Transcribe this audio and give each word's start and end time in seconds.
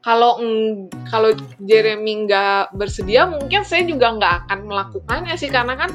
kalau 0.00 0.40
kalau 1.12 1.36
Jeremy 1.60 2.24
nggak 2.24 2.72
bersedia 2.72 3.28
mungkin 3.28 3.60
saya 3.68 3.84
juga 3.84 4.16
nggak 4.16 4.34
akan 4.46 4.58
melakukannya 4.64 5.34
sih. 5.36 5.52
Karena 5.52 5.76
kan 5.76 5.90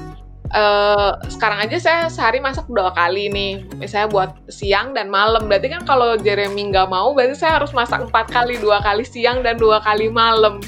uh, 0.53 1.17
sekarang 1.25 1.65
aja 1.65 1.77
saya 1.81 1.99
sehari 2.13 2.37
masak 2.37 2.69
dua 2.69 2.93
kali 2.93 3.33
nih. 3.33 3.65
Misalnya 3.81 4.09
buat 4.13 4.31
siang 4.45 4.93
dan 4.93 5.09
malam. 5.09 5.49
Berarti 5.49 5.73
kan 5.73 5.81
kalau 5.89 6.17
Jeremy 6.21 6.69
nggak 6.69 6.89
mau 6.89 7.17
berarti 7.17 7.33
saya 7.33 7.57
harus 7.57 7.73
masak 7.73 8.05
empat 8.05 8.29
kali 8.29 8.61
dua 8.61 8.77
kali 8.85 9.01
siang 9.01 9.41
dan 9.41 9.57
dua 9.57 9.81
kali 9.81 10.13
malam. 10.13 10.61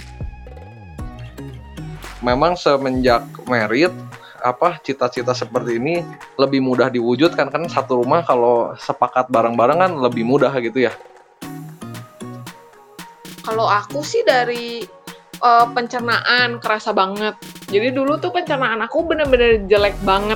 Memang 2.25 2.57
semenjak 2.57 3.21
merit 3.45 3.93
apa 4.41 4.81
cita-cita 4.81 5.37
seperti 5.37 5.77
ini 5.77 6.01
lebih 6.41 6.65
mudah 6.65 6.89
diwujudkan. 6.89 7.53
Kan 7.53 7.69
satu 7.69 8.01
rumah 8.01 8.25
kalau 8.25 8.73
sepakat 8.81 9.29
bareng-bareng 9.29 9.77
kan 9.77 9.91
lebih 9.93 10.25
mudah 10.25 10.49
gitu 10.57 10.89
ya 10.89 10.93
kalau 13.47 13.63
aku 13.63 14.03
sih 14.03 14.27
dari 14.27 14.83
uh, 15.39 15.65
pencernaan 15.71 16.59
kerasa 16.59 16.91
banget. 16.91 17.39
Jadi 17.71 17.95
dulu 17.95 18.19
tuh 18.19 18.35
pencernaan 18.35 18.83
aku 18.83 19.07
bener-bener 19.07 19.63
jelek 19.71 19.95
banget. 20.03 20.35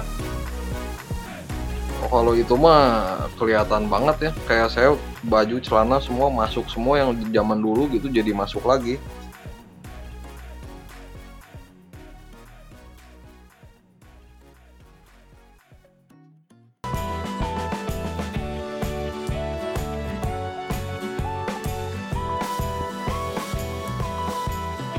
Oh, 2.02 2.08
kalau 2.08 2.32
itu 2.32 2.56
mah 2.56 3.28
kelihatan 3.36 3.92
banget 3.92 4.16
ya. 4.24 4.32
Kayak 4.48 4.72
saya 4.72 4.90
baju 5.28 5.60
celana 5.60 6.00
semua 6.00 6.32
masuk 6.32 6.72
semua 6.72 7.04
yang 7.04 7.12
zaman 7.36 7.60
dulu 7.60 7.92
gitu 7.92 8.08
jadi 8.08 8.32
masuk 8.32 8.64
lagi. 8.64 8.96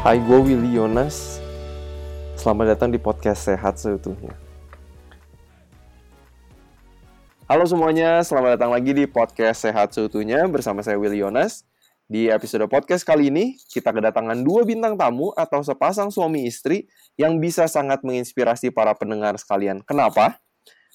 Hai, 0.03 0.19
gue 0.19 0.35
Willy 0.35 0.75
Yonas. 0.75 1.39
Selamat 2.35 2.75
datang 2.75 2.91
di 2.91 2.99
podcast 2.99 3.47
Sehat 3.47 3.79
Seutuhnya. 3.79 4.35
Halo 7.47 7.63
semuanya, 7.71 8.19
selamat 8.27 8.59
datang 8.59 8.75
lagi 8.75 8.91
di 8.99 9.07
podcast 9.07 9.63
Sehat 9.63 9.95
Seutuhnya 9.95 10.43
bersama 10.51 10.83
saya 10.83 10.99
Willy 10.99 11.23
Yonas. 11.23 11.63
Di 12.11 12.27
episode 12.35 12.67
podcast 12.67 13.07
kali 13.07 13.31
ini, 13.31 13.55
kita 13.71 13.95
kedatangan 13.95 14.43
dua 14.43 14.67
bintang 14.67 14.99
tamu 14.99 15.31
atau 15.39 15.63
sepasang 15.63 16.11
suami 16.11 16.51
istri 16.51 16.91
yang 17.15 17.39
bisa 17.39 17.71
sangat 17.71 18.03
menginspirasi 18.03 18.75
para 18.75 18.99
pendengar 18.99 19.39
sekalian. 19.39 19.87
Kenapa? 19.87 20.43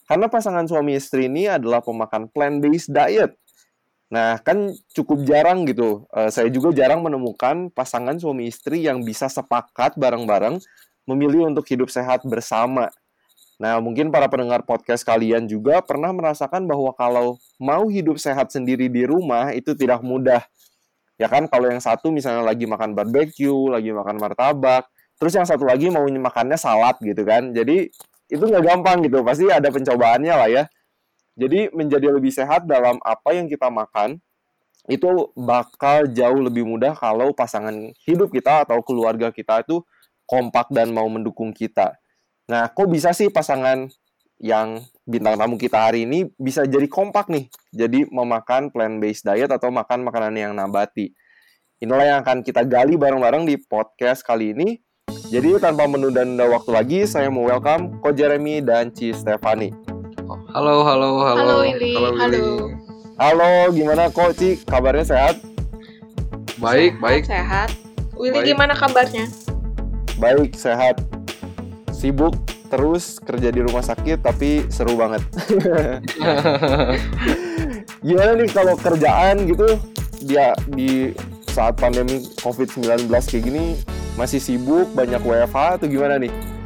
Karena 0.04 0.28
pasangan 0.28 0.68
suami 0.68 1.00
istri 1.00 1.32
ini 1.32 1.48
adalah 1.48 1.80
pemakan 1.80 2.28
plant-based 2.28 2.92
diet 2.92 3.40
Nah, 4.08 4.40
kan 4.40 4.72
cukup 4.96 5.28
jarang 5.28 5.68
gitu. 5.68 6.08
Uh, 6.16 6.32
saya 6.32 6.48
juga 6.48 6.72
jarang 6.72 7.04
menemukan 7.04 7.68
pasangan 7.76 8.16
suami 8.16 8.48
istri 8.48 8.88
yang 8.88 9.04
bisa 9.04 9.28
sepakat 9.28 10.00
bareng-bareng 10.00 10.64
memilih 11.04 11.52
untuk 11.52 11.68
hidup 11.68 11.92
sehat 11.92 12.24
bersama. 12.24 12.88
Nah, 13.58 13.82
mungkin 13.82 14.14
para 14.14 14.30
pendengar 14.30 14.62
podcast 14.64 15.02
kalian 15.02 15.50
juga 15.50 15.82
pernah 15.82 16.14
merasakan 16.14 16.70
bahwa 16.70 16.94
kalau 16.94 17.42
mau 17.58 17.90
hidup 17.90 18.22
sehat 18.22 18.54
sendiri 18.54 18.86
di 18.88 19.04
rumah 19.04 19.50
itu 19.52 19.74
tidak 19.74 20.00
mudah. 20.06 20.46
Ya 21.18 21.26
kan, 21.26 21.50
kalau 21.50 21.68
yang 21.68 21.82
satu 21.82 22.14
misalnya 22.14 22.46
lagi 22.46 22.70
makan 22.70 22.94
barbecue, 22.94 23.74
lagi 23.74 23.90
makan 23.90 24.22
martabak, 24.22 24.86
terus 25.18 25.34
yang 25.34 25.50
satu 25.50 25.66
lagi 25.66 25.90
mau 25.90 26.06
makannya 26.06 26.56
salad 26.56 27.02
gitu 27.02 27.26
kan. 27.26 27.50
Jadi 27.50 27.90
itu 28.30 28.44
nggak 28.44 28.62
gampang 28.62 29.02
gitu, 29.02 29.26
pasti 29.26 29.50
ada 29.50 29.68
pencobaannya 29.74 30.34
lah 30.38 30.50
ya. 30.52 30.64
Jadi 31.38 31.70
menjadi 31.70 32.10
lebih 32.10 32.34
sehat 32.34 32.66
dalam 32.66 32.98
apa 33.06 33.38
yang 33.38 33.46
kita 33.46 33.70
makan 33.70 34.18
itu 34.90 35.30
bakal 35.38 36.10
jauh 36.10 36.42
lebih 36.42 36.66
mudah 36.66 36.98
kalau 36.98 37.30
pasangan 37.36 37.94
hidup 38.10 38.34
kita 38.34 38.66
atau 38.66 38.82
keluarga 38.82 39.30
kita 39.30 39.62
itu 39.62 39.86
kompak 40.26 40.74
dan 40.74 40.90
mau 40.90 41.06
mendukung 41.06 41.54
kita. 41.54 41.94
Nah, 42.50 42.72
kok 42.74 42.90
bisa 42.90 43.14
sih 43.14 43.30
pasangan 43.30 43.86
yang 44.42 44.82
bintang 45.04 45.38
tamu 45.38 45.58
kita 45.58 45.90
hari 45.90 46.06
ini 46.10 46.30
bisa 46.38 46.64
jadi 46.66 46.86
kompak 46.90 47.28
nih, 47.30 47.50
jadi 47.74 48.06
memakan 48.10 48.70
plant-based 48.70 49.26
diet 49.28 49.52
atau 49.52 49.70
makan 49.70 50.08
makanan 50.08 50.34
yang 50.34 50.52
nabati. 50.58 51.14
Inilah 51.78 52.18
yang 52.18 52.20
akan 52.26 52.42
kita 52.42 52.66
gali 52.66 52.98
bareng-bareng 52.98 53.46
di 53.46 53.62
podcast 53.62 54.26
kali 54.26 54.58
ini. 54.58 54.82
Jadi 55.28 55.60
tanpa 55.60 55.86
menunda-nunda 55.86 56.48
waktu 56.50 56.72
lagi, 56.74 57.00
saya 57.06 57.28
mau 57.30 57.46
welcome 57.46 58.00
Ko 58.02 58.16
Jeremy 58.16 58.64
dan 58.64 58.90
Ci 58.90 59.12
Stefani. 59.12 59.87
Halo, 60.58 60.82
halo, 60.82 61.22
halo. 61.22 61.38
Halo 61.38 61.56
Willy. 61.70 61.94
Halo, 61.94 62.10
Willy. 62.18 62.74
halo. 63.22 63.50
gimana 63.78 64.10
kok 64.10 64.34
Ci? 64.42 64.58
Kabarnya 64.66 65.06
sehat? 65.06 65.38
Baik, 66.58 66.98
sehat, 66.98 67.06
baik. 67.06 67.24
Sehat. 67.30 67.70
Willy 68.18 68.42
baik. 68.42 68.58
gimana 68.58 68.74
kabarnya? 68.74 69.30
Baik, 70.18 70.58
sehat. 70.58 70.98
Sibuk 71.94 72.34
terus 72.74 73.22
kerja 73.22 73.54
di 73.54 73.62
rumah 73.62 73.86
sakit 73.86 74.18
tapi 74.26 74.66
seru 74.74 74.98
banget. 74.98 75.22
gimana 78.10 78.42
nih 78.42 78.50
kalau 78.50 78.74
kerjaan 78.82 79.46
gitu 79.46 79.78
dia 80.26 80.58
di 80.74 81.14
saat 81.54 81.78
pandemi 81.78 82.26
COVID-19 82.42 83.06
kayak 83.14 83.44
gini 83.46 83.78
masih 84.18 84.42
sibuk, 84.42 84.90
banyak 84.98 85.22
WFH 85.22 85.78
atau 85.78 85.86
gimana 85.86 86.18
nih? 86.18 86.57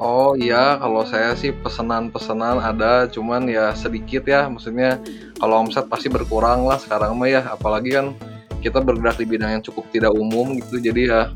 Oh 0.00 0.32
iya, 0.32 0.80
kalau 0.80 1.04
saya 1.04 1.36
sih 1.36 1.52
pesanan-pesanan 1.52 2.56
ada, 2.56 3.04
cuman 3.04 3.44
ya 3.44 3.76
sedikit 3.76 4.24
ya. 4.24 4.48
Maksudnya 4.48 4.96
kalau 5.36 5.60
omset 5.60 5.92
pasti 5.92 6.08
berkurang 6.08 6.64
lah 6.64 6.80
sekarang 6.80 7.20
mah 7.20 7.28
ya. 7.28 7.44
Apalagi 7.44 7.92
kan 7.92 8.16
kita 8.64 8.80
bergerak 8.80 9.20
di 9.20 9.28
bidang 9.28 9.60
yang 9.60 9.64
cukup 9.64 9.84
tidak 9.92 10.16
umum 10.16 10.56
gitu. 10.56 10.80
Jadi 10.80 11.12
ya 11.12 11.28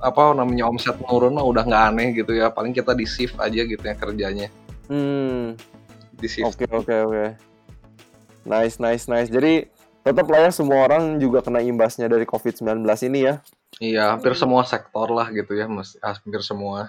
apa 0.00 0.32
namanya 0.32 0.72
omset 0.72 0.96
menurun 0.96 1.36
mah 1.36 1.44
udah 1.44 1.68
nggak 1.68 1.84
aneh 1.92 2.08
gitu 2.16 2.32
ya. 2.32 2.48
Paling 2.48 2.72
kita 2.72 2.96
di 2.96 3.04
shift 3.04 3.36
aja 3.36 3.60
gitu 3.60 3.84
ya 3.84 3.92
kerjanya. 3.92 4.48
Hmm. 4.88 5.52
Di 6.16 6.28
shift. 6.32 6.48
Oke 6.48 6.64
okay, 6.64 6.68
oke 6.72 6.88
okay, 6.88 6.98
oke. 7.04 7.12
Okay. 7.12 7.28
Nice 8.48 8.80
nice 8.80 9.04
nice. 9.04 9.28
Jadi 9.28 9.68
tetap 10.00 10.24
lah 10.32 10.48
ya 10.48 10.50
semua 10.56 10.88
orang 10.88 11.20
juga 11.20 11.44
kena 11.44 11.60
imbasnya 11.60 12.08
dari 12.08 12.24
COVID-19 12.24 12.88
ini 13.12 13.20
ya. 13.28 13.44
Iya, 13.84 14.16
hampir 14.16 14.32
semua 14.32 14.64
sektor 14.64 15.12
lah 15.12 15.28
gitu 15.28 15.52
ya, 15.52 15.68
mas, 15.68 16.00
hampir 16.00 16.40
semua. 16.40 16.88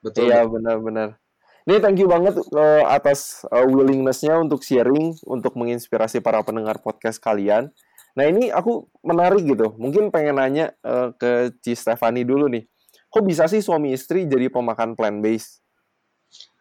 Betul. 0.00 0.32
Iya 0.32 0.48
benar-benar. 0.48 1.20
Ini 1.68 1.76
thank 1.78 2.00
you 2.00 2.08
banget 2.08 2.40
uh, 2.56 2.84
atas 2.88 3.44
uh, 3.52 3.68
willingnessnya 3.68 4.40
untuk 4.40 4.64
sharing, 4.64 5.12
untuk 5.28 5.54
menginspirasi 5.60 6.24
para 6.24 6.40
pendengar 6.40 6.80
podcast 6.80 7.20
kalian. 7.20 7.68
Nah 8.16 8.24
ini 8.26 8.48
aku 8.48 8.88
menarik 9.04 9.44
gitu. 9.44 9.76
Mungkin 9.76 10.08
pengen 10.08 10.40
nanya 10.40 10.72
uh, 10.80 11.12
ke 11.14 11.52
Ci 11.60 11.76
Stefani 11.76 12.24
dulu 12.24 12.48
nih. 12.48 12.64
Kok 13.12 13.22
bisa 13.28 13.44
sih 13.46 13.60
suami 13.60 13.92
istri 13.92 14.24
jadi 14.24 14.48
pemakan 14.48 14.96
plant 14.96 15.20
based? 15.20 15.60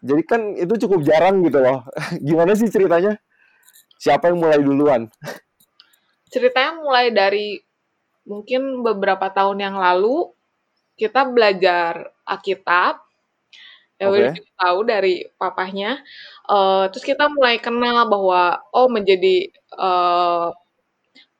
Jadi 0.04 0.22
kan 0.28 0.42
itu 0.60 0.76
cukup 0.88 1.08
jarang 1.08 1.42
gitu 1.48 1.64
loh. 1.64 1.88
Gimana 2.28 2.54
sih 2.60 2.68
ceritanya? 2.68 3.16
Siapa 4.00 4.32
yang 4.32 4.40
mulai 4.44 4.60
duluan? 4.60 5.08
Ceritanya 6.30 6.78
mulai 6.80 7.10
dari 7.10 7.58
mungkin 8.28 8.86
beberapa 8.86 9.32
tahun 9.32 9.64
yang 9.64 9.76
lalu 9.80 10.30
kita 11.00 11.26
belajar 11.32 12.14
Alkitab 12.28 13.09
ya 14.00 14.08
okay. 14.08 14.40
kita 14.40 14.52
tahu 14.56 14.80
dari 14.88 15.28
papahnya 15.36 16.00
uh, 16.48 16.88
terus 16.88 17.04
kita 17.04 17.28
mulai 17.28 17.60
kenal 17.60 18.08
bahwa 18.08 18.64
oh 18.72 18.88
menjadi 18.88 19.52
uh, 19.76 20.56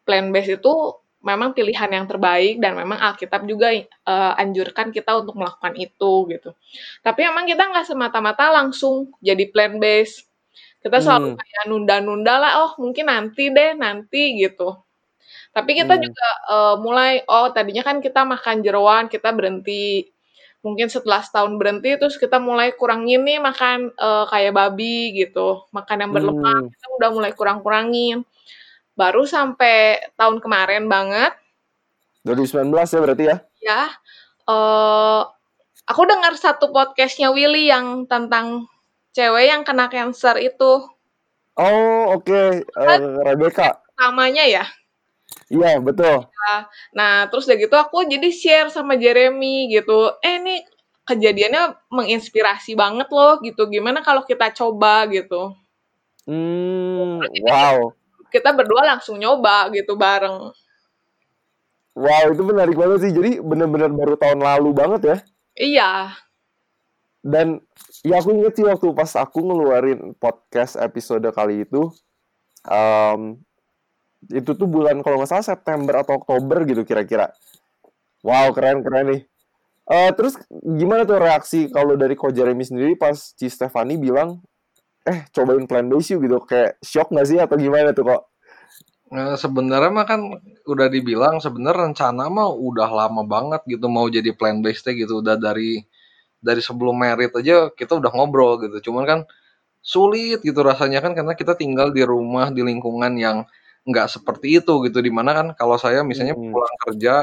plan 0.03 0.28
base 0.36 0.59
itu 0.59 0.74
memang 1.24 1.56
pilihan 1.56 1.88
yang 1.92 2.06
terbaik 2.08 2.59
dan 2.59 2.75
memang 2.75 3.00
Alkitab 3.00 3.48
juga 3.48 3.72
uh, 3.75 4.34
anjurkan 4.36 4.92
kita 4.92 5.24
untuk 5.24 5.40
melakukan 5.40 5.75
itu 5.80 6.12
gitu 6.36 6.52
tapi 7.00 7.28
memang 7.31 7.48
kita 7.48 7.64
nggak 7.64 7.88
semata-mata 7.88 8.52
langsung 8.52 9.16
jadi 9.24 9.48
plan 9.48 9.80
base 9.80 10.28
kita 10.84 11.00
selalu 11.00 11.36
hmm. 11.36 11.40
kayak 11.40 11.64
nunda-nunda 11.68 12.36
lah 12.40 12.52
oh 12.68 12.72
mungkin 12.80 13.08
nanti 13.08 13.52
deh 13.52 13.75
nanti 13.75 14.40
gitu 14.40 14.80
tapi 15.56 15.75
kita 15.75 15.96
hmm. 15.96 16.03
juga 16.03 16.28
uh, 16.52 16.75
mulai 16.80 17.24
oh 17.28 17.51
tadinya 17.51 17.83
kan 17.88 18.00
kita 18.00 18.24
makan 18.24 18.63
jeroan 18.63 19.07
kita 19.07 19.31
berhenti 19.31 20.12
mungkin 20.59 20.91
setelah 20.91 21.23
setahun 21.23 21.56
berhenti 21.56 21.95
terus 21.95 22.19
kita 22.19 22.35
mulai 22.35 22.75
kurangin 22.75 23.23
nih 23.23 23.39
makan 23.39 23.95
uh, 23.95 24.27
kayak 24.27 24.51
babi 24.51 25.15
gitu 25.15 25.63
makan 25.71 26.03
yang 26.03 26.11
berlemak 26.11 26.67
hmm. 26.67 26.71
kita 26.75 26.88
udah 27.00 27.09
mulai 27.15 27.31
kurang-kurangin. 27.31 28.27
Baru 29.00 29.23
sampai 29.23 30.11
tahun 30.19 30.44
kemarin 30.44 30.91
banget. 30.91 31.31
2019 32.27 32.67
ya 32.75 33.00
berarti 33.00 33.23
ya? 33.23 33.38
Ya 33.63 33.81
uh, 34.50 35.21
aku 35.85 36.01
dengar 36.09 36.33
satu 36.35 36.73
podcastnya 36.73 37.29
Willy 37.29 37.69
yang 37.69 38.09
tentang 38.09 38.65
cewek 39.13 39.45
yang 39.47 39.61
kena 39.61 39.88
cancer 39.88 40.35
itu. 40.41 40.89
Oh 41.59 42.15
oke 42.17 42.25
okay. 42.25 42.65
uh, 42.75 42.88
eh, 42.97 43.00
Rebecca. 43.29 43.83
namanya 44.00 44.47
ya 44.47 44.63
Iya, 45.50 45.81
betul. 45.81 46.30
Nah, 46.94 47.25
terus 47.28 47.50
udah 47.50 47.57
gitu 47.57 47.75
aku 47.75 48.06
jadi 48.06 48.30
share 48.30 48.69
sama 48.69 48.94
Jeremy 48.96 49.74
gitu. 49.74 50.13
Eh, 50.22 50.38
ini 50.38 50.62
kejadiannya 51.10 51.90
menginspirasi 51.90 52.78
banget 52.78 53.10
loh 53.10 53.42
gitu. 53.42 53.66
Gimana 53.66 54.06
kalau 54.06 54.22
kita 54.22 54.54
coba 54.54 55.10
gitu. 55.10 55.57
Hmm, 56.30 57.25
wow. 57.42 57.90
Kita 58.30 58.54
berdua 58.54 58.86
langsung 58.86 59.18
nyoba 59.18 59.74
gitu 59.74 59.98
bareng. 59.98 60.54
Wow, 61.98 62.25
itu 62.30 62.44
menarik 62.45 62.78
banget 62.78 63.10
sih. 63.10 63.12
Jadi 63.12 63.42
bener-bener 63.42 63.90
baru 63.90 64.13
tahun 64.22 64.45
lalu 64.45 64.69
banget 64.78 65.02
ya. 65.02 65.18
Iya. 65.57 65.92
Dan 67.25 67.60
ya 68.06 68.22
aku 68.22 68.31
inget 68.31 68.54
sih 68.56 68.63
waktu 68.63 68.94
pas 68.94 69.12
aku 69.18 69.44
ngeluarin 69.44 70.13
podcast 70.16 70.78
episode 70.80 71.25
kali 71.34 71.68
itu, 71.68 71.92
um, 72.69 73.36
itu 74.27 74.51
tuh 74.51 74.68
bulan 74.68 75.00
kalau 75.00 75.24
nggak 75.24 75.31
salah 75.31 75.45
September 75.48 76.04
atau 76.04 76.19
Oktober 76.19 76.68
gitu 76.68 76.83
kira-kira. 76.83 77.31
Wow, 78.19 78.51
keren-keren 78.51 79.16
nih. 79.16 79.21
Uh, 79.89 80.12
terus 80.13 80.38
gimana 80.51 81.07
tuh 81.07 81.18
reaksi 81.18 81.71
kalau 81.71 81.95
dari 81.95 82.13
Ko 82.13 82.30
Jeremy 82.30 82.62
sendiri 82.62 82.94
pas 83.00 83.16
Ci 83.16 83.48
Stefani 83.50 83.98
bilang, 83.98 84.44
eh 85.07 85.25
cobain 85.33 85.66
plan 85.66 85.88
yuk 85.89 86.04
gitu, 86.04 86.38
kayak 86.45 86.77
shock 86.83 87.10
nggak 87.10 87.27
sih 87.27 87.39
atau 87.42 87.57
gimana 87.57 87.95
tuh 87.95 88.06
kok? 88.06 88.21
Nah, 89.10 89.33
sebenarnya 89.33 89.89
mah 89.89 90.06
kan 90.06 90.21
udah 90.69 90.88
dibilang 90.94 91.42
sebenarnya 91.42 91.89
rencana 91.89 92.30
mah 92.30 92.54
udah 92.54 92.89
lama 92.94 93.25
banget 93.25 93.66
gitu 93.66 93.89
mau 93.89 94.06
jadi 94.06 94.38
plan 94.38 94.62
base 94.62 94.94
gitu 94.94 95.25
udah 95.25 95.33
dari 95.33 95.81
dari 96.38 96.62
sebelum 96.62 96.94
merit 96.94 97.33
aja 97.33 97.74
kita 97.74 97.98
udah 97.98 98.12
ngobrol 98.13 98.62
gitu 98.62 98.92
cuman 98.92 99.04
kan 99.10 99.19
sulit 99.81 100.45
gitu 100.45 100.62
rasanya 100.62 101.01
kan 101.01 101.18
karena 101.18 101.33
kita 101.33 101.57
tinggal 101.57 101.89
di 101.89 102.06
rumah 102.06 102.54
di 102.54 102.62
lingkungan 102.62 103.18
yang 103.18 103.38
nggak 103.88 104.08
seperti 104.12 104.60
itu 104.60 104.74
gitu. 104.88 105.00
Di 105.00 105.12
mana 105.12 105.31
kan 105.36 105.48
kalau 105.56 105.76
saya 105.80 106.04
misalnya 106.04 106.36
hmm. 106.36 106.52
pulang 106.52 106.76
kerja 106.88 107.14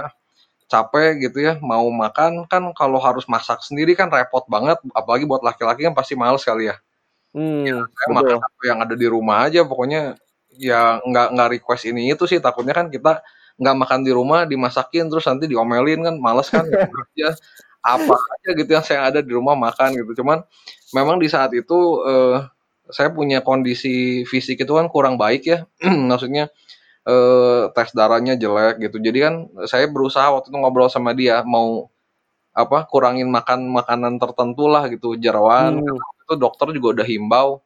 capek 0.67 1.31
gitu 1.31 1.39
ya 1.47 1.63
mau 1.63 1.87
makan 1.95 2.43
kan 2.51 2.75
kalau 2.75 2.99
harus 2.99 3.23
masak 3.31 3.63
sendiri 3.65 3.97
kan 3.99 4.09
repot 4.09 4.45
banget. 4.49 4.79
Apalagi 4.93 5.25
buat 5.29 5.43
laki-laki 5.45 5.87
kan 5.87 5.95
pasti 5.97 6.15
males 6.19 6.43
kali 6.43 6.73
ya. 6.73 6.77
Hmm, 7.37 7.69
ya 7.69 7.85
saya 7.85 8.09
makan 8.17 8.39
apa 8.41 8.63
yang 8.65 8.79
ada 8.81 8.95
di 8.97 9.07
rumah 9.11 9.45
aja 9.45 9.61
pokoknya 9.67 10.17
ya 10.57 11.05
nggak 11.05 11.27
nggak 11.37 11.49
request 11.61 11.85
ini 11.91 12.13
itu 12.13 12.25
sih. 12.25 12.41
Takutnya 12.41 12.73
kan 12.73 12.89
kita 12.89 13.21
nggak 13.57 13.77
makan 13.77 14.01
di 14.05 14.13
rumah 14.13 14.45
dimasakin 14.45 15.09
terus 15.09 15.25
nanti 15.29 15.49
diomelin 15.49 16.01
kan 16.05 16.17
males 16.21 16.49
kan. 16.49 16.65
Ya 17.17 17.33
apa 17.87 18.19
aja 18.19 18.51
gitu 18.59 18.71
yang 18.75 18.83
saya 18.83 19.07
ada 19.15 19.21
di 19.23 19.31
rumah 19.31 19.55
makan 19.55 19.95
gitu. 19.95 20.23
Cuman 20.23 20.43
memang 20.91 21.23
di 21.23 21.31
saat 21.31 21.55
itu 21.55 22.03
uh, 22.03 22.43
saya 22.91 23.11
punya 23.11 23.43
kondisi 23.43 24.23
fisik 24.29 24.63
itu 24.63 24.73
kan 24.75 24.87
kurang 24.91 25.17
baik 25.19 25.43
ya 25.47 25.59
maksudnya 26.11 26.51
uh, 27.07 27.71
tes 27.75 27.91
darahnya 27.95 28.39
jelek 28.39 28.83
gitu 28.83 29.03
jadi 29.03 29.19
kan 29.31 29.35
saya 29.67 29.91
berusaha 29.91 30.31
waktu 30.33 30.51
itu 30.51 30.59
ngobrol 30.59 30.91
sama 30.91 31.15
dia 31.15 31.43
mau 31.43 31.91
apa 32.57 32.89
kurangin 32.89 33.29
makan 33.29 33.69
makanan 33.69 34.17
tertentu 34.17 34.65
lah 34.67 34.89
gitu 34.89 35.19
jeroan 35.21 35.85
hmm. 35.85 36.25
itu 36.25 36.35
dokter 36.41 36.73
juga 36.73 37.03
udah 37.03 37.07
himbau 37.07 37.61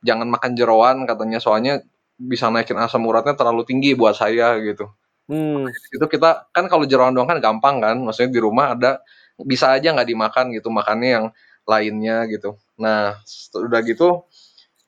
jangan 0.00 0.28
makan 0.28 0.56
jeroan 0.56 1.04
katanya 1.04 1.38
soalnya 1.38 1.84
bisa 2.20 2.52
naikin 2.52 2.76
asam 2.76 3.00
uratnya 3.08 3.32
terlalu 3.32 3.64
tinggi 3.64 3.96
buat 3.96 4.12
saya 4.12 4.60
gitu. 4.60 4.92
Hmm. 5.30 5.64
Itu 5.94 6.04
kita 6.04 6.52
kan 6.52 6.68
kalau 6.68 6.84
jeroan 6.84 7.16
doang 7.16 7.30
kan 7.30 7.40
gampang 7.40 7.80
kan, 7.80 7.96
maksudnya 7.96 8.28
di 8.28 8.40
rumah 8.42 8.76
ada 8.76 9.00
bisa 9.40 9.72
aja 9.72 9.96
nggak 9.96 10.08
dimakan 10.08 10.52
gitu, 10.52 10.68
makannya 10.68 11.08
yang 11.08 11.26
lainnya 11.64 12.28
gitu. 12.28 12.60
Nah, 12.76 13.16
udah 13.56 13.80
gitu 13.88 14.28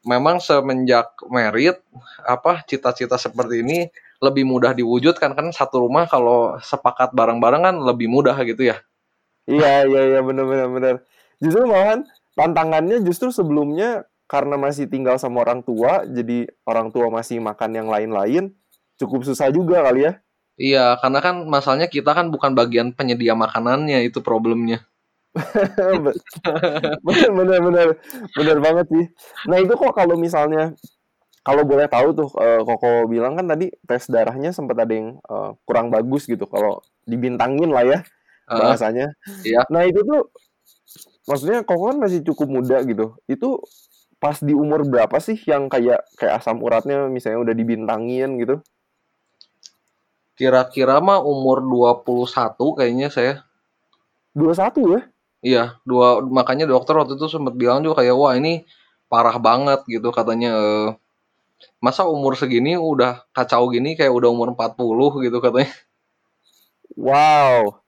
memang 0.03 0.43
semenjak 0.43 1.15
merit 1.31 1.79
apa 2.27 2.63
cita-cita 2.67 3.19
seperti 3.19 3.63
ini 3.63 3.79
lebih 4.23 4.47
mudah 4.47 4.71
diwujudkan 4.75 5.35
kan 5.35 5.51
satu 5.51 5.83
rumah 5.83 6.07
kalau 6.07 6.59
sepakat 6.63 7.11
bareng-bareng 7.11 7.63
kan 7.67 7.77
lebih 7.83 8.07
mudah 8.07 8.39
gitu 8.47 8.71
ya. 8.71 8.79
Iya 9.51 9.87
iya 9.91 10.03
iya 10.15 10.21
benar 10.23 10.47
benar 10.47 10.69
benar. 10.71 10.95
Justru 11.43 11.67
malahan 11.67 12.07
tantangannya 12.39 13.03
justru 13.03 13.35
sebelumnya 13.35 14.07
karena 14.31 14.57
masih 14.57 14.89
tinggal 14.89 15.21
sama 15.21 15.45
orang 15.45 15.61
tua, 15.61 16.09
jadi 16.09 16.49
orang 16.65 16.89
tua 16.89 17.13
masih 17.13 17.37
makan 17.43 17.77
yang 17.77 17.89
lain-lain, 17.93 18.57
cukup 18.97 19.29
susah 19.29 19.53
juga 19.53 19.85
kali 19.85 20.09
ya. 20.09 20.13
Iya, 20.57 20.97
karena 21.05 21.21
kan 21.21 21.45
masalahnya 21.45 21.89
kita 21.93 22.17
kan 22.17 22.33
bukan 22.33 22.57
bagian 22.57 22.97
penyedia 22.97 23.37
makanannya, 23.37 24.09
itu 24.09 24.25
problemnya. 24.25 24.81
Bener 27.07 27.33
bener 27.33 27.59
bener 27.65 27.89
bener 28.37 28.59
banget 28.61 28.87
sih. 28.93 29.07
Nah 29.49 29.57
itu 29.61 29.73
kok 29.73 29.97
kalau 29.97 30.21
misalnya 30.21 30.77
kalau 31.43 31.67
boleh 31.67 31.91
tahu 31.91 32.15
tuh 32.15 32.29
uh, 32.39 32.63
Koko 32.63 33.11
bilang 33.11 33.35
kan 33.35 33.51
tadi 33.51 33.73
tes 33.83 34.07
darahnya 34.07 34.55
sempat 34.55 34.79
ada 34.79 34.95
yang 34.95 35.19
uh, 35.27 35.59
kurang 35.67 35.91
bagus 35.91 36.29
gitu 36.31 36.47
kalau 36.47 36.79
dibintangin 37.03 37.73
lah 37.73 37.83
ya 37.83 37.99
bahasanya. 38.47 39.11
Uh, 39.27 39.43
iya. 39.43 39.61
Nah 39.67 39.83
itu 39.83 40.05
tuh 40.07 40.31
maksudnya 41.27 41.67
Koko 41.67 41.91
kan 41.91 41.99
masih 41.99 42.23
cukup 42.23 42.47
muda 42.47 42.79
gitu. 42.87 43.19
Itu 43.27 43.59
pas 44.23 44.39
di 44.39 44.55
umur 44.55 44.87
berapa 44.87 45.19
sih 45.19 45.35
yang 45.51 45.67
kayak 45.67 46.07
kayak 46.15 46.39
asam 46.39 46.63
uratnya 46.63 47.11
misalnya 47.11 47.43
udah 47.43 47.55
dibintangin 47.59 48.39
gitu? 48.39 48.63
Kira-kira 50.39 51.03
mah 51.03 51.25
umur 51.27 51.65
21 51.67 52.55
kayaknya 52.79 53.09
saya. 53.11 53.43
21 54.39 54.95
ya? 54.95 55.01
Iya, 55.43 55.61
dua 55.91 56.07
makanya 56.39 56.65
dokter 56.71 56.95
waktu 56.99 57.13
itu 57.19 57.27
sempat 57.35 57.55
bilang 57.61 57.79
juga 57.85 57.95
kayak 58.03 58.15
wah 58.21 58.33
ini 58.39 58.63
parah 59.11 59.37
banget 59.47 59.81
gitu 59.91 60.09
katanya 60.19 60.49
eh, 60.63 60.87
masa 61.85 62.03
umur 62.15 62.33
segini 62.41 62.73
udah 62.93 63.13
kacau 63.37 63.65
gini 63.75 63.91
kayak 63.99 64.13
udah 64.19 64.29
umur 64.35 64.49
40 64.55 65.11
gitu 65.25 65.39
katanya. 65.45 65.71
Wow. 66.97 67.83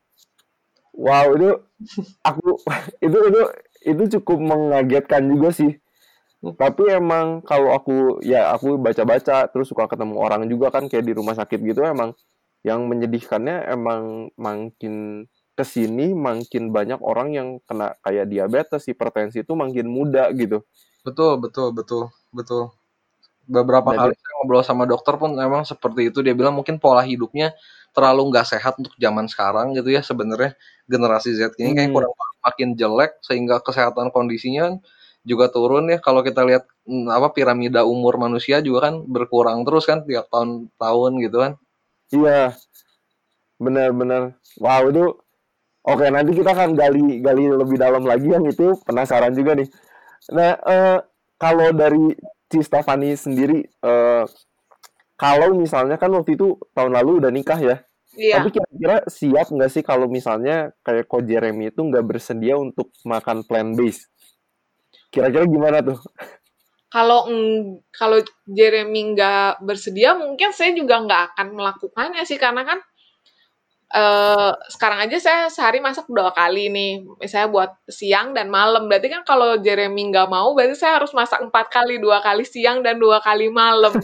Wow, 0.94 1.26
itu 1.36 1.48
aku 2.26 2.48
itu 3.06 3.18
itu 3.30 3.42
itu 3.84 4.02
cukup 4.20 4.38
mengagetkan 4.40 5.24
juga 5.30 5.50
sih 5.54 5.72
tapi 6.60 6.86
emang 6.92 7.42
kalau 7.42 7.74
aku 7.74 8.22
ya 8.22 8.52
aku 8.54 8.78
baca-baca 8.78 9.48
terus 9.50 9.68
suka 9.72 9.90
ketemu 9.90 10.14
orang 10.20 10.46
juga 10.46 10.70
kan 10.70 10.86
kayak 10.86 11.04
di 11.08 11.14
rumah 11.18 11.34
sakit 11.34 11.58
gitu 11.64 11.82
emang 11.84 12.14
yang 12.62 12.86
menyedihkannya 12.86 13.66
emang 13.74 14.30
makin 14.38 15.26
ke 15.54 15.64
sini 15.64 16.12
makin 16.12 16.74
banyak 16.74 16.98
orang 16.98 17.34
yang 17.34 17.48
kena 17.66 17.94
kayak 18.02 18.26
diabetes 18.26 18.90
hipertensi 18.90 19.46
itu 19.46 19.54
makin 19.54 19.86
muda 19.86 20.30
gitu 20.34 20.66
betul 21.06 21.38
betul 21.38 21.70
betul 21.70 22.04
betul 22.34 22.74
beberapa 23.44 23.92
Dan 23.92 23.98
kali 24.00 24.14
saya 24.16 24.32
ngobrol 24.40 24.64
sama 24.64 24.84
dokter 24.88 25.14
pun 25.20 25.36
emang 25.36 25.62
seperti 25.68 26.10
itu 26.10 26.24
dia 26.24 26.32
bilang 26.32 26.56
mungkin 26.56 26.80
pola 26.80 27.04
hidupnya 27.04 27.52
terlalu 27.94 28.34
nggak 28.34 28.46
sehat 28.50 28.74
untuk 28.80 28.96
zaman 28.98 29.30
sekarang 29.30 29.76
gitu 29.76 29.92
ya 29.92 30.02
sebenarnya 30.02 30.56
generasi 30.90 31.36
Z 31.36 31.54
ini 31.60 31.70
hmm. 31.70 31.78
kayak 31.78 31.90
kurang 31.92 32.12
makin 32.42 32.68
jelek 32.74 33.12
sehingga 33.22 33.60
kesehatan 33.62 34.10
kondisinya 34.10 34.80
juga 35.24 35.48
turun 35.48 35.88
ya 35.88 35.98
kalau 35.98 36.20
kita 36.20 36.44
lihat 36.44 36.68
mm, 36.84 37.08
apa 37.08 37.32
piramida 37.32 37.82
umur 37.88 38.20
manusia 38.20 38.60
juga 38.60 38.92
kan 38.92 39.00
berkurang 39.08 39.64
terus 39.64 39.88
kan 39.88 40.04
tiap 40.04 40.28
tahun-tahun 40.28 41.12
gitu 41.24 41.36
kan. 41.40 41.52
Iya. 42.12 42.52
Benar-benar. 43.56 44.36
Wow, 44.60 44.92
itu 44.92 45.04
Oke, 45.84 46.08
nanti 46.08 46.32
kita 46.32 46.56
akan 46.56 46.72
gali 46.72 47.20
gali 47.20 47.44
lebih 47.44 47.76
dalam 47.76 48.08
lagi 48.08 48.32
yang 48.32 48.44
itu 48.48 48.72
penasaran 48.88 49.36
juga 49.36 49.52
nih. 49.52 49.68
Nah, 50.32 50.56
eh, 50.56 50.98
kalau 51.36 51.68
dari 51.76 52.16
Ci 52.48 52.64
Stefani 52.64 53.12
sendiri 53.12 53.60
eh, 53.60 54.24
kalau 55.14 55.52
misalnya 55.52 56.00
kan 56.00 56.08
waktu 56.16 56.40
itu 56.40 56.56
tahun 56.72 56.96
lalu 56.96 57.20
udah 57.20 57.30
nikah 57.30 57.60
ya. 57.60 57.76
Iya. 58.16 58.40
Tapi 58.40 58.48
kira-kira 58.54 58.96
siap 59.10 59.46
nggak 59.50 59.70
sih 59.70 59.82
kalau 59.84 60.06
misalnya 60.06 60.72
kayak 60.86 61.04
Ko 61.10 61.20
Jeremy 61.20 61.68
itu 61.68 61.80
nggak 61.82 62.06
bersedia 62.06 62.56
untuk 62.56 62.88
makan 63.04 63.44
plant 63.44 63.76
based? 63.76 64.08
Kira-kira 65.12 65.44
gimana 65.44 65.84
tuh? 65.84 65.98
Kalau 66.88 67.26
kalau 67.90 68.22
Jeremy 68.46 69.18
nggak 69.18 69.66
bersedia, 69.66 70.14
mungkin 70.14 70.54
saya 70.54 70.70
juga 70.78 71.02
nggak 71.02 71.22
akan 71.34 71.46
melakukannya 71.58 72.22
sih 72.22 72.38
karena 72.38 72.62
kan 72.62 72.78
uh, 73.94 74.52
sekarang 74.68 75.06
aja 75.06 75.16
saya 75.22 75.40
sehari 75.48 75.78
masak 75.78 76.10
dua 76.10 76.34
kali 76.34 76.68
nih, 76.68 77.06
misalnya 77.22 77.48
buat 77.48 77.70
siang 77.86 78.34
dan 78.34 78.50
malam. 78.50 78.90
Berarti 78.90 79.08
kan 79.08 79.22
kalau 79.22 79.56
Jeremy 79.62 80.10
nggak 80.10 80.28
mau, 80.28 80.52
berarti 80.52 80.74
saya 80.74 80.98
harus 81.00 81.14
masak 81.14 81.40
empat 81.40 81.70
kali, 81.70 82.02
dua 82.02 82.18
kali 82.20 82.42
siang 82.42 82.82
dan 82.82 82.98
dua 82.98 83.22
kali 83.22 83.48
malam. 83.48 83.94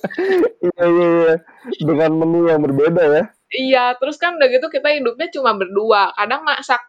iya 0.64 0.84
iya 0.86 1.08
iya, 1.10 1.34
dengan 1.82 2.10
menu 2.14 2.46
yang 2.46 2.62
berbeda 2.62 3.02
ya. 3.02 3.24
Iya, 3.54 3.84
terus 3.98 4.18
kan 4.18 4.38
udah 4.38 4.48
gitu 4.50 4.66
kita 4.70 4.88
hidupnya 4.94 5.28
cuma 5.34 5.54
berdua. 5.54 6.14
Kadang 6.14 6.42
masak 6.46 6.82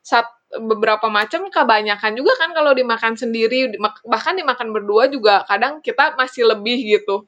sat, 0.00 0.28
beberapa 0.54 1.10
macam 1.10 1.50
kebanyakan 1.50 2.14
juga 2.14 2.32
kan 2.38 2.54
kalau 2.54 2.70
dimakan 2.70 3.18
sendiri 3.18 3.74
bahkan 4.06 4.38
dimakan 4.38 4.70
berdua 4.70 5.10
juga 5.10 5.42
kadang 5.50 5.82
kita 5.82 6.14
masih 6.14 6.46
lebih 6.46 6.78
gitu 6.86 7.26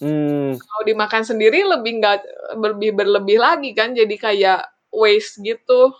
hmm. 0.00 0.58
kalau 0.58 0.82
dimakan 0.86 1.22
sendiri 1.22 1.62
lebih 1.62 2.02
nggak 2.02 2.18
lebih 2.58 2.90
berlebih 2.94 3.38
lagi 3.38 3.70
kan 3.76 3.92
jadi 3.92 4.14
kayak 4.14 4.60
waste 4.94 5.42
gitu 5.42 5.92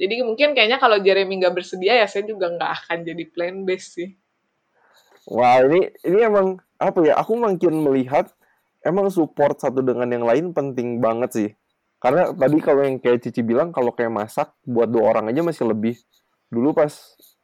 jadi 0.00 0.26
mungkin 0.26 0.52
kayaknya 0.52 0.78
kalau 0.78 1.00
Jeremy 1.00 1.40
nggak 1.40 1.54
bersedia 1.54 2.00
ya 2.00 2.06
saya 2.06 2.28
juga 2.28 2.52
nggak 2.52 2.70
akan 2.84 2.98
jadi 3.04 3.24
plan 3.32 3.64
base 3.66 3.88
sih 3.96 4.10
wah 5.28 5.60
ini 5.64 5.92
ini 6.04 6.18
emang 6.24 6.60
apa 6.78 6.98
ya 7.04 7.20
aku 7.20 7.36
makin 7.36 7.80
melihat 7.80 8.32
emang 8.84 9.08
support 9.08 9.60
satu 9.60 9.80
dengan 9.80 10.08
yang 10.12 10.24
lain 10.24 10.52
penting 10.52 11.00
banget 11.00 11.30
sih 11.32 11.50
karena 12.04 12.36
tadi 12.36 12.60
kalau 12.60 12.84
yang 12.84 13.00
kayak 13.00 13.24
Cici 13.24 13.40
bilang 13.40 13.72
kalau 13.72 13.88
kayak 13.96 14.12
masak 14.12 14.52
buat 14.68 14.92
dua 14.92 15.08
orang 15.16 15.32
aja 15.32 15.40
masih 15.40 15.72
lebih. 15.72 15.96
Dulu 16.52 16.76
pas 16.76 16.92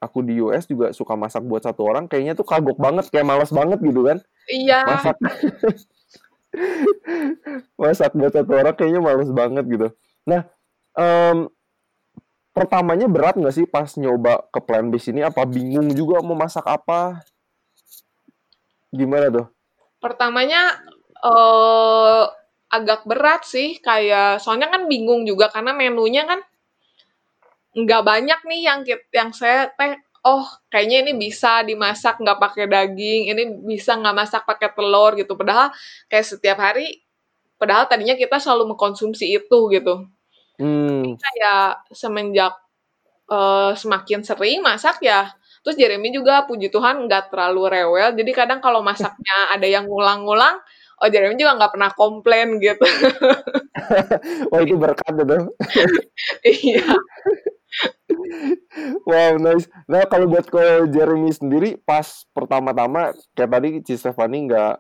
aku 0.01 0.25
di 0.25 0.41
US 0.41 0.65
juga 0.65 0.97
suka 0.97 1.13
masak 1.15 1.45
buat 1.45 1.61
satu 1.61 1.85
orang, 1.85 2.09
kayaknya 2.09 2.33
tuh 2.33 2.49
kagok 2.49 2.81
banget, 2.81 3.13
kayak 3.13 3.29
males 3.29 3.53
banget 3.53 3.79
gitu 3.85 4.01
kan. 4.01 4.19
Iya. 4.49 4.81
Masak. 4.89 5.17
masak 7.81 8.11
buat 8.17 8.33
satu 8.33 8.53
orang 8.57 8.75
kayaknya 8.75 9.01
males 9.05 9.31
banget 9.31 9.65
gitu. 9.69 9.89
Nah, 10.25 10.49
um, 10.97 11.53
pertamanya 12.57 13.07
berat 13.07 13.39
nggak 13.39 13.55
sih 13.55 13.69
pas 13.69 13.87
nyoba 14.01 14.49
ke 14.49 14.59
plan 14.65 14.89
base 14.89 15.13
ini? 15.13 15.21
Apa 15.21 15.45
bingung 15.45 15.93
juga 15.93 16.25
mau 16.25 16.35
masak 16.35 16.65
apa? 16.65 17.21
Gimana 18.91 19.31
tuh? 19.31 19.47
Pertamanya 20.01 20.81
uh, 21.23 22.25
agak 22.73 23.05
berat 23.05 23.45
sih, 23.45 23.79
kayak 23.85 24.41
soalnya 24.41 24.73
kan 24.73 24.89
bingung 24.89 25.29
juga 25.29 25.53
karena 25.53 25.77
menunya 25.77 26.25
kan 26.25 26.41
nggak 27.71 28.03
banyak 28.03 28.41
nih 28.51 28.61
yang 28.67 28.81
yang 29.15 29.31
saya 29.31 29.71
teh 29.79 29.95
oh 30.27 30.45
kayaknya 30.69 31.09
ini 31.09 31.13
bisa 31.17 31.65
dimasak 31.65 32.21
nggak 32.21 32.39
pakai 32.41 32.65
daging, 32.69 33.33
ini 33.33 33.43
bisa 33.65 33.97
nggak 33.97 34.17
masak 34.17 34.43
pakai 34.45 34.69
telur 34.77 35.17
gitu. 35.17 35.33
Padahal 35.37 35.73
kayak 36.13 36.27
setiap 36.29 36.59
hari, 36.61 37.01
padahal 37.57 37.89
tadinya 37.89 38.17
kita 38.17 38.37
selalu 38.37 38.77
mengkonsumsi 38.77 39.33
itu 39.33 39.59
gitu. 39.73 40.09
Hmm. 40.61 41.17
Kayak 41.17 41.89
semenjak 41.97 42.55
uh, 43.33 43.73
semakin 43.73 44.21
sering 44.21 44.61
masak 44.61 45.01
ya, 45.01 45.33
terus 45.65 45.81
Jeremy 45.81 46.13
juga 46.13 46.45
puji 46.45 46.69
Tuhan 46.69 47.09
nggak 47.09 47.33
terlalu 47.33 47.63
rewel. 47.81 48.13
Jadi 48.13 48.31
kadang 48.37 48.61
kalau 48.61 48.85
masaknya 48.85 49.37
ada 49.57 49.65
yang 49.65 49.89
ngulang-ngulang, 49.89 50.61
oh 51.01 51.09
Jeremy 51.09 51.41
juga 51.41 51.57
nggak 51.57 51.73
pernah 51.73 51.91
komplain 51.97 52.61
gitu. 52.61 52.85
Wah 54.53 54.61
itu 54.61 54.77
berkat 54.77 55.15
itu. 55.17 55.39
iya. 56.69 56.93
Wow, 59.09 59.39
nice. 59.39 59.67
Nah, 59.87 60.07
kalau 60.07 60.27
buat 60.31 60.47
ko 60.51 60.59
Jeremy 60.91 61.31
sendiri, 61.31 61.79
pas 61.81 62.27
pertama-tama, 62.35 63.15
kayak 63.35 63.51
tadi 63.51 63.69
Ci 63.87 63.95
Stefani 63.99 64.51
nggak, 64.51 64.75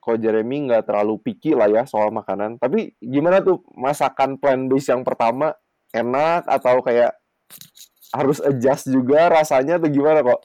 ko 0.00 0.20
Jeremy 0.20 0.68
nggak 0.68 0.84
terlalu 0.88 1.16
picky 1.20 1.56
lah 1.56 1.68
ya 1.68 1.82
soal 1.88 2.12
makanan. 2.12 2.60
Tapi 2.60 2.92
gimana 3.00 3.40
tuh 3.40 3.64
masakan 3.72 4.36
plant 4.36 4.68
based 4.68 4.92
yang 4.92 5.02
pertama? 5.02 5.56
Enak 5.94 6.44
atau 6.50 6.82
kayak 6.82 7.14
harus 8.14 8.38
adjust 8.42 8.90
juga 8.90 9.30
rasanya 9.30 9.78
atau 9.78 9.90
gimana 9.90 10.22
kok? 10.22 10.42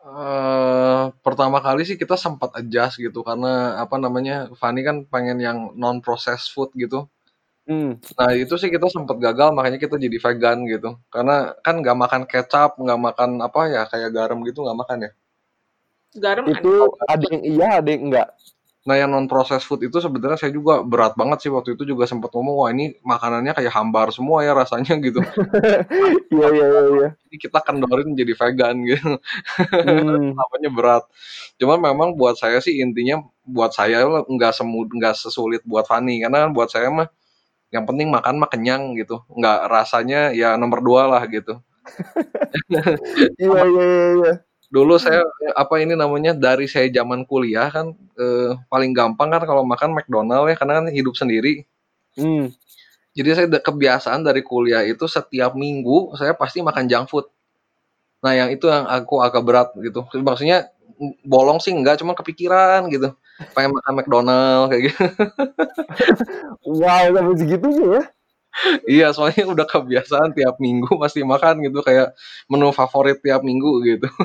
Uh, 0.00 1.12
pertama 1.20 1.60
kali 1.60 1.84
sih 1.84 2.00
kita 2.00 2.16
sempat 2.16 2.56
adjust 2.56 2.96
gitu 2.96 3.20
karena 3.20 3.76
apa 3.76 4.00
namanya 4.00 4.48
Fanny 4.56 4.80
kan 4.80 5.04
pengen 5.04 5.36
yang 5.36 5.76
non 5.76 6.00
processed 6.00 6.56
food 6.56 6.72
gitu 6.72 7.04
Hmm. 7.70 8.02
Nah 8.18 8.34
itu 8.34 8.50
sih 8.58 8.66
kita 8.66 8.90
sempat 8.90 9.14
gagal 9.22 9.54
makanya 9.54 9.78
kita 9.78 9.94
jadi 9.94 10.18
vegan 10.18 10.66
gitu. 10.66 10.98
Karena 11.06 11.54
kan 11.62 11.78
nggak 11.78 11.94
makan 11.94 12.22
kecap, 12.26 12.74
nggak 12.74 12.98
makan 12.98 13.30
apa 13.38 13.60
ya 13.70 13.82
kayak 13.86 14.10
garam 14.10 14.42
gitu 14.42 14.66
nggak 14.66 14.78
makan 14.82 14.98
ya. 15.06 15.10
Garam 16.18 16.50
itu 16.50 16.90
ada 17.06 17.24
yang 17.30 17.42
iya 17.46 17.68
ada 17.78 17.88
yang 17.94 18.02
enggak. 18.10 18.28
Nah 18.90 18.98
yang 18.98 19.14
non 19.14 19.30
processed 19.30 19.70
food 19.70 19.86
itu 19.86 20.02
sebenarnya 20.02 20.34
saya 20.34 20.50
juga 20.50 20.82
berat 20.82 21.14
banget 21.14 21.46
sih 21.46 21.50
waktu 21.54 21.78
itu 21.78 21.94
juga 21.94 22.10
sempat 22.10 22.34
ngomong 22.34 22.56
wah 22.58 22.70
ini 22.74 22.98
makanannya 23.06 23.54
kayak 23.54 23.70
hambar 23.70 24.10
semua 24.10 24.42
ya 24.42 24.50
rasanya 24.50 24.98
gitu. 24.98 25.22
Iya 26.30 26.46
iya 26.50 26.66
iya. 26.66 26.82
iya. 26.90 27.08
Jadi 27.26 27.36
kita 27.38 27.58
kendorin 27.62 28.18
jadi 28.18 28.34
vegan 28.34 28.82
gitu. 28.82 29.14
Hmm. 29.70 30.34
Namanya 30.38 30.70
berat. 30.74 31.04
Cuman 31.62 31.78
memang 31.78 32.18
buat 32.18 32.34
saya 32.34 32.58
sih 32.58 32.82
intinya 32.82 33.22
buat 33.46 33.70
saya 33.70 34.02
nggak 34.06 34.52
semud 34.58 34.90
nggak 34.90 35.14
sesulit 35.14 35.62
buat 35.62 35.86
Fanny 35.86 36.22
karena 36.26 36.50
buat 36.50 36.70
saya 36.70 36.90
mah 36.90 37.06
yang 37.70 37.86
penting 37.86 38.10
makan 38.10 38.38
mah 38.42 38.50
kenyang 38.50 38.94
gitu. 38.98 39.22
Nggak 39.30 39.58
rasanya 39.70 40.34
ya 40.34 40.54
nomor 40.58 40.82
dua 40.82 41.06
lah 41.06 41.22
gitu. 41.26 41.58
Iya 43.40 43.62
iya 43.66 43.86
iya 44.20 44.32
dulu 44.70 45.02
saya 45.02 45.26
apa 45.58 45.82
ini 45.82 45.98
namanya 45.98 46.30
dari 46.30 46.70
saya 46.70 46.86
zaman 46.86 47.26
kuliah 47.26 47.66
kan 47.74 47.90
eh, 48.14 48.54
paling 48.70 48.94
gampang 48.94 49.34
kan 49.34 49.42
kalau 49.42 49.66
makan 49.66 49.98
McDonald 49.98 50.46
ya 50.46 50.54
karena 50.54 50.80
kan 50.80 50.86
hidup 50.94 51.18
sendiri. 51.18 51.66
Hmm. 52.18 52.50
jadi 53.14 53.38
saya 53.38 53.46
kebiasaan 53.46 54.26
dari 54.26 54.42
kuliah 54.42 54.82
itu 54.82 55.06
setiap 55.06 55.54
minggu 55.54 56.14
saya 56.18 56.34
pasti 56.34 56.62
makan 56.62 56.86
junk 56.86 57.06
food. 57.10 57.26
Nah 58.22 58.34
yang 58.34 58.48
itu 58.54 58.70
yang 58.70 58.86
aku 58.86 59.18
agak 59.18 59.42
berat 59.42 59.68
gitu. 59.78 60.06
Maksudnya 60.14 60.70
bolong 61.26 61.58
sih 61.58 61.74
enggak 61.74 61.98
cuma 62.02 62.14
kepikiran 62.14 62.86
gitu 62.90 63.14
pengen 63.56 63.72
makan 63.76 63.92
McDonald 63.96 64.64
kayak 64.70 64.82
gitu. 64.92 65.04
Wow 66.66 67.04
sampai 67.12 67.36
segitunya 67.36 67.86
ya? 67.98 68.02
Iya 68.84 69.06
soalnya 69.14 69.46
udah 69.46 69.66
kebiasaan 69.66 70.34
tiap 70.34 70.58
minggu 70.58 70.90
pasti 70.98 71.22
makan 71.22 71.62
gitu 71.62 71.80
kayak 71.86 72.12
menu 72.50 72.74
favorit 72.74 73.22
tiap 73.22 73.46
minggu 73.46 73.72
gitu. 73.86 74.08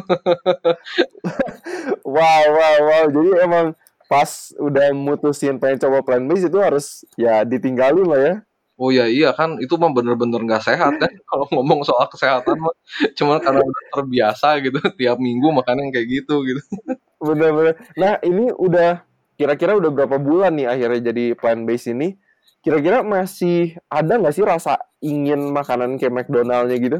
Wow 2.05 2.43
wow 2.49 2.77
wow. 2.81 3.05
Jadi 3.09 3.31
emang 3.45 3.65
pas 4.05 4.53
udah 4.57 4.93
mutusin 4.93 5.57
pengen 5.57 5.81
coba 5.81 6.05
plan 6.05 6.25
based 6.25 6.49
itu 6.49 6.57
harus 6.61 7.05
ya 7.17 7.41
ditinggalin 7.41 8.05
lah 8.05 8.21
ya 8.21 8.35
Oh 8.75 8.91
ya 8.91 9.07
iya 9.07 9.31
kan 9.31 9.55
itu 9.63 9.71
mah 9.79 9.87
bener-bener 9.95 10.43
nggak 10.43 10.67
sehat 10.67 10.99
kan 10.99 11.07
kalau 11.31 11.47
ngomong 11.55 11.87
soal 11.87 12.11
kesehatan 12.11 12.59
mah 12.59 12.75
cuma 13.15 13.39
karena 13.39 13.63
udah 13.63 13.83
terbiasa 13.95 14.59
gitu 14.59 14.79
tiap 14.99 15.17
minggu 15.19 15.47
makan 15.55 15.87
yang 15.87 15.91
kayak 15.95 16.07
gitu 16.11 16.43
gitu. 16.43 16.61
Bener-bener. 17.23 17.79
Nah 17.95 18.19
ini 18.19 18.51
udah 18.51 18.99
kira-kira 19.39 19.79
udah 19.79 19.91
berapa 19.91 20.19
bulan 20.19 20.59
nih 20.59 20.67
akhirnya 20.67 21.11
jadi 21.11 21.25
plant 21.39 21.63
based 21.63 21.87
ini? 21.87 22.19
Kira-kira 22.59 23.05
masih 23.05 23.79
ada 23.87 24.19
nggak 24.19 24.35
sih 24.35 24.43
rasa 24.43 24.75
ingin 24.99 25.55
makanan 25.55 25.95
kayak 25.95 26.25
McDonaldnya 26.25 26.77
gitu? 26.81 26.99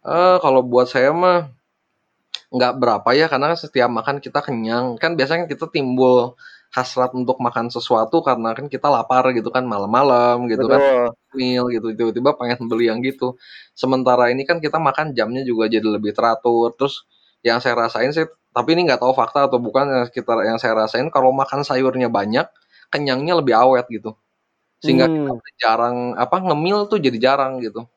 Uh, 0.00 0.40
kalau 0.40 0.64
buat 0.64 0.88
saya 0.88 1.12
mah 1.12 1.52
nggak 2.50 2.72
berapa 2.82 3.08
ya 3.14 3.30
karena 3.30 3.54
setiap 3.54 3.86
makan 3.86 4.18
kita 4.18 4.42
kenyang 4.42 4.98
kan 4.98 5.14
biasanya 5.14 5.46
kita 5.46 5.70
timbul 5.70 6.34
hasrat 6.70 7.10
untuk 7.18 7.42
makan 7.42 7.66
sesuatu 7.66 8.22
karena 8.22 8.54
kan 8.54 8.70
kita 8.70 8.86
lapar 8.86 9.26
gitu 9.34 9.50
kan 9.50 9.66
malam-malam 9.66 10.46
gitu 10.46 10.70
kan, 10.70 10.78
Betul. 10.78 11.06
kan 11.10 11.34
meal 11.34 11.64
gitu 11.74 11.86
tiba-tiba 11.98 12.30
pengen 12.38 12.70
beli 12.70 12.86
yang 12.86 13.02
gitu. 13.02 13.34
Sementara 13.74 14.30
ini 14.30 14.46
kan 14.46 14.62
kita 14.62 14.78
makan 14.78 15.10
jamnya 15.18 15.42
juga 15.42 15.66
jadi 15.66 15.82
lebih 15.82 16.14
teratur. 16.14 16.70
Terus 16.78 17.02
yang 17.42 17.58
saya 17.58 17.74
rasain 17.74 18.14
sih 18.14 18.26
tapi 18.50 18.74
ini 18.78 18.86
nggak 18.86 19.02
tahu 19.02 19.14
fakta 19.14 19.50
atau 19.50 19.58
bukan 19.58 19.86
yang 19.86 20.06
kita 20.10 20.32
yang 20.46 20.58
saya 20.62 20.74
rasain 20.78 21.06
kalau 21.10 21.30
makan 21.34 21.66
sayurnya 21.66 22.06
banyak 22.06 22.46
kenyangnya 22.94 23.34
lebih 23.42 23.54
awet 23.58 23.86
gitu. 23.90 24.14
Sehingga 24.78 25.10
hmm. 25.10 25.26
kita 25.42 25.50
jarang 25.58 26.14
apa 26.14 26.38
ngemil 26.38 26.86
tuh 26.86 27.02
jadi 27.02 27.18
jarang 27.18 27.58
gitu. 27.58 27.90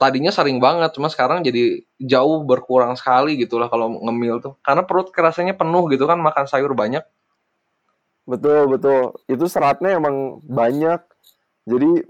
Tadinya 0.00 0.34
sering 0.34 0.58
banget 0.58 0.96
cuma 0.96 1.12
sekarang 1.12 1.44
jadi 1.46 1.84
jauh 2.00 2.42
berkurang 2.42 2.96
sekali 2.98 3.38
gitu 3.38 3.62
lah 3.62 3.70
kalau 3.70 4.02
ngemil 4.02 4.42
tuh. 4.42 4.52
Karena 4.66 4.82
perut 4.82 5.14
kerasanya 5.14 5.54
penuh 5.54 5.86
gitu 5.94 6.10
kan 6.10 6.18
makan 6.18 6.50
sayur 6.50 6.74
banyak 6.74 7.06
Betul, 8.24 8.72
betul. 8.72 9.12
Itu 9.28 9.44
seratnya 9.48 9.96
emang 9.96 10.40
banyak. 10.44 11.00
Jadi 11.64 12.04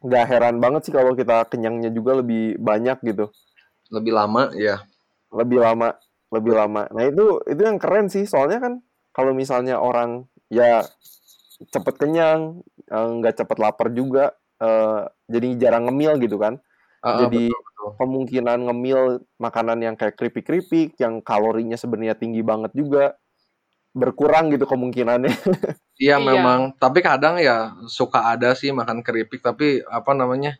nggak 0.00 0.26
heran 0.26 0.56
banget 0.58 0.88
sih 0.88 0.94
kalau 0.94 1.12
kita 1.12 1.44
kenyangnya 1.50 1.92
juga 1.92 2.18
lebih 2.18 2.56
banyak 2.58 2.98
gitu. 3.04 3.28
Lebih 3.92 4.12
lama, 4.14 4.48
ya. 4.56 4.82
Lebih 5.30 5.58
lama, 5.60 5.94
lebih 6.30 6.54
lama. 6.56 6.86
Nah 6.90 7.04
itu 7.06 7.42
itu 7.46 7.60
yang 7.60 7.78
keren 7.78 8.06
sih. 8.08 8.24
Soalnya 8.24 8.58
kan 8.62 8.72
kalau 9.10 9.34
misalnya 9.34 9.78
orang 9.78 10.26
ya 10.50 10.86
cepet 11.68 11.94
kenyang, 12.00 12.64
eh, 12.88 13.08
nggak 13.20 13.44
cepet 13.44 13.58
lapar 13.60 13.92
juga, 13.92 14.32
uh, 14.64 15.04
jadi 15.28 15.60
jarang 15.60 15.88
ngemil 15.88 16.16
gitu 16.24 16.40
kan. 16.40 16.56
Uh, 17.04 17.26
jadi 17.26 17.52
betul, 17.52 17.60
betul. 17.60 17.90
kemungkinan 18.00 18.58
ngemil 18.64 19.00
makanan 19.36 19.78
yang 19.84 19.94
kayak 19.96 20.16
keripik-keripik, 20.16 20.96
yang 20.96 21.20
kalorinya 21.20 21.76
sebenarnya 21.76 22.16
tinggi 22.16 22.40
banget 22.40 22.72
juga, 22.72 23.19
berkurang 23.90 24.54
gitu 24.54 24.66
kemungkinannya. 24.66 25.30
iya, 26.00 26.16
iya 26.16 26.16
memang, 26.18 26.74
tapi 26.78 27.02
kadang 27.02 27.38
ya 27.42 27.74
suka 27.90 28.30
ada 28.30 28.54
sih 28.54 28.70
makan 28.70 29.02
keripik 29.02 29.42
tapi 29.42 29.82
apa 29.86 30.12
namanya? 30.14 30.58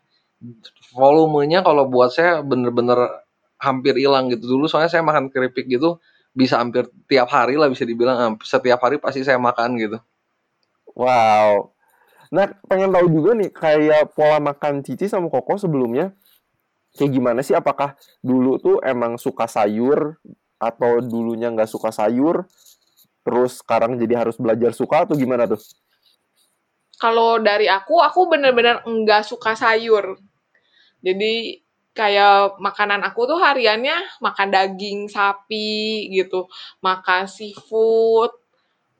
volumenya 0.97 1.61
kalau 1.61 1.85
buat 1.85 2.09
saya 2.09 2.41
bener-bener 2.41 2.97
hampir 3.61 3.93
hilang 3.93 4.27
gitu. 4.33 4.57
Dulu 4.57 4.65
soalnya 4.65 4.89
saya 4.89 5.05
makan 5.05 5.29
keripik 5.29 5.69
gitu 5.69 6.01
bisa 6.33 6.57
hampir 6.57 6.87
tiap 7.05 7.29
hari 7.29 7.59
lah 7.59 7.67
bisa 7.69 7.85
dibilang 7.85 8.39
setiap 8.41 8.81
hari 8.81 8.97
pasti 8.97 9.21
saya 9.21 9.37
makan 9.37 9.77
gitu. 9.77 9.97
Wow. 10.97 11.75
Nah, 12.31 12.47
pengen 12.65 12.95
tahu 12.95 13.11
juga 13.11 13.35
nih 13.35 13.51
kayak 13.51 14.15
pola 14.15 14.39
makan 14.39 14.81
Cici 14.81 15.11
sama 15.11 15.27
Koko 15.27 15.59
sebelumnya 15.59 16.15
kayak 16.95 17.11
gimana 17.11 17.39
sih? 17.43 17.55
Apakah 17.55 17.99
dulu 18.23 18.55
tuh 18.57 18.79
emang 18.81 19.19
suka 19.19 19.45
sayur 19.51 20.15
atau 20.55 21.03
dulunya 21.03 21.51
nggak 21.51 21.67
suka 21.67 21.91
sayur? 21.91 22.47
Terus 23.21 23.61
sekarang 23.61 23.97
jadi 23.97 24.25
harus 24.25 24.35
belajar 24.37 24.73
suka 24.73 25.05
atau 25.05 25.15
gimana 25.17 25.45
tuh? 25.45 25.61
Kalau 27.01 27.41
dari 27.41 27.65
aku, 27.65 27.97
aku 27.97 28.29
bener-bener 28.29 28.85
enggak 28.85 29.25
suka 29.25 29.57
sayur. 29.57 30.21
Jadi 31.01 31.57
kayak 31.91 32.61
makanan 32.61 33.01
aku 33.03 33.25
tuh 33.25 33.41
hariannya 33.41 34.21
makan 34.21 34.47
daging 34.53 35.09
sapi 35.09 36.07
gitu, 36.13 36.45
makan 36.85 37.25
seafood, 37.25 38.31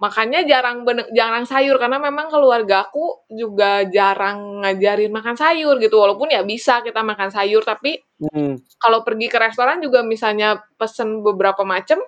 makannya 0.01 0.50
jarang 0.50 0.82
bener, 0.82 1.06
jarang 1.13 1.46
sayur 1.46 1.78
karena 1.78 2.01
memang 2.01 2.34
keluarga 2.34 2.90
aku 2.90 3.22
juga 3.30 3.86
jarang 3.86 4.66
ngajarin 4.66 5.13
makan 5.13 5.38
sayur 5.38 5.78
gitu 5.78 6.01
walaupun 6.01 6.34
ya 6.34 6.42
bisa 6.42 6.82
kita 6.82 7.06
makan 7.06 7.30
sayur 7.30 7.62
tapi 7.62 8.01
hmm. 8.18 8.82
kalau 8.82 9.06
pergi 9.06 9.30
ke 9.30 9.38
restoran 9.38 9.78
juga 9.78 10.01
misalnya 10.01 10.58
pesen 10.74 11.22
beberapa 11.22 11.62
macam 11.62 12.01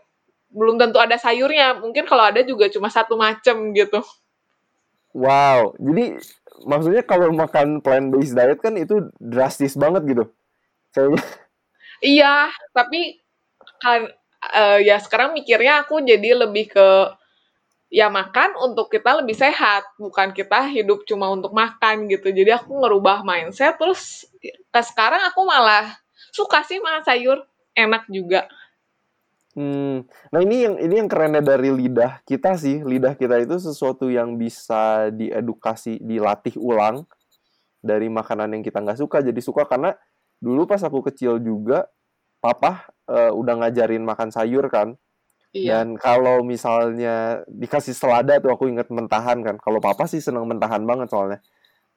belum 0.53 0.77
tentu 0.77 1.01
ada 1.01 1.17
sayurnya. 1.17 1.81
Mungkin 1.81 2.05
kalau 2.05 2.29
ada 2.29 2.45
juga 2.45 2.69
cuma 2.69 2.87
satu 2.87 3.17
macam 3.17 3.73
gitu. 3.73 3.99
Wow, 5.13 5.77
jadi 5.77 6.17
maksudnya 6.65 7.03
kalau 7.05 7.29
makan 7.33 7.81
plant 7.85 8.09
based 8.09 8.33
diet 8.33 8.57
kan 8.61 8.73
itu 8.77 9.09
drastis 9.21 9.77
banget 9.77 10.01
gitu. 10.09 10.25
Kayaknya. 10.93 11.21
Iya, 12.01 12.35
tapi 12.73 13.21
kan 13.77 14.09
uh, 14.51 14.79
ya 14.81 14.97
sekarang 14.97 15.37
mikirnya 15.37 15.85
aku 15.85 16.01
jadi 16.01 16.45
lebih 16.45 16.73
ke 16.73 16.89
ya 17.93 18.09
makan 18.09 18.57
untuk 18.57 18.89
kita 18.89 19.21
lebih 19.21 19.37
sehat, 19.37 19.85
bukan 20.01 20.33
kita 20.33 20.65
hidup 20.65 21.05
cuma 21.05 21.29
untuk 21.29 21.53
makan 21.53 22.09
gitu. 22.09 22.33
Jadi 22.33 22.49
aku 22.49 22.81
ngerubah 22.81 23.21
mindset 23.21 23.77
terus 23.77 24.25
ke 24.41 24.81
sekarang 24.81 25.21
aku 25.29 25.45
malah 25.45 25.93
suka 26.33 26.65
sih 26.65 26.81
makan 26.81 27.05
sayur, 27.05 27.37
enak 27.77 28.09
juga. 28.09 28.49
Hmm. 29.53 30.09
Nah 30.33 30.39
ini 30.41 30.65
yang 30.65 30.75
ini 30.81 30.93
yang 31.05 31.09
kerennya 31.09 31.45
dari 31.45 31.69
lidah 31.69 32.25
kita 32.25 32.57
sih. 32.57 32.81
Lidah 32.81 33.13
kita 33.13 33.37
itu 33.37 33.61
sesuatu 33.61 34.09
yang 34.09 34.37
bisa 34.37 35.13
diedukasi, 35.13 36.01
dilatih 36.01 36.57
ulang 36.57 37.05
dari 37.83 38.09
makanan 38.09 38.57
yang 38.57 38.63
kita 38.65 38.81
nggak 38.81 38.97
suka 38.97 39.21
jadi 39.21 39.41
suka 39.43 39.69
karena 39.69 39.93
dulu 40.41 40.65
pas 40.65 40.81
aku 40.81 41.05
kecil 41.05 41.37
juga 41.37 41.85
papa 42.41 42.89
uh, 43.05 43.31
udah 43.31 43.63
ngajarin 43.63 44.01
makan 44.01 44.33
sayur 44.33 44.65
kan. 44.73 44.97
Iya. 45.53 45.85
Dan 45.85 46.01
kalau 46.01 46.41
misalnya 46.41 47.45
dikasih 47.45 47.93
selada 47.93 48.41
tuh 48.41 48.57
aku 48.57 48.65
inget 48.73 48.89
mentahan 48.89 49.37
kan. 49.45 49.61
Kalau 49.61 49.77
papa 49.77 50.09
sih 50.09 50.17
seneng 50.17 50.49
mentahan 50.49 50.81
banget 50.81 51.13
soalnya. 51.13 51.39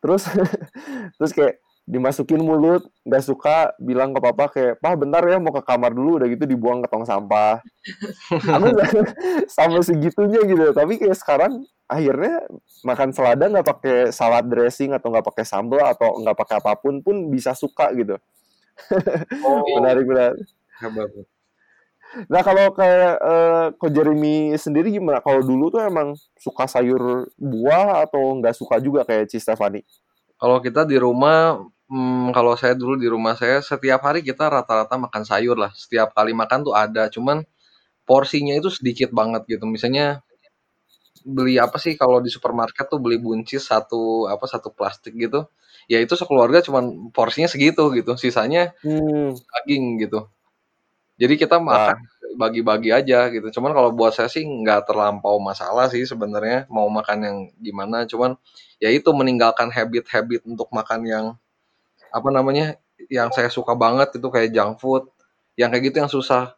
Terus 0.04 0.28
terus 1.16 1.32
kayak 1.32 1.64
dimasukin 1.86 2.42
mulut 2.42 2.82
nggak 3.06 3.22
suka 3.22 3.70
bilang 3.78 4.10
ke 4.10 4.18
papa 4.18 4.50
kayak 4.50 4.82
pah 4.82 4.98
bentar 4.98 5.22
ya 5.22 5.38
mau 5.38 5.54
ke 5.54 5.62
kamar 5.62 5.94
dulu. 5.94 6.18
Udah 6.18 6.28
gitu 6.28 6.44
dibuang 6.44 6.82
ke 6.82 6.90
tong 6.90 7.06
sampah. 7.06 7.62
Aku 8.58 8.66
sama 9.46 9.78
segitunya 9.86 10.42
gitu. 10.42 10.74
Tapi 10.74 10.98
kayak 10.98 11.16
sekarang 11.16 11.62
akhirnya 11.86 12.42
makan 12.82 13.14
selada 13.14 13.46
nggak 13.46 13.66
pakai 13.66 13.96
salad 14.10 14.50
dressing 14.50 14.90
atau 14.90 15.14
nggak 15.14 15.26
pakai 15.30 15.44
sambal 15.46 15.86
atau 15.86 16.18
nggak 16.18 16.36
pakai 16.36 16.54
apa 16.58 16.74
pun 16.74 16.98
pun 17.00 17.30
bisa 17.30 17.54
suka 17.54 17.94
gitu. 17.94 18.18
Oh, 19.46 19.62
menarik 19.78 20.04
menarik 20.04 20.42
Nah 22.32 22.40
kalau 22.40 22.72
kayak 22.72 23.12
uh, 23.20 23.66
ko 23.76 23.92
Jeremy 23.92 24.56
sendiri 24.56 24.88
gimana? 24.88 25.20
Kalau 25.20 25.44
dulu 25.44 25.68
tuh 25.68 25.84
emang 25.84 26.16
suka 26.38 26.64
sayur 26.64 27.28
buah 27.36 28.08
atau 28.08 28.40
nggak 28.40 28.56
suka 28.56 28.80
juga 28.80 29.04
kayak 29.04 29.28
Ci 29.28 29.36
Stefani? 29.36 29.84
Kalau 30.36 30.60
kita 30.60 30.88
di 30.88 30.96
rumah 30.96 31.60
Hmm, 31.86 32.34
kalau 32.34 32.58
saya 32.58 32.74
dulu 32.74 32.98
di 32.98 33.06
rumah 33.06 33.38
saya 33.38 33.62
setiap 33.62 34.02
hari 34.02 34.26
kita 34.26 34.50
rata-rata 34.50 34.98
makan 34.98 35.22
sayur 35.22 35.54
lah. 35.54 35.70
Setiap 35.70 36.10
kali 36.18 36.34
makan 36.34 36.66
tuh 36.66 36.74
ada, 36.74 37.06
cuman 37.06 37.46
porsinya 38.02 38.54
itu 38.58 38.70
sedikit 38.74 39.14
banget 39.14 39.46
gitu. 39.46 39.64
Misalnya 39.70 40.26
beli 41.26 41.58
apa 41.58 41.78
sih 41.78 41.98
kalau 41.98 42.22
di 42.22 42.30
supermarket 42.30 42.86
tuh 42.86 43.02
beli 43.02 43.18
buncis 43.18 43.66
satu 43.70 44.26
apa 44.30 44.46
satu 44.50 44.70
plastik 44.74 45.14
gitu. 45.14 45.46
Ya 45.86 46.02
itu 46.02 46.14
sekeluarga 46.18 46.58
cuman 46.66 47.14
porsinya 47.14 47.46
segitu 47.46 47.86
gitu. 47.94 48.18
Sisanya 48.18 48.74
hmm. 48.82 49.38
daging 49.38 50.02
gitu. 50.02 50.26
Jadi 51.16 51.34
kita 51.38 51.62
makan 51.62 52.02
bagi-bagi 52.36 52.90
aja 52.90 53.30
gitu. 53.30 53.46
Cuman 53.54 53.72
kalau 53.72 53.90
buat 53.94 54.10
saya 54.10 54.26
sih 54.26 54.42
nggak 54.42 54.90
terlampau 54.90 55.38
masalah 55.38 55.86
sih 55.88 56.02
sebenarnya 56.02 56.66
mau 56.66 56.90
makan 56.90 57.18
yang 57.22 57.38
gimana. 57.62 58.04
Cuman 58.10 58.34
ya 58.82 58.90
itu 58.90 59.08
meninggalkan 59.14 59.70
habit-habit 59.70 60.42
untuk 60.50 60.66
makan 60.74 61.00
yang 61.06 61.26
apa 62.16 62.28
namanya 62.32 62.80
yang 63.12 63.28
saya 63.28 63.52
suka 63.52 63.76
banget 63.76 64.16
itu 64.16 64.28
kayak 64.32 64.56
junk 64.56 64.80
food 64.80 65.04
yang 65.60 65.68
kayak 65.68 65.92
gitu 65.92 65.96
yang 66.00 66.08
susah. 66.08 66.56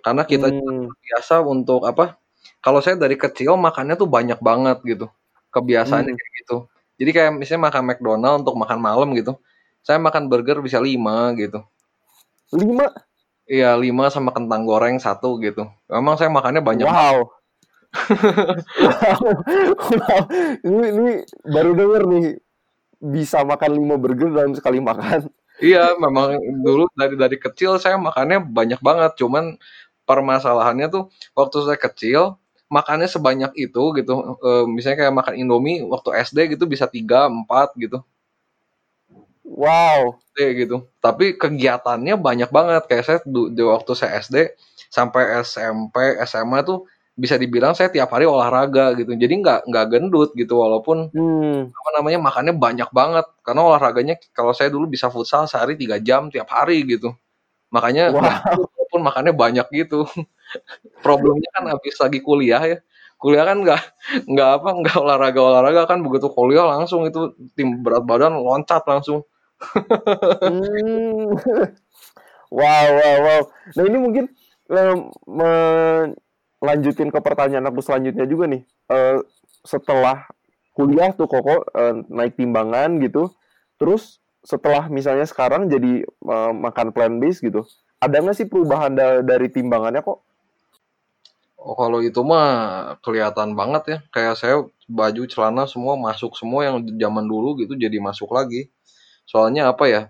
Karena 0.00 0.24
kita 0.24 0.48
hmm. 0.48 0.96
biasa 0.96 1.44
untuk 1.44 1.84
apa 1.84 2.16
kalau 2.64 2.80
saya 2.80 2.96
dari 2.96 3.20
kecil 3.20 3.60
makannya 3.60 4.00
tuh 4.00 4.08
banyak 4.08 4.40
banget 4.40 4.80
gitu 4.88 5.06
kebiasaannya 5.52 6.12
hmm. 6.12 6.20
kayak 6.20 6.32
gitu. 6.40 6.56
Jadi 6.96 7.10
kayak 7.12 7.30
misalnya 7.36 7.68
makan 7.68 7.82
McDonald 7.84 8.38
untuk 8.48 8.56
makan 8.56 8.80
malam 8.80 9.12
gitu 9.12 9.36
saya 9.86 10.02
makan 10.02 10.26
burger 10.26 10.58
bisa 10.58 10.82
lima 10.82 11.30
gitu. 11.38 11.62
Lima? 12.50 12.90
Iya 13.46 13.78
lima 13.78 14.10
sama 14.10 14.34
kentang 14.34 14.66
goreng 14.66 14.98
satu 14.98 15.38
gitu. 15.38 15.70
Memang 15.86 16.18
saya 16.18 16.26
makannya 16.26 16.58
banyak 16.58 16.90
wow. 16.90 17.22
wow, 18.82 19.22
wow. 19.78 20.22
Ini, 20.66 20.86
ini 20.90 21.12
baru 21.46 21.70
denger 21.78 22.02
nih 22.10 22.26
bisa 23.12 23.46
makan 23.46 23.70
lima 23.78 23.94
burger 23.94 24.30
dalam 24.34 24.52
sekali 24.56 24.82
makan. 24.82 25.30
Iya, 25.56 25.96
memang 25.96 26.36
dulu 26.60 26.84
dari 26.92 27.16
dari 27.16 27.36
kecil 27.40 27.80
saya 27.80 27.96
makannya 27.96 28.44
banyak 28.44 28.80
banget. 28.84 29.16
Cuman 29.16 29.56
permasalahannya 30.04 30.86
tuh 30.92 31.08
waktu 31.32 31.56
saya 31.64 31.78
kecil 31.80 32.36
makannya 32.68 33.08
sebanyak 33.08 33.52
itu 33.56 33.82
gitu. 33.96 34.14
E, 34.42 34.50
misalnya 34.68 35.06
kayak 35.06 35.14
makan 35.16 35.34
Indomie 35.40 35.80
waktu 35.86 36.12
SD 36.28 36.58
gitu 36.58 36.68
bisa 36.68 36.84
tiga 36.90 37.30
empat 37.30 37.72
gitu. 37.80 38.04
Wow. 39.46 40.20
SD 40.34 40.66
gitu. 40.66 40.84
Tapi 41.00 41.40
kegiatannya 41.40 42.20
banyak 42.20 42.50
banget. 42.52 42.82
Kayak 42.90 43.04
saya 43.08 43.18
di 43.26 43.62
waktu 43.64 43.92
saya 43.96 44.20
SD 44.20 44.52
sampai 44.92 45.40
SMP, 45.40 46.20
SMA 46.28 46.60
tuh 46.66 46.84
bisa 47.16 47.40
dibilang 47.40 47.72
saya 47.72 47.88
tiap 47.88 48.12
hari 48.12 48.28
olahraga 48.28 48.92
gitu. 48.92 49.16
Jadi 49.16 49.40
nggak 49.40 49.72
nggak 49.72 49.86
gendut 49.88 50.36
gitu 50.36 50.60
walaupun 50.60 51.08
hmm. 51.16 51.72
apa 51.72 51.90
namanya 51.96 52.18
makannya 52.20 52.54
banyak 52.54 52.88
banget. 52.92 53.26
Karena 53.40 53.60
olahraganya 53.64 54.14
kalau 54.36 54.52
saya 54.52 54.68
dulu 54.68 54.84
bisa 54.84 55.08
futsal 55.08 55.48
sehari 55.48 55.80
tiga 55.80 55.96
jam 55.96 56.28
tiap 56.28 56.52
hari 56.52 56.84
gitu. 56.84 57.16
Makanya 57.72 58.12
wow. 58.12 58.20
walaupun 58.76 59.00
makannya 59.00 59.32
banyak 59.32 59.66
gitu. 59.72 60.04
Problemnya 61.04 61.48
kan 61.56 61.64
habis 61.72 61.96
lagi 61.96 62.20
kuliah 62.20 62.60
ya. 62.60 62.78
Kuliah 63.16 63.48
kan 63.48 63.64
nggak 63.64 63.80
nggak 64.28 64.50
apa 64.60 64.68
nggak 64.84 64.96
olahraga 65.00 65.40
olahraga 65.40 65.82
kan. 65.88 66.04
Begitu 66.04 66.28
kuliah 66.28 66.68
langsung 66.68 67.08
itu 67.08 67.32
tim 67.56 67.80
berat 67.80 68.04
badan 68.04 68.36
loncat 68.36 68.84
langsung. 68.84 69.24
Hmm. 70.44 71.32
wow 72.60 72.86
wow 72.92 73.16
wow. 73.24 73.40
Nah 73.72 73.82
ini 73.88 73.96
mungkin 73.96 74.24
um, 74.68 75.08
lanjutin 76.66 77.14
ke 77.14 77.20
pertanyaan 77.22 77.70
aku 77.70 77.78
selanjutnya 77.78 78.26
juga 78.26 78.50
nih. 78.50 78.62
Uh, 78.90 79.22
setelah 79.62 80.26
kuliah 80.74 81.14
tuh 81.14 81.30
koko 81.30 81.62
uh, 81.70 81.94
naik 82.10 82.34
timbangan 82.34 82.98
gitu, 82.98 83.30
terus 83.78 84.18
setelah 84.42 84.90
misalnya 84.90 85.26
sekarang 85.26 85.70
jadi 85.70 86.02
uh, 86.26 86.50
makan 86.54 86.90
plant 86.90 87.18
based 87.22 87.42
gitu, 87.42 87.62
ada 88.02 88.18
nggak 88.22 88.36
sih 88.36 88.46
perubahan 88.50 88.94
da 88.94 89.22
dari 89.22 89.50
timbangannya 89.50 90.02
kok? 90.02 90.22
Oh, 91.56 91.74
kalau 91.74 91.98
itu 91.98 92.22
mah 92.22 92.94
kelihatan 93.02 93.58
banget 93.58 93.82
ya. 93.90 93.98
Kayak 94.14 94.34
saya 94.38 94.56
baju 94.86 95.22
celana 95.26 95.66
semua 95.66 95.98
masuk 95.98 96.38
semua 96.38 96.62
yang 96.62 96.78
zaman 96.86 97.26
dulu 97.26 97.58
gitu 97.58 97.74
jadi 97.74 97.98
masuk 97.98 98.30
lagi. 98.30 98.70
Soalnya 99.26 99.74
apa 99.74 99.90
ya? 99.90 100.02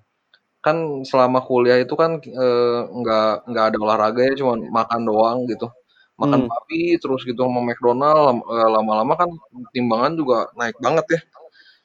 Kan 0.61 1.07
selama 1.09 1.41
kuliah 1.41 1.81
itu 1.81 1.97
kan 1.97 2.21
nggak 2.21 3.35
e, 3.41 3.49
nggak 3.49 3.65
ada 3.73 3.79
olahraga 3.81 4.21
ya, 4.29 4.35
cuma 4.37 4.59
makan 4.59 5.01
doang 5.09 5.39
gitu 5.49 5.71
makan 6.17 6.49
hmm. 6.49 6.51
babi 6.51 6.97
terus 6.97 7.21
gitu 7.29 7.45
sama 7.45 7.61
McDonald 7.61 8.41
eh, 8.41 8.69
lama-lama 8.73 9.15
kan 9.21 9.29
timbangan 9.73 10.13
juga 10.17 10.39
naik 10.57 10.77
banget 10.81 11.07
ya. 11.13 11.21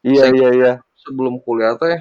Iya 0.02 0.24
Saya, 0.26 0.34
iya 0.34 0.50
iya. 0.56 0.74
Sebelum 0.98 1.44
kuliah 1.44 1.76
teh 1.76 2.00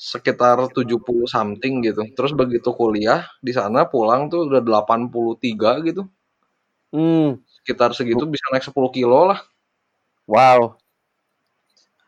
sekitar 0.00 0.56
70 0.72 0.96
something 1.28 1.84
gitu. 1.84 2.02
Terus 2.16 2.32
begitu 2.32 2.72
kuliah 2.72 3.28
di 3.44 3.52
sana 3.52 3.84
pulang 3.84 4.32
tuh 4.32 4.48
udah 4.48 4.64
83 4.64 5.86
gitu. 5.86 6.08
Hmm. 6.90 7.38
Sekitar 7.60 7.92
segitu 7.92 8.24
bisa 8.24 8.48
naik 8.50 8.64
10 8.64 8.74
kilo 8.90 9.28
lah. 9.28 9.44
Wow. 10.24 10.80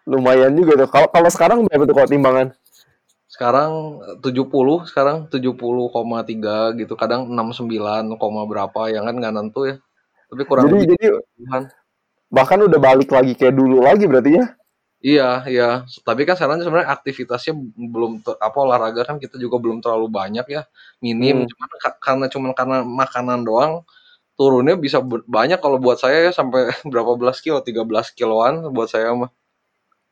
Lumayan 0.09 0.57
juga 0.57 0.83
tuh. 0.83 0.89
Kalau 0.91 1.09
kalau 1.13 1.31
sekarang 1.31 1.59
berapa 1.69 1.85
tuh 1.85 1.95
kalau 1.95 2.09
timbangan? 2.09 2.49
Sekarang 3.43 3.99
70, 4.23 4.87
sekarang 4.87 5.17
70,3 5.27 6.79
gitu, 6.79 6.95
kadang 6.95 7.27
69, 7.27 8.15
berapa 8.47 8.81
ya 8.87 9.03
kan 9.03 9.19
nggak 9.19 9.35
nentu 9.35 9.67
ya. 9.67 9.83
Tapi 10.31 10.43
kurang 10.47 10.71
jadi, 10.71 10.87
lebih. 10.87 10.95
Jadi 10.95 11.07
bahkan 12.31 12.63
udah 12.63 12.79
balik 12.79 13.11
lagi 13.11 13.35
kayak 13.35 13.59
dulu 13.59 13.83
lagi 13.83 14.07
berarti 14.07 14.31
ya? 14.39 14.47
Iya, 15.03 15.31
iya. 15.51 15.71
Tapi 16.07 16.23
kan 16.23 16.39
sekarang 16.39 16.63
sebenarnya 16.63 16.95
aktivitasnya 16.95 17.59
belum 17.75 18.23
apa 18.23 18.59
olahraga 18.63 19.03
kan 19.03 19.19
kita 19.19 19.35
juga 19.43 19.59
belum 19.59 19.83
terlalu 19.83 20.07
banyak 20.07 20.47
ya, 20.47 20.63
minim. 21.03 21.43
Hmm. 21.43 21.51
Cuman 21.51 21.69
karena 21.99 22.27
cuman 22.31 22.51
karena 22.55 22.79
makanan 22.87 23.43
doang 23.43 23.83
turunnya 24.39 24.79
bisa 24.79 25.03
banyak 25.03 25.59
kalau 25.59 25.83
buat 25.83 25.99
saya 25.99 26.31
ya 26.31 26.33
sampai 26.33 26.71
berapa 26.91 27.19
belas 27.19 27.43
kilo, 27.43 27.59
13 27.59 28.15
kiloan 28.15 28.71
buat 28.71 28.87
saya 28.87 29.11
mah. 29.19 29.35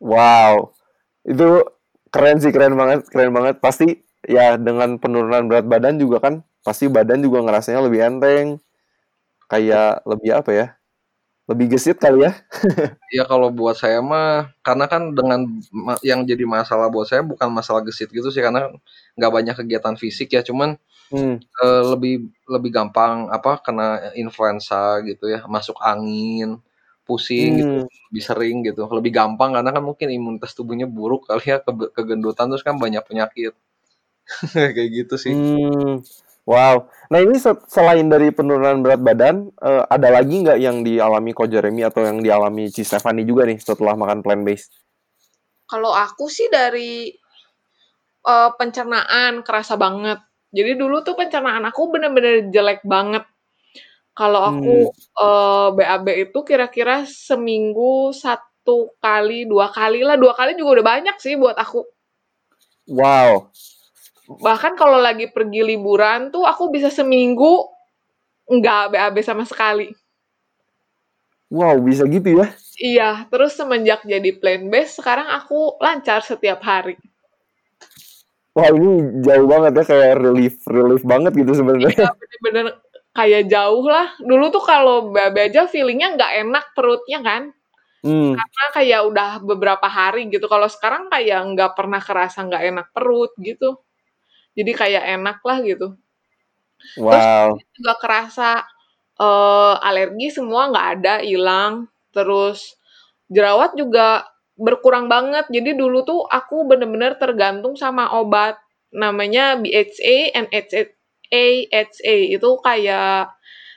Wow. 0.02 0.74
Itu 1.22 1.62
keren 2.10 2.38
sih 2.42 2.50
keren 2.54 2.74
banget 2.74 3.06
keren 3.08 3.32
banget. 3.34 3.58
Pasti 3.62 4.02
ya 4.26 4.60
dengan 4.60 5.00
penurunan 5.00 5.48
berat 5.48 5.66
badan 5.66 5.96
juga 5.96 6.20
kan 6.20 6.34
pasti 6.60 6.86
badan 6.92 7.24
juga 7.24 7.42
ngerasanya 7.46 7.80
lebih 7.82 8.00
enteng. 8.04 8.46
Kayak 9.50 10.06
lebih 10.06 10.30
apa 10.34 10.50
ya? 10.54 10.66
Lebih 11.50 11.74
gesit 11.74 11.98
kali 11.98 12.26
ya. 12.26 12.32
Ya 13.10 13.26
kalau 13.26 13.50
buat 13.50 13.74
saya 13.74 13.98
mah 13.98 14.54
karena 14.62 14.86
kan 14.86 15.10
dengan 15.10 15.42
yang 16.06 16.22
jadi 16.22 16.46
masalah 16.46 16.86
buat 16.86 17.10
saya 17.10 17.26
bukan 17.26 17.50
masalah 17.50 17.82
gesit 17.82 18.06
gitu 18.14 18.30
sih 18.30 18.38
karena 18.38 18.70
nggak 19.18 19.32
banyak 19.34 19.54
kegiatan 19.58 19.98
fisik 19.98 20.30
ya. 20.30 20.46
Cuman 20.46 20.78
hmm. 21.10 21.42
e, 21.42 21.66
lebih 21.90 22.30
lebih 22.46 22.70
gampang 22.70 23.26
apa 23.34 23.58
kena 23.66 24.14
influenza 24.14 25.02
gitu 25.02 25.26
ya 25.26 25.42
masuk 25.50 25.74
angin 25.82 26.62
pusing 27.10 27.50
gitu, 27.58 27.74
lebih 27.90 28.22
sering 28.22 28.56
gitu, 28.62 28.86
lebih 28.86 29.10
gampang 29.10 29.58
karena 29.58 29.74
kan 29.74 29.82
mungkin 29.82 30.06
imunitas 30.14 30.54
tubuhnya 30.54 30.86
buruk 30.86 31.26
kali 31.26 31.42
ya 31.42 31.58
ke 31.58 31.70
kegendutan 31.90 32.46
terus 32.46 32.62
kan 32.62 32.78
banyak 32.78 33.02
penyakit. 33.02 33.58
Kayak 34.54 34.90
gitu 34.94 35.14
sih. 35.18 35.34
Hmm. 35.34 36.06
Wow. 36.46 36.88
Nah 37.10 37.18
ini 37.20 37.36
selain 37.42 38.06
dari 38.06 38.30
penurunan 38.30 38.80
berat 38.80 39.02
badan, 39.02 39.50
uh, 39.60 39.84
ada 39.90 40.08
lagi 40.14 40.40
nggak 40.40 40.58
yang 40.58 40.82
dialami 40.86 41.30
Ko 41.34 41.44
Jeremy 41.50 41.86
atau 41.86 42.06
yang 42.06 42.22
dialami 42.22 42.70
Ci 42.70 42.86
Stefani 42.86 43.26
juga 43.26 43.46
nih 43.46 43.58
setelah 43.60 43.98
makan 43.98 44.22
plant 44.22 44.42
based? 44.46 44.70
Kalau 45.66 45.94
aku 45.94 46.26
sih 46.26 46.50
dari 46.50 47.10
uh, 48.26 48.50
pencernaan 48.56 49.46
kerasa 49.46 49.78
banget. 49.78 50.18
Jadi 50.50 50.74
dulu 50.74 51.06
tuh 51.06 51.14
pencernaan 51.14 51.62
aku 51.68 51.94
bener-bener 51.94 52.50
jelek 52.50 52.82
banget. 52.82 53.22
Kalau 54.20 54.44
aku 54.44 54.92
hmm. 54.92 55.16
uh, 55.16 55.24
eh, 55.24 55.68
BAB 55.80 56.06
itu 56.28 56.38
kira-kira 56.44 57.08
seminggu 57.08 58.12
satu 58.12 58.92
kali, 59.00 59.48
dua 59.48 59.72
kali 59.72 60.04
lah. 60.04 60.20
Dua 60.20 60.36
kali 60.36 60.60
juga 60.60 60.80
udah 60.80 60.86
banyak 60.92 61.16
sih 61.16 61.40
buat 61.40 61.56
aku. 61.56 61.80
Wow 62.92 63.48
bahkan 64.38 64.78
kalau 64.78 65.02
lagi 65.02 65.26
pergi 65.26 65.66
liburan 65.66 66.30
tuh 66.30 66.46
aku 66.46 66.70
bisa 66.70 66.86
seminggu 66.86 67.66
nggak 68.46 68.94
BAB 68.94 69.16
sama 69.26 69.42
sekali. 69.42 69.90
Wow, 71.50 71.82
bisa 71.82 72.06
gitu 72.06 72.38
ya? 72.38 72.46
Iya, 72.78 73.10
terus 73.26 73.58
semenjak 73.58 74.06
jadi 74.06 74.30
plan 74.38 74.70
base, 74.70 75.02
sekarang 75.02 75.26
aku 75.34 75.74
lancar 75.82 76.22
setiap 76.22 76.62
hari. 76.62 76.94
Wah, 78.54 78.70
ini 78.70 79.18
jauh 79.26 79.50
banget 79.50 79.82
ya, 79.82 79.84
kayak 79.86 80.14
relief, 80.22 80.62
relief 80.70 81.02
banget 81.02 81.34
gitu 81.34 81.58
sebenarnya. 81.58 82.06
Iya, 82.06 82.10
bener-bener 82.14 82.66
kayak 83.16 83.50
jauh 83.50 83.86
lah. 83.86 84.14
Dulu 84.20 84.50
tuh 84.54 84.62
kalau 84.64 85.10
BAB 85.10 85.36
aja 85.50 85.66
feelingnya 85.66 86.16
nggak 86.16 86.32
enak 86.46 86.64
perutnya 86.76 87.20
kan. 87.22 87.42
Hmm. 88.00 88.32
Karena 88.32 88.64
kayak 88.72 89.00
udah 89.12 89.30
beberapa 89.44 89.86
hari 89.90 90.28
gitu. 90.32 90.48
Kalau 90.48 90.66
sekarang 90.70 91.12
kayak 91.12 91.40
nggak 91.52 91.72
pernah 91.76 92.00
kerasa 92.00 92.46
nggak 92.46 92.64
enak 92.70 92.86
perut 92.96 93.32
gitu 93.40 93.80
jadi 94.54 94.72
kayak 94.74 95.04
enak 95.20 95.38
lah 95.42 95.58
gitu 95.62 95.88
wow 96.98 97.54
terus 97.54 97.72
juga 97.76 97.94
kerasa 98.00 98.50
uh, 99.20 99.76
alergi 99.80 100.28
semua 100.34 100.70
nggak 100.70 100.88
ada 101.00 101.14
hilang 101.22 101.86
terus 102.10 102.74
jerawat 103.30 103.78
juga 103.78 104.26
berkurang 104.58 105.06
banget 105.08 105.46
jadi 105.48 105.78
dulu 105.78 106.04
tuh 106.04 106.20
aku 106.26 106.66
bener-bener 106.66 107.16
tergantung 107.16 107.78
sama 107.78 108.12
obat 108.18 108.58
namanya 108.90 109.54
BHA 109.56 110.34
and 110.34 110.50
AHA 111.30 112.36
itu 112.36 112.50
kayak 112.60 113.32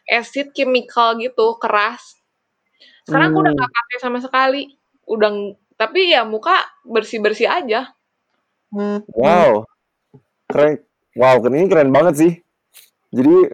acid 0.10 0.52
chemical 0.52 1.16
gitu 1.22 1.56
keras. 1.62 2.20
Sekarang 3.08 3.32
hmm. 3.32 3.36
aku 3.38 3.44
udah 3.46 3.54
hmm. 3.54 3.62
gak 3.64 3.74
pakai 3.74 3.98
sama 4.02 4.20
sekali. 4.20 4.62
Udah 5.08 5.32
tapi 5.78 6.14
ya 6.14 6.28
muka 6.28 6.54
bersih 6.86 7.18
bersih 7.24 7.50
aja 7.50 7.94
wow. 9.14 9.66
Keren. 10.50 10.82
Wow 11.14 11.46
ini 11.54 11.70
keren 11.70 11.94
banget 11.94 12.14
sih. 12.18 12.34
Jadi 13.14 13.54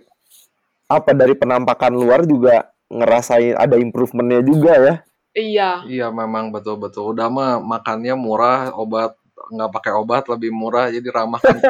apa 0.87 1.11
dari 1.11 1.35
penampakan 1.35 1.91
luar 1.91 2.23
juga 2.23 2.71
ngerasain 2.87 3.59
ada 3.59 3.75
improvementnya 3.75 4.41
juga 4.41 4.73
ya? 4.79 4.95
Iya. 5.35 5.71
Iya 5.85 6.07
memang 6.09 6.55
betul 6.55 6.79
betul 6.79 7.11
udah 7.11 7.27
mah 7.27 7.51
makannya 7.59 8.15
murah 8.15 8.71
obat 8.73 9.13
nggak 9.49 9.71
pakai 9.73 9.91
obat 9.97 10.29
lebih 10.29 10.53
murah 10.53 10.93
jadi 10.93 11.09
ramah. 11.09 11.41
Kan 11.41 11.57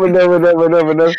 bener 0.00 0.24
bener 0.26 0.54
bener 0.54 0.82
bener. 0.82 1.10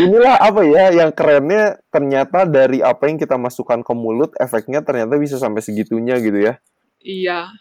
Inilah 0.00 0.40
apa 0.40 0.64
ya 0.64 0.90
yang 0.90 1.12
kerennya 1.12 1.78
ternyata 1.92 2.48
dari 2.48 2.80
apa 2.80 3.06
yang 3.06 3.20
kita 3.20 3.36
masukkan 3.36 3.84
ke 3.84 3.92
mulut 3.92 4.32
efeknya 4.40 4.80
ternyata 4.80 5.20
bisa 5.20 5.36
sampai 5.36 5.60
segitunya 5.60 6.16
gitu 6.18 6.40
ya. 6.40 6.56
Iya. 7.04 7.52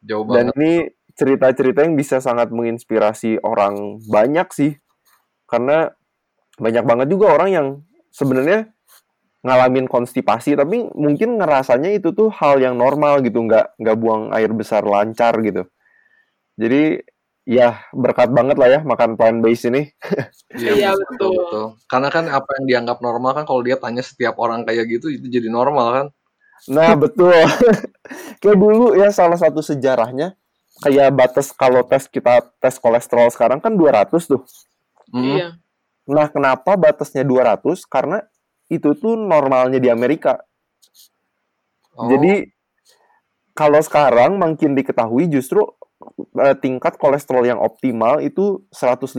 Jauh 0.00 0.24
banget. 0.24 0.36
dan 0.36 0.46
ini 0.56 0.72
cerita-cerita 1.12 1.84
yang 1.84 1.96
bisa 1.96 2.24
sangat 2.24 2.48
menginspirasi 2.52 3.40
orang 3.44 4.00
banyak 4.08 4.48
sih. 4.52 4.72
Karena 5.44 5.92
banyak 6.60 6.84
banget 6.84 7.06
juga 7.12 7.36
orang 7.36 7.50
yang 7.50 7.66
sebenarnya 8.12 8.72
ngalamin 9.40 9.88
konstipasi 9.88 10.52
tapi 10.52 10.88
mungkin 10.92 11.40
ngerasanya 11.40 11.96
itu 11.96 12.12
tuh 12.12 12.28
hal 12.28 12.60
yang 12.60 12.76
normal 12.76 13.24
gitu 13.24 13.40
nggak 13.40 13.80
nggak 13.80 13.96
buang 13.96 14.32
air 14.36 14.52
besar 14.52 14.84
lancar 14.84 15.32
gitu 15.40 15.64
jadi 16.60 17.00
ya 17.48 17.80
berkat 17.96 18.28
banget 18.30 18.60
lah 18.60 18.68
ya 18.68 18.80
makan 18.84 19.16
plant 19.16 19.40
based 19.40 19.64
ini 19.72 19.88
iya, 20.60 20.72
iya 20.76 20.90
betul. 20.92 21.32
betul 21.32 21.64
karena 21.88 22.08
kan 22.12 22.24
apa 22.28 22.50
yang 22.60 22.64
dianggap 22.68 22.98
normal 23.00 23.32
kan 23.32 23.48
kalau 23.48 23.64
dia 23.64 23.80
tanya 23.80 24.04
setiap 24.04 24.36
orang 24.36 24.68
kayak 24.68 24.84
gitu 24.92 25.08
itu 25.08 25.24
jadi 25.24 25.48
normal 25.48 25.86
kan 25.88 26.06
nah 26.68 26.92
betul 26.92 27.32
kayak 28.44 28.58
dulu 28.60 28.92
ya 28.92 29.08
salah 29.08 29.40
satu 29.40 29.64
sejarahnya 29.64 30.36
kayak 30.80 31.12
batas 31.12 31.52
kalau 31.52 31.84
tes 31.84 32.08
kita 32.08 32.40
tes 32.58 32.80
kolesterol 32.80 33.28
sekarang 33.28 33.60
kan 33.60 33.76
200 33.76 34.08
tuh. 34.24 34.42
Hmm. 35.12 35.36
Iya. 35.36 35.48
Nah, 36.10 36.26
kenapa 36.32 36.74
batasnya 36.74 37.22
200? 37.22 37.84
Karena 37.86 38.24
itu 38.70 38.94
tuh 38.94 39.18
normalnya 39.18 39.82
di 39.82 39.90
Amerika. 39.90 40.38
Oh. 41.98 42.06
Jadi 42.06 42.48
kalau 43.52 43.82
sekarang 43.82 44.38
makin 44.38 44.78
diketahui 44.78 45.26
justru 45.28 45.60
uh, 45.60 46.56
tingkat 46.56 46.96
kolesterol 46.96 47.44
yang 47.44 47.60
optimal 47.60 48.22
itu 48.22 48.64
150 48.72 49.10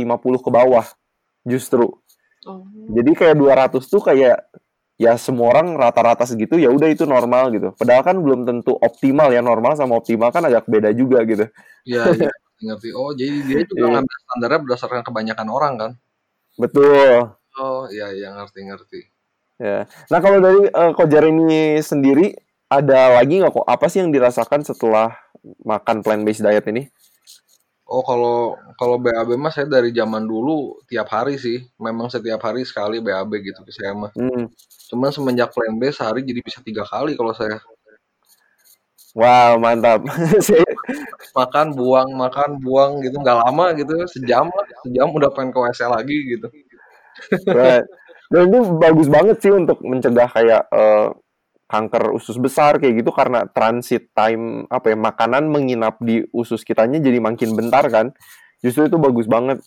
ke 0.41 0.49
bawah 0.49 0.87
justru. 1.45 1.99
Oh. 2.47 2.65
Jadi 2.89 3.11
kayak 3.13 3.37
200 3.37 3.85
tuh 3.85 4.01
kayak 4.01 4.41
ya 5.01 5.17
semua 5.17 5.49
orang 5.49 5.73
rata-rata 5.77 6.29
segitu 6.29 6.61
ya 6.61 6.69
udah 6.69 6.89
itu 6.89 7.05
normal 7.05 7.53
gitu. 7.53 7.73
Padahal 7.75 8.01
kan 8.01 8.17
belum 8.17 8.47
tentu 8.47 8.73
optimal 8.77 9.29
ya 9.29 9.43
normal 9.43 9.75
sama 9.75 9.99
optimal 9.99 10.31
kan 10.33 10.47
agak 10.47 10.65
beda 10.65 10.89
juga 10.95 11.21
gitu. 11.27 11.45
Iya, 11.85 12.01
iya. 12.17 12.31
ngerti. 12.61 12.89
Oh, 12.95 13.11
jadi 13.13 13.35
dia 13.45 13.61
juga 13.67 13.85
yeah. 13.85 13.93
ngambil 13.99 14.17
standarnya 14.25 14.59
berdasarkan 14.63 15.01
kebanyakan 15.05 15.47
orang 15.51 15.73
kan? 15.77 15.91
Betul. 16.57 17.35
Oh, 17.59 17.83
iya 17.91 18.15
iya 18.15 18.31
ngerti-ngerti. 18.37 19.10
Ya. 19.61 19.85
Nah, 20.09 20.19
kalau 20.25 20.41
dari 20.41 20.65
uh, 20.73 20.89
Kojar 20.97 21.29
ini 21.29 21.77
sendiri 21.85 22.33
ada 22.65 23.21
lagi 23.21 23.37
nggak 23.37 23.53
kok 23.53 23.67
apa 23.69 23.85
sih 23.93 24.01
yang 24.01 24.09
dirasakan 24.09 24.65
setelah 24.65 25.13
makan 25.61 26.01
plant 26.01 26.25
based 26.25 26.41
diet 26.41 26.65
ini? 26.65 26.89
Oh 27.85 28.01
kalau 28.01 28.55
kalau 28.79 28.95
BAB 28.97 29.35
mah 29.35 29.51
saya 29.51 29.67
dari 29.67 29.91
zaman 29.91 30.23
dulu 30.23 30.79
tiap 30.87 31.11
hari 31.11 31.35
sih, 31.35 31.61
memang 31.77 32.07
setiap 32.07 32.39
hari 32.41 32.63
sekali 32.65 33.03
BAB 33.03 33.31
gitu 33.43 33.61
saya 33.69 33.93
mah. 33.93 34.09
Hmm. 34.17 34.49
Cuman 34.89 35.11
semenjak 35.13 35.53
plan 35.53 35.75
B 35.77 35.91
sehari 35.93 36.25
jadi 36.25 36.41
bisa 36.41 36.63
tiga 36.65 36.87
kali 36.87 37.13
kalau 37.13 37.35
saya. 37.35 37.59
Wow 39.13 39.59
mantap. 39.59 40.07
makan 41.37 41.75
buang 41.75 42.09
makan 42.15 42.63
buang 42.63 43.03
gitu 43.03 43.19
nggak 43.19 43.37
lama 43.43 43.75
gitu 43.75 43.93
sejam 44.07 44.47
lah 44.47 44.65
sejam 44.83 45.07
udah 45.11 45.31
pengen 45.31 45.51
ke 45.51 45.59
WC 45.59 45.79
lagi 45.85 46.17
gitu. 46.33 46.47
right. 47.51 47.83
Dan 48.31 48.47
itu 48.47 48.59
bagus 48.79 49.11
banget 49.11 49.37
sih 49.43 49.51
untuk 49.51 49.83
mencegah 49.83 50.31
kayak 50.31 50.63
uh, 50.71 51.11
kanker 51.67 52.15
usus 52.15 52.39
besar 52.39 52.79
kayak 52.79 53.03
gitu 53.03 53.11
karena 53.11 53.43
transit 53.51 54.07
time 54.15 54.67
apa 54.71 54.95
ya 54.95 54.97
makanan 54.99 55.51
menginap 55.51 55.99
di 55.99 56.23
usus 56.31 56.63
kitanya 56.63 57.03
jadi 57.03 57.19
makin 57.19 57.51
bentar 57.59 57.83
kan. 57.91 58.15
Justru 58.63 58.87
itu 58.87 58.95
bagus 58.95 59.27
banget. 59.27 59.59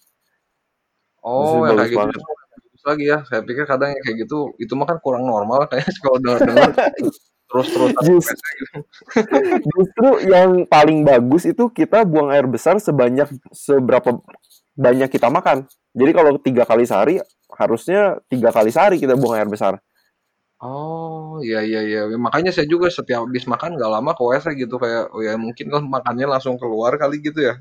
Oh 1.21 1.65
ya 1.69 1.77
kayak 1.77 1.93
gitu. 1.93 2.01
banget. 2.01 2.17
bagus 2.25 2.83
lagi 2.89 3.05
ya. 3.05 3.19
Saya 3.29 3.41
pikir 3.45 3.65
kadang 3.69 3.93
kayak 4.01 4.17
gitu 4.25 4.57
itu 4.57 4.73
mah 4.73 4.89
kan 4.89 4.99
kurang 5.05 5.29
normal 5.29 5.65
kayak 5.71 5.85
kalau 6.01 6.17
dengar 6.25 6.41
dengar 6.41 6.71
terus 7.45 7.69
terus 7.71 7.93
Just, 8.03 8.35
justru 9.63 10.09
yang 10.27 10.65
paling 10.67 11.05
bagus 11.05 11.45
itu 11.45 11.69
kita 11.71 12.03
buang 12.03 12.33
air 12.33 12.49
besar 12.49 12.81
sebanyak 12.81 13.29
seberapa 13.53 14.25
banyak 14.75 15.13
kita 15.13 15.31
makan. 15.31 15.69
Jadi 15.95 16.11
kalau 16.11 16.35
tiga 16.43 16.67
kali 16.67 16.83
sehari 16.83 17.23
harusnya 17.57 18.19
tiga 18.29 18.51
kali 18.51 18.71
sehari 18.75 18.97
kita 18.99 19.15
buang 19.19 19.39
air 19.39 19.51
besar 19.51 19.79
Oh, 20.65 21.45
iya 21.45 21.61
iya 21.61 21.85
iya. 21.85 22.01
Makanya 22.17 22.49
saya 22.49 22.65
juga 22.65 22.89
setiap 22.89 23.29
habis 23.29 23.45
makan 23.45 23.77
nggak 23.77 23.91
lama 23.91 24.17
ke 24.17 24.23
WC 24.25 24.47
gitu 24.65 24.81
kayak 24.81 25.13
oh 25.13 25.21
ya 25.21 25.37
mungkin 25.37 25.69
kan 25.69 25.85
makannya 25.85 26.25
langsung 26.25 26.57
keluar 26.57 26.97
kali 26.97 27.21
gitu 27.21 27.53
ya. 27.53 27.61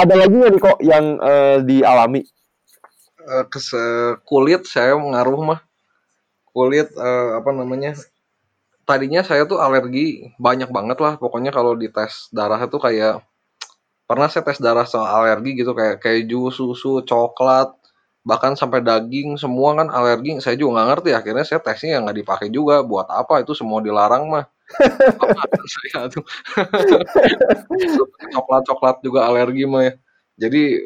Ada 0.00 0.14
lagi 0.16 0.34
nggak 0.40 0.52
nih 0.56 0.60
kok 0.64 0.78
yang 0.80 1.20
uh, 1.20 1.60
dialami? 1.60 2.24
Uh, 3.28 3.44
kes 3.52 3.76
kulit 4.24 4.64
saya 4.64 4.96
mengaruh 4.96 5.36
mah. 5.42 5.60
Kulit 6.48 6.88
uh, 6.96 7.36
apa 7.44 7.52
namanya? 7.52 7.92
Tadinya 8.88 9.20
saya 9.20 9.44
tuh 9.44 9.60
alergi 9.60 10.32
banyak 10.40 10.72
banget 10.72 10.96
lah. 11.04 11.20
Pokoknya 11.20 11.52
kalau 11.52 11.76
di 11.76 11.92
tes 11.92 12.32
darah 12.32 12.64
itu 12.64 12.80
kayak 12.80 13.20
pernah 14.08 14.26
saya 14.32 14.42
tes 14.48 14.56
darah 14.58 14.88
soal 14.88 15.04
alergi 15.04 15.60
gitu 15.60 15.76
kayak 15.76 16.00
keju, 16.00 16.48
susu, 16.48 17.04
coklat, 17.04 17.68
bahkan 18.24 18.56
sampai 18.56 18.80
daging 18.80 19.36
semua 19.36 19.76
kan 19.76 19.92
alergi. 19.92 20.40
Saya 20.40 20.56
juga 20.56 20.80
nggak 20.80 20.88
ngerti 20.96 21.10
akhirnya 21.12 21.44
saya 21.44 21.60
tesnya 21.60 22.00
yang 22.00 22.08
nggak 22.08 22.18
dipakai 22.24 22.48
juga. 22.48 22.80
Buat 22.80 23.12
apa? 23.12 23.44
Itu 23.44 23.52
semua 23.52 23.84
dilarang 23.84 24.32
mah. 24.32 24.48
Coklat 28.36 28.62
coklat 28.68 28.96
juga 29.04 29.28
alergi 29.28 29.64
mah 29.68 29.82
ya. 29.88 29.92
Jadi 30.38 30.84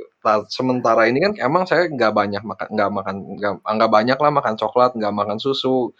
sementara 0.48 1.10
ini 1.10 1.18
kan 1.18 1.32
emang 1.42 1.66
saya 1.66 1.90
nggak 1.90 2.12
banyak 2.14 2.42
makan 2.46 2.68
nggak 2.72 2.90
makan 2.94 3.16
nggak 3.36 3.52
nggak 3.58 3.90
banyak 3.90 4.18
lah 4.18 4.30
makan 4.32 4.54
coklat 4.58 4.90
nggak 4.98 5.14
makan 5.14 5.38
susu. 5.42 5.90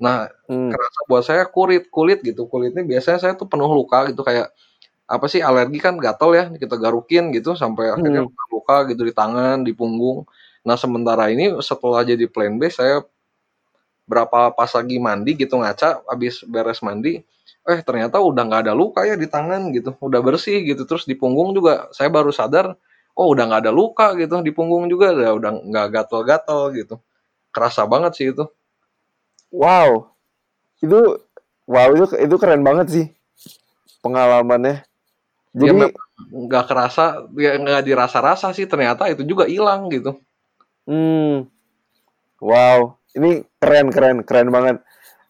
Nah 0.00 0.28
hmm. 0.48 0.70
kerasa 0.72 1.00
buat 1.08 1.24
saya 1.24 1.44
kulit 1.48 1.88
kulit 1.88 2.20
gitu. 2.20 2.46
Kulitnya 2.52 2.84
biasanya 2.84 3.18
saya 3.20 3.32
tuh 3.34 3.48
penuh 3.48 3.68
luka 3.72 4.12
gitu 4.12 4.22
kayak 4.24 4.52
apa 5.12 5.28
sih 5.28 5.44
alergi 5.44 5.76
kan 5.76 6.00
gatel 6.00 6.30
ya 6.32 6.44
kita 6.56 6.80
garukin 6.80 7.36
gitu 7.36 7.52
sampai 7.52 7.92
akhirnya 7.92 8.24
hmm. 8.24 8.48
luka 8.48 8.88
gitu 8.88 9.04
di 9.04 9.12
tangan 9.12 9.60
di 9.60 9.76
punggung. 9.76 10.24
Nah 10.64 10.80
sementara 10.80 11.28
ini 11.28 11.52
setelah 11.60 12.00
jadi 12.00 12.24
plan 12.32 12.56
B 12.56 12.72
saya 12.72 13.04
berapa 14.08 14.56
pas 14.56 14.72
lagi 14.72 14.96
mandi 14.96 15.36
gitu 15.36 15.60
ngaca 15.60 16.00
habis 16.08 16.40
beres 16.48 16.80
mandi 16.80 17.20
eh 17.62 17.78
ternyata 17.84 18.18
udah 18.18 18.42
nggak 18.42 18.62
ada 18.66 18.74
luka 18.74 19.06
ya 19.06 19.14
di 19.14 19.28
tangan 19.28 19.68
gitu 19.76 19.92
udah 20.00 20.20
bersih 20.24 20.64
gitu. 20.64 20.88
Terus 20.88 21.04
di 21.04 21.12
punggung 21.12 21.52
juga 21.52 21.92
saya 21.92 22.08
baru 22.08 22.32
sadar 22.32 22.72
oh 23.12 23.26
udah 23.36 23.44
nggak 23.52 23.68
ada 23.68 23.72
luka 23.74 24.16
gitu 24.16 24.40
di 24.40 24.48
punggung 24.56 24.88
juga 24.88 25.12
udah 25.12 25.30
udah 25.36 25.50
nggak 25.68 25.86
gatel-gatel 25.92 26.60
gitu. 26.72 26.94
Kerasa 27.52 27.84
banget 27.84 28.12
sih 28.16 28.26
itu. 28.32 28.48
Wow. 29.52 30.08
Itu 30.80 31.20
wow 31.68 31.92
itu 31.92 32.16
itu 32.16 32.36
keren 32.40 32.64
banget 32.64 32.88
sih 32.88 33.06
pengalamannya 34.02 34.82
jadi 35.52 35.68
ya, 35.68 35.88
nggak 36.32 36.64
kerasa 36.64 37.28
ya 37.36 37.56
nggak 37.60 37.84
dirasa-rasa 37.84 38.56
sih 38.56 38.64
ternyata 38.64 39.08
itu 39.12 39.22
juga 39.24 39.44
hilang 39.44 39.92
gitu 39.92 40.16
hmm 40.88 41.48
wow 42.40 42.96
ini 43.12 43.44
keren 43.60 43.92
keren 43.92 44.24
keren 44.24 44.48
banget 44.48 44.76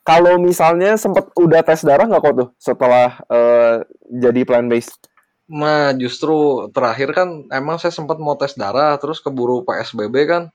kalau 0.03 0.35
misalnya 0.43 0.99
sempat 0.99 1.31
udah 1.39 1.63
tes 1.63 1.87
darah 1.87 2.11
nggak 2.11 2.23
kok 2.23 2.35
tuh 2.35 2.49
setelah 2.59 3.23
uh, 3.31 3.87
jadi 4.11 4.43
plan 4.43 4.67
base? 4.67 4.91
Nah 5.47 5.95
justru 5.95 6.67
terakhir 6.75 7.15
kan 7.15 7.47
emang 7.55 7.79
saya 7.79 7.95
sempat 7.95 8.19
mau 8.19 8.35
tes 8.35 8.59
darah 8.59 8.99
terus 8.99 9.23
keburu 9.23 9.63
PSBB 9.63 10.15
kan 10.27 10.51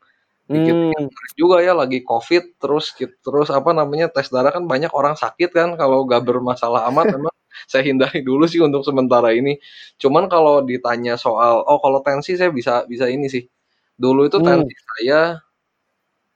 dikit 0.47 0.75
hmm. 0.95 1.11
juga 1.35 1.59
ya 1.59 1.75
lagi 1.75 2.07
covid 2.07 2.55
terus 2.55 2.95
terus 2.95 3.51
apa 3.51 3.75
namanya 3.75 4.07
tes 4.07 4.31
darah 4.31 4.51
kan 4.51 4.63
banyak 4.63 4.91
orang 4.95 5.19
sakit 5.19 5.51
kan 5.51 5.75
kalau 5.75 6.07
gak 6.07 6.23
bermasalah 6.23 6.87
amat 6.87 7.19
emang 7.19 7.35
saya 7.65 7.81
hindari 7.89 8.21
dulu 8.21 8.45
sih 8.45 8.61
untuk 8.61 8.85
sementara 8.85 9.33
ini 9.33 9.57
cuman 9.97 10.29
kalau 10.29 10.61
ditanya 10.61 11.17
soal 11.17 11.65
oh 11.65 11.81
kalau 11.81 12.05
tensi 12.05 12.37
saya 12.37 12.53
bisa 12.53 12.85
bisa 12.85 13.09
ini 13.09 13.25
sih 13.25 13.49
dulu 13.97 14.29
itu 14.29 14.37
hmm. 14.37 14.45
tensi 14.45 14.75
saya 14.77 15.41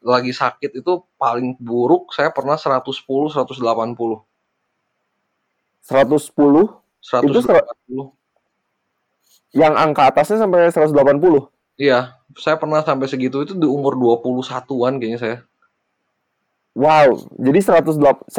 lagi 0.01 0.33
sakit 0.33 0.81
itu 0.81 1.05
paling 1.21 1.55
buruk 1.61 2.09
saya 2.11 2.33
pernah 2.33 2.57
110 2.57 2.81
180. 2.81 3.45
110? 5.85 6.25
110? 7.01 7.29
Itu 7.29 7.41
Yang 9.51 9.73
angka 9.77 10.03
atasnya 10.09 10.41
sampai 10.41 10.73
180? 10.73 11.51
Iya, 11.77 12.17
saya 12.37 12.55
pernah 12.57 12.81
sampai 12.81 13.09
segitu 13.09 13.41
itu 13.45 13.53
di 13.57 13.67
umur 13.67 13.97
21-an 13.97 14.97
kayaknya 15.01 15.19
saya. 15.19 15.37
Wow, 16.71 17.27
jadi 17.35 17.83
180 17.83 18.31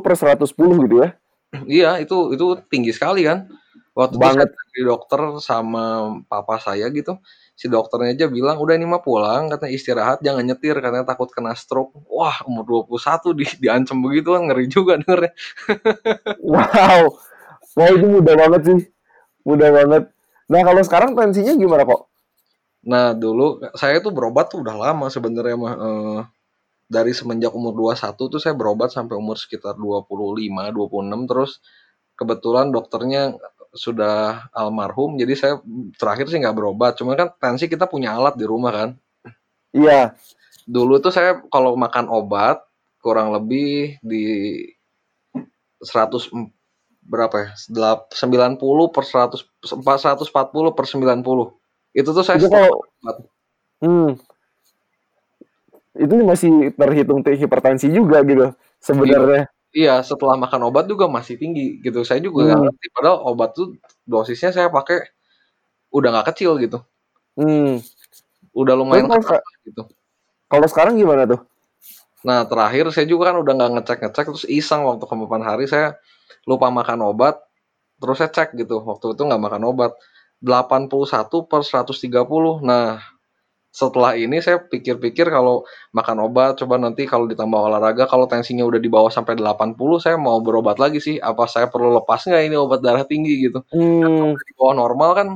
per 0.00 0.14
110 0.16 0.48
gitu 0.88 0.96
ya? 0.96 1.19
Iya, 1.50 1.98
itu 1.98 2.34
itu 2.34 2.46
tinggi 2.70 2.94
sekali 2.94 3.26
kan. 3.26 3.50
Waktu 3.90 4.16
Banget. 4.22 4.48
itu 4.48 4.54
saya 4.54 4.70
di 4.70 4.82
dokter 4.86 5.20
sama 5.42 5.82
papa 6.30 6.56
saya 6.62 6.86
gitu 6.94 7.18
si 7.60 7.68
dokternya 7.68 8.16
aja 8.16 8.26
bilang 8.32 8.56
udah 8.56 8.72
ini 8.72 8.88
mah 8.88 9.04
pulang 9.04 9.52
katanya 9.52 9.72
istirahat 9.76 10.18
jangan 10.24 10.48
nyetir 10.48 10.72
karena 10.80 11.04
takut 11.04 11.28
kena 11.28 11.52
stroke. 11.52 11.92
Wah 12.08 12.40
umur 12.48 12.86
21 12.88 13.36
di 13.36 13.44
diancam 13.60 14.00
begitu 14.00 14.32
kan 14.32 14.48
ngeri 14.48 14.66
juga 14.70 14.96
dengernya. 14.96 15.32
Wow. 16.50 17.20
Wah 17.76 17.88
itu 17.92 18.06
mudah 18.08 18.34
banget 18.40 18.60
sih. 18.64 18.80
Mudah 19.44 19.68
banget. 19.74 20.02
Nah 20.48 20.60
kalau 20.64 20.80
sekarang 20.80 21.12
tensinya 21.12 21.52
gimana 21.52 21.84
kok? 21.84 22.08
Nah 22.88 23.12
dulu 23.12 23.60
saya 23.76 24.00
tuh 24.00 24.16
berobat 24.16 24.48
tuh 24.48 24.64
udah 24.64 24.76
lama 24.80 25.12
sebenarnya 25.12 25.56
mah 25.60 25.74
eh, 25.76 26.20
dari 26.90 27.14
semenjak 27.14 27.54
umur 27.54 27.94
21 27.94 28.18
tuh 28.18 28.42
saya 28.42 28.58
berobat 28.58 28.90
sampai 28.90 29.14
umur 29.14 29.38
sekitar 29.38 29.78
25 29.78 30.10
26 30.74 31.30
terus 31.30 31.62
kebetulan 32.18 32.74
dokternya 32.74 33.38
sudah 33.70 34.50
almarhum 34.50 35.14
jadi 35.14 35.32
saya 35.38 35.54
terakhir 35.94 36.26
sih 36.26 36.42
nggak 36.42 36.56
berobat. 36.58 36.98
Cuma 36.98 37.14
kan 37.14 37.30
tensi 37.38 37.70
kita 37.70 37.86
punya 37.86 38.18
alat 38.18 38.34
di 38.34 38.42
rumah 38.42 38.74
kan. 38.74 38.90
Iya. 39.70 40.18
Dulu 40.66 40.98
tuh 40.98 41.14
saya 41.14 41.38
kalau 41.46 41.78
makan 41.78 42.10
obat 42.10 42.66
kurang 42.98 43.30
lebih 43.30 44.02
di 44.02 44.66
100 45.80 46.34
berapa 47.06 47.34
ya? 47.38 47.48
90 47.54 48.58
per 48.90 49.04
100 49.06 49.46
440 49.64 50.76
per 50.76 50.84
90 50.84 51.24
itu 51.90 52.06
tuh 52.14 52.22
saya 52.22 52.38
itu 52.38 52.46
kalau, 52.46 52.86
hmm, 53.82 54.14
itu 55.98 56.14
masih 56.22 56.70
terhitung 56.74 57.20
hipertensi 57.24 57.90
juga 57.90 58.22
gitu 58.22 58.54
sebenarnya 58.78 59.50
Iya, 59.70 60.02
setelah 60.02 60.34
makan 60.34 60.66
obat 60.66 60.90
juga 60.90 61.06
masih 61.06 61.38
tinggi 61.38 61.78
gitu. 61.78 62.02
Saya 62.02 62.18
juga 62.18 62.42
hmm. 62.42 62.58
ngerti 62.58 62.86
padahal 62.90 63.22
obat 63.22 63.54
tuh 63.54 63.78
dosisnya 64.02 64.50
saya 64.50 64.66
pakai 64.66 65.06
udah 65.94 66.10
nggak 66.10 66.34
kecil 66.34 66.58
gitu. 66.58 66.82
Hmm. 67.38 67.78
Udah 68.50 68.74
lumayan 68.74 69.06
kalau, 69.06 69.38
gitu. 69.62 69.82
Kalau 70.50 70.66
sekarang 70.66 70.98
gimana 70.98 71.22
tuh? 71.22 71.40
Nah, 72.26 72.42
terakhir 72.50 72.90
saya 72.90 73.06
juga 73.06 73.30
kan 73.30 73.38
udah 73.38 73.52
nggak 73.54 73.70
ngecek-ngecek 73.78 74.26
terus 74.34 74.46
iseng 74.50 74.82
waktu 74.82 75.06
kemarin 75.06 75.46
hari 75.46 75.70
saya 75.70 75.94
lupa 76.50 76.66
makan 76.74 77.06
obat. 77.06 77.38
Terus 78.02 78.18
saya 78.18 78.30
cek 78.34 78.58
gitu. 78.58 78.82
Waktu 78.82 79.14
itu 79.14 79.22
nggak 79.22 79.38
makan 79.38 79.70
obat. 79.70 79.94
81 80.42 81.46
per 81.46 81.62
130. 81.62 82.58
Nah, 82.66 82.98
setelah 83.70 84.18
ini 84.18 84.42
saya 84.42 84.58
pikir-pikir 84.58 85.30
kalau 85.30 85.62
makan 85.94 86.26
obat 86.26 86.58
coba 86.58 86.74
nanti 86.74 87.06
kalau 87.06 87.30
ditambah 87.30 87.54
olahraga 87.54 88.10
kalau 88.10 88.26
tensinya 88.26 88.66
udah 88.66 88.82
di 88.82 88.90
bawah 88.90 89.14
sampai 89.14 89.38
80 89.38 89.78
saya 90.02 90.18
mau 90.18 90.42
berobat 90.42 90.82
lagi 90.82 90.98
sih. 90.98 91.22
Apa 91.22 91.46
saya 91.46 91.70
perlu 91.70 91.94
lepas 91.94 92.26
nggak 92.26 92.42
ini 92.50 92.58
obat 92.58 92.82
darah 92.82 93.06
tinggi 93.06 93.46
gitu? 93.46 93.62
Hmm. 93.70 94.34
di 94.34 94.52
bawah 94.58 94.74
normal 94.74 95.10
kan 95.14 95.28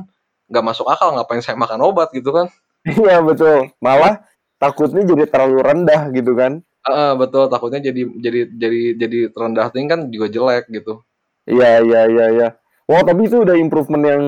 nggak 0.51 0.65
masuk 0.67 0.85
akal 0.91 1.15
ngapain 1.15 1.39
saya 1.39 1.55
makan 1.55 1.79
obat 1.87 2.11
gitu 2.11 2.35
kan? 2.35 2.51
Iya 2.85 3.23
betul. 3.23 3.71
Malah 3.79 4.21
takutnya 4.59 5.07
jadi 5.07 5.25
terlalu 5.31 5.57
rendah 5.63 6.11
gitu 6.11 6.35
kan? 6.35 6.59
Uh, 6.85 7.15
betul. 7.15 7.47
Takutnya 7.47 7.79
jadi 7.87 8.03
jadi 8.19 8.39
jadi 8.51 8.79
jadi 8.99 9.19
rendah 9.31 9.71
tinggi 9.71 9.89
kan 9.89 10.01
juga 10.11 10.27
jelek 10.27 10.67
gitu. 10.75 11.01
Iya 11.47 11.81
iya 11.87 12.01
iya 12.11 12.25
iya. 12.35 12.47
Wah 12.85 13.01
tapi 13.01 13.31
itu 13.31 13.41
udah 13.41 13.55
improvement 13.55 14.03
yang 14.05 14.23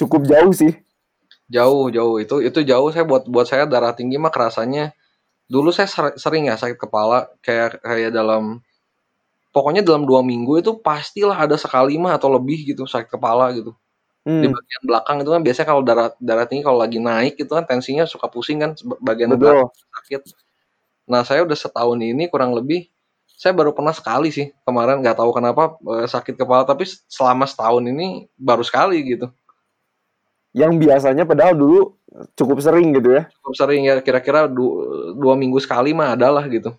cukup 0.00 0.24
jauh 0.24 0.56
sih 0.56 0.72
Jauh 1.46 1.86
jauh, 1.94 2.18
itu 2.18 2.42
itu 2.42 2.58
jauh 2.66 2.90
saya 2.90 3.06
buat 3.06 3.24
buat 3.30 3.46
saya 3.46 3.70
darah 3.70 3.94
tinggi 3.94 4.18
mah 4.18 4.34
kerasanya 4.34 4.90
dulu 5.46 5.70
saya 5.70 5.86
sering 6.18 6.50
ya 6.50 6.58
sakit 6.58 6.74
kepala 6.74 7.30
kayak 7.38 7.78
kayak 7.78 8.10
dalam 8.10 8.58
pokoknya 9.54 9.86
dalam 9.86 10.02
dua 10.02 10.26
minggu 10.26 10.58
itu 10.58 10.74
pastilah 10.82 11.38
ada 11.38 11.54
sekali 11.54 11.94
mah 12.02 12.18
atau 12.18 12.34
lebih 12.34 12.74
gitu 12.74 12.82
sakit 12.84 13.14
kepala 13.14 13.54
gitu. 13.54 13.72
Hmm. 14.26 14.42
Di 14.42 14.50
bagian 14.50 14.82
belakang 14.82 15.16
itu 15.22 15.30
kan 15.30 15.42
biasanya 15.46 15.68
kalau 15.70 15.82
darah 15.86 16.08
darah 16.18 16.46
tinggi 16.50 16.66
kalau 16.66 16.82
lagi 16.82 16.98
naik 16.98 17.38
itu 17.38 17.52
kan 17.54 17.62
tensinya 17.62 18.04
suka 18.10 18.26
pusing 18.26 18.58
kan 18.58 18.74
bagian 18.98 19.38
belakang 19.38 19.70
sakit. 19.70 20.22
Nah, 21.06 21.22
saya 21.22 21.46
udah 21.46 21.54
setahun 21.54 22.02
ini 22.02 22.26
kurang 22.26 22.50
lebih 22.58 22.90
saya 23.36 23.52
baru 23.52 23.76
pernah 23.76 23.92
sekali 23.92 24.32
sih 24.32 24.48
kemarin 24.64 25.04
nggak 25.04 25.20
tahu 25.20 25.30
kenapa 25.36 25.76
eh, 26.00 26.08
sakit 26.08 26.40
kepala 26.40 26.64
tapi 26.64 26.88
selama 26.88 27.44
setahun 27.44 27.84
ini 27.84 28.24
baru 28.40 28.64
sekali 28.64 28.96
gitu 29.04 29.28
yang 30.56 30.80
biasanya 30.80 31.28
padahal 31.28 31.52
dulu 31.52 32.00
cukup 32.32 32.64
sering 32.64 32.96
gitu 32.96 33.12
ya. 33.12 33.28
Cukup 33.28 33.54
sering 33.60 33.84
ya 33.84 34.00
kira-kira 34.00 34.48
du 34.48 34.64
dua 35.20 35.36
minggu 35.36 35.60
sekali 35.60 35.92
mah 35.92 36.16
adalah 36.16 36.48
gitu. 36.48 36.72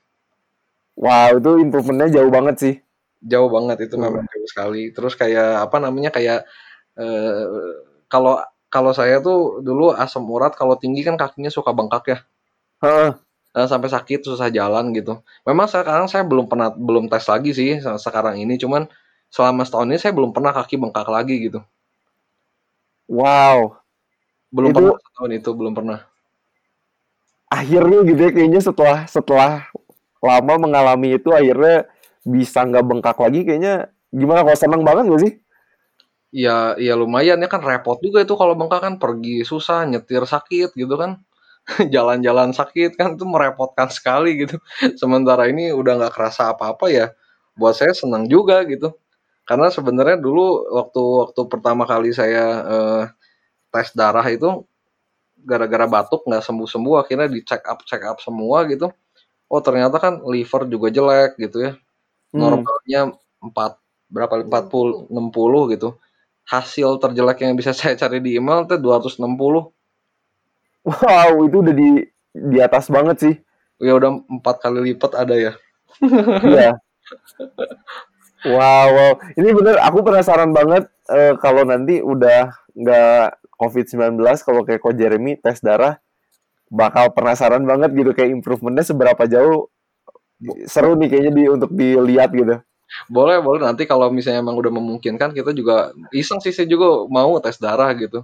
Wow 0.97 1.37
itu 1.37 1.61
improvementnya 1.61 2.17
jauh 2.17 2.31
banget 2.33 2.55
sih. 2.57 2.75
Jauh 3.21 3.45
banget 3.53 3.85
itu 3.85 3.95
memang 4.01 4.25
jauh 4.25 4.49
sekali. 4.49 4.89
Terus 4.89 5.13
kayak 5.13 5.69
apa 5.69 5.77
namanya 5.77 6.09
kayak 6.09 6.49
eh, 6.97 7.45
kalau 8.09 8.41
kalau 8.73 8.91
saya 8.97 9.21
tuh 9.21 9.61
dulu 9.61 9.93
asam 9.93 10.25
urat 10.25 10.57
kalau 10.57 10.73
tinggi 10.81 11.05
kan 11.05 11.13
kakinya 11.13 11.53
suka 11.53 11.69
bengkak 11.69 12.05
ya. 12.09 12.19
Heeh. 12.81 13.11
sampai 13.57 13.89
sakit 13.89 14.21
susah 14.21 14.53
jalan 14.53 14.93
gitu. 14.93 15.17
Memang 15.41 15.65
sekarang 15.65 16.05
saya 16.05 16.21
belum 16.21 16.45
pernah 16.45 16.69
belum 16.69 17.09
tes 17.09 17.25
lagi 17.25 17.57
sih 17.57 17.81
sekarang 17.81 18.37
ini. 18.37 18.53
Cuman 18.61 18.85
selama 19.33 19.65
setahun 19.65 19.89
ini 19.89 19.97
saya 19.97 20.13
belum 20.13 20.29
pernah 20.29 20.53
kaki 20.53 20.77
bengkak 20.77 21.09
lagi 21.09 21.49
gitu 21.49 21.65
Wow. 23.07 23.79
Belum 24.51 24.71
itu, 24.71 24.79
pernah 24.83 25.11
tahun 25.15 25.31
itu 25.39 25.49
belum 25.55 25.73
pernah. 25.75 25.99
Akhirnya 27.47 28.03
gitu 28.03 28.19
ya 28.19 28.31
kayaknya 28.35 28.61
setelah 28.63 28.97
setelah 29.07 29.51
lama 30.19 30.53
mengalami 30.59 31.15
itu 31.15 31.31
akhirnya 31.31 31.87
bisa 32.27 32.67
nggak 32.67 32.83
bengkak 32.83 33.15
lagi 33.15 33.47
kayaknya 33.47 33.87
gimana 34.11 34.43
kalau 34.43 34.59
seneng 34.59 34.83
banget 34.83 35.03
gak 35.07 35.21
sih? 35.23 35.33
Ya, 36.35 36.75
ya 36.75 36.99
lumayan 36.99 37.39
ya 37.39 37.47
kan 37.47 37.63
repot 37.63 38.03
juga 38.03 38.19
itu 38.27 38.35
kalau 38.35 38.51
bengkak 38.59 38.83
kan 38.83 38.93
pergi 38.99 39.47
susah, 39.47 39.87
nyetir 39.87 40.27
sakit 40.27 40.75
gitu 40.75 40.95
kan. 40.99 41.23
Jalan-jalan 41.95 42.51
sakit 42.51 42.99
kan 42.99 43.15
itu 43.15 43.23
merepotkan 43.23 43.87
sekali 43.91 44.43
gitu. 44.43 44.59
Sementara 44.99 45.47
ini 45.47 45.71
udah 45.71 45.99
nggak 46.03 46.13
kerasa 46.15 46.51
apa-apa 46.51 46.91
ya. 46.91 47.07
Buat 47.55 47.79
saya 47.79 47.93
senang 47.95 48.27
juga 48.27 48.63
gitu. 48.67 48.95
Karena 49.47 49.67
sebenarnya 49.71 50.17
dulu 50.19 50.67
waktu 50.75 51.01
waktu 51.23 51.41
pertama 51.47 51.83
kali 51.87 52.11
saya 52.11 52.45
uh, 52.67 53.03
tes 53.73 53.89
darah 53.95 54.25
itu 54.27 54.63
gara-gara 55.37 55.85
batuk 55.87 56.25
nggak 56.27 56.43
sembuh-sembuh 56.43 56.95
akhirnya 57.01 57.27
di 57.31 57.39
check 57.45 57.63
up 57.69 57.79
check 57.87 58.03
up 58.03 58.17
semua 58.19 58.65
gitu 58.67 58.89
oh 59.47 59.61
ternyata 59.63 59.97
kan 60.01 60.13
liver 60.27 60.65
juga 60.69 60.89
jelek 60.93 61.37
gitu 61.41 61.59
ya 61.67 61.73
Hmm. 62.35 62.43
normalnya 62.43 63.15
4 63.39 63.79
berapa 64.11 64.43
40 64.43 65.07
60 65.07 65.71
gitu 65.73 65.95
hasil 66.45 66.99
terjelek 66.99 67.39
yang 67.47 67.55
bisa 67.55 67.71
saya 67.79 67.95
cari 67.95 68.19
di 68.19 68.35
email 68.39 68.67
itu 68.67 68.75
260 68.79 69.71
Wow, 70.87 71.43
itu 71.47 71.55
udah 71.63 71.75
di 71.75 71.89
di 72.31 72.57
atas 72.63 72.87
banget 72.87 73.17
sih. 73.19 73.35
ya 73.79 73.93
udah 73.97 74.09
empat 74.27 74.55
kali 74.63 74.93
lipat 74.93 75.11
ada 75.15 75.35
ya 75.37 75.53
Iya. 76.43 76.73
Wow, 78.45 78.87
wow. 78.93 79.13
Ini 79.33 79.49
bener, 79.53 79.75
aku 79.81 80.05
penasaran 80.05 80.53
banget 80.53 80.85
eh, 81.09 81.33
kalau 81.41 81.65
nanti 81.65 81.99
udah 82.05 82.53
nggak 82.77 83.41
COVID-19, 83.57 84.21
kalau 84.45 84.61
kayak 84.61 84.81
Ko 84.83 84.93
Jeremy 84.93 85.41
tes 85.41 85.57
darah, 85.65 85.97
bakal 86.69 87.11
penasaran 87.15 87.63
banget 87.65 87.93
gitu 87.95 88.11
kayak 88.13 88.31
improvementnya 88.33 88.85
seberapa 88.87 89.23
jauh. 89.29 89.69
Seru 90.69 90.93
nih 90.99 91.09
kayaknya 91.11 91.31
di 91.33 91.43
untuk 91.49 91.71
dilihat 91.73 92.31
gitu. 92.33 92.61
boleh 93.11 93.37
boleh 93.43 93.59
nanti 93.67 93.83
kalau 93.83 94.07
misalnya 94.07 94.39
emang 94.43 94.55
udah 94.55 94.71
memungkinkan 94.71 95.35
kita 95.35 95.51
juga 95.51 95.91
iseng 96.15 96.39
sih 96.39 96.55
saya 96.55 96.67
juga 96.71 97.03
mau 97.11 97.35
tes 97.43 97.59
darah 97.59 97.91
gitu 97.99 98.23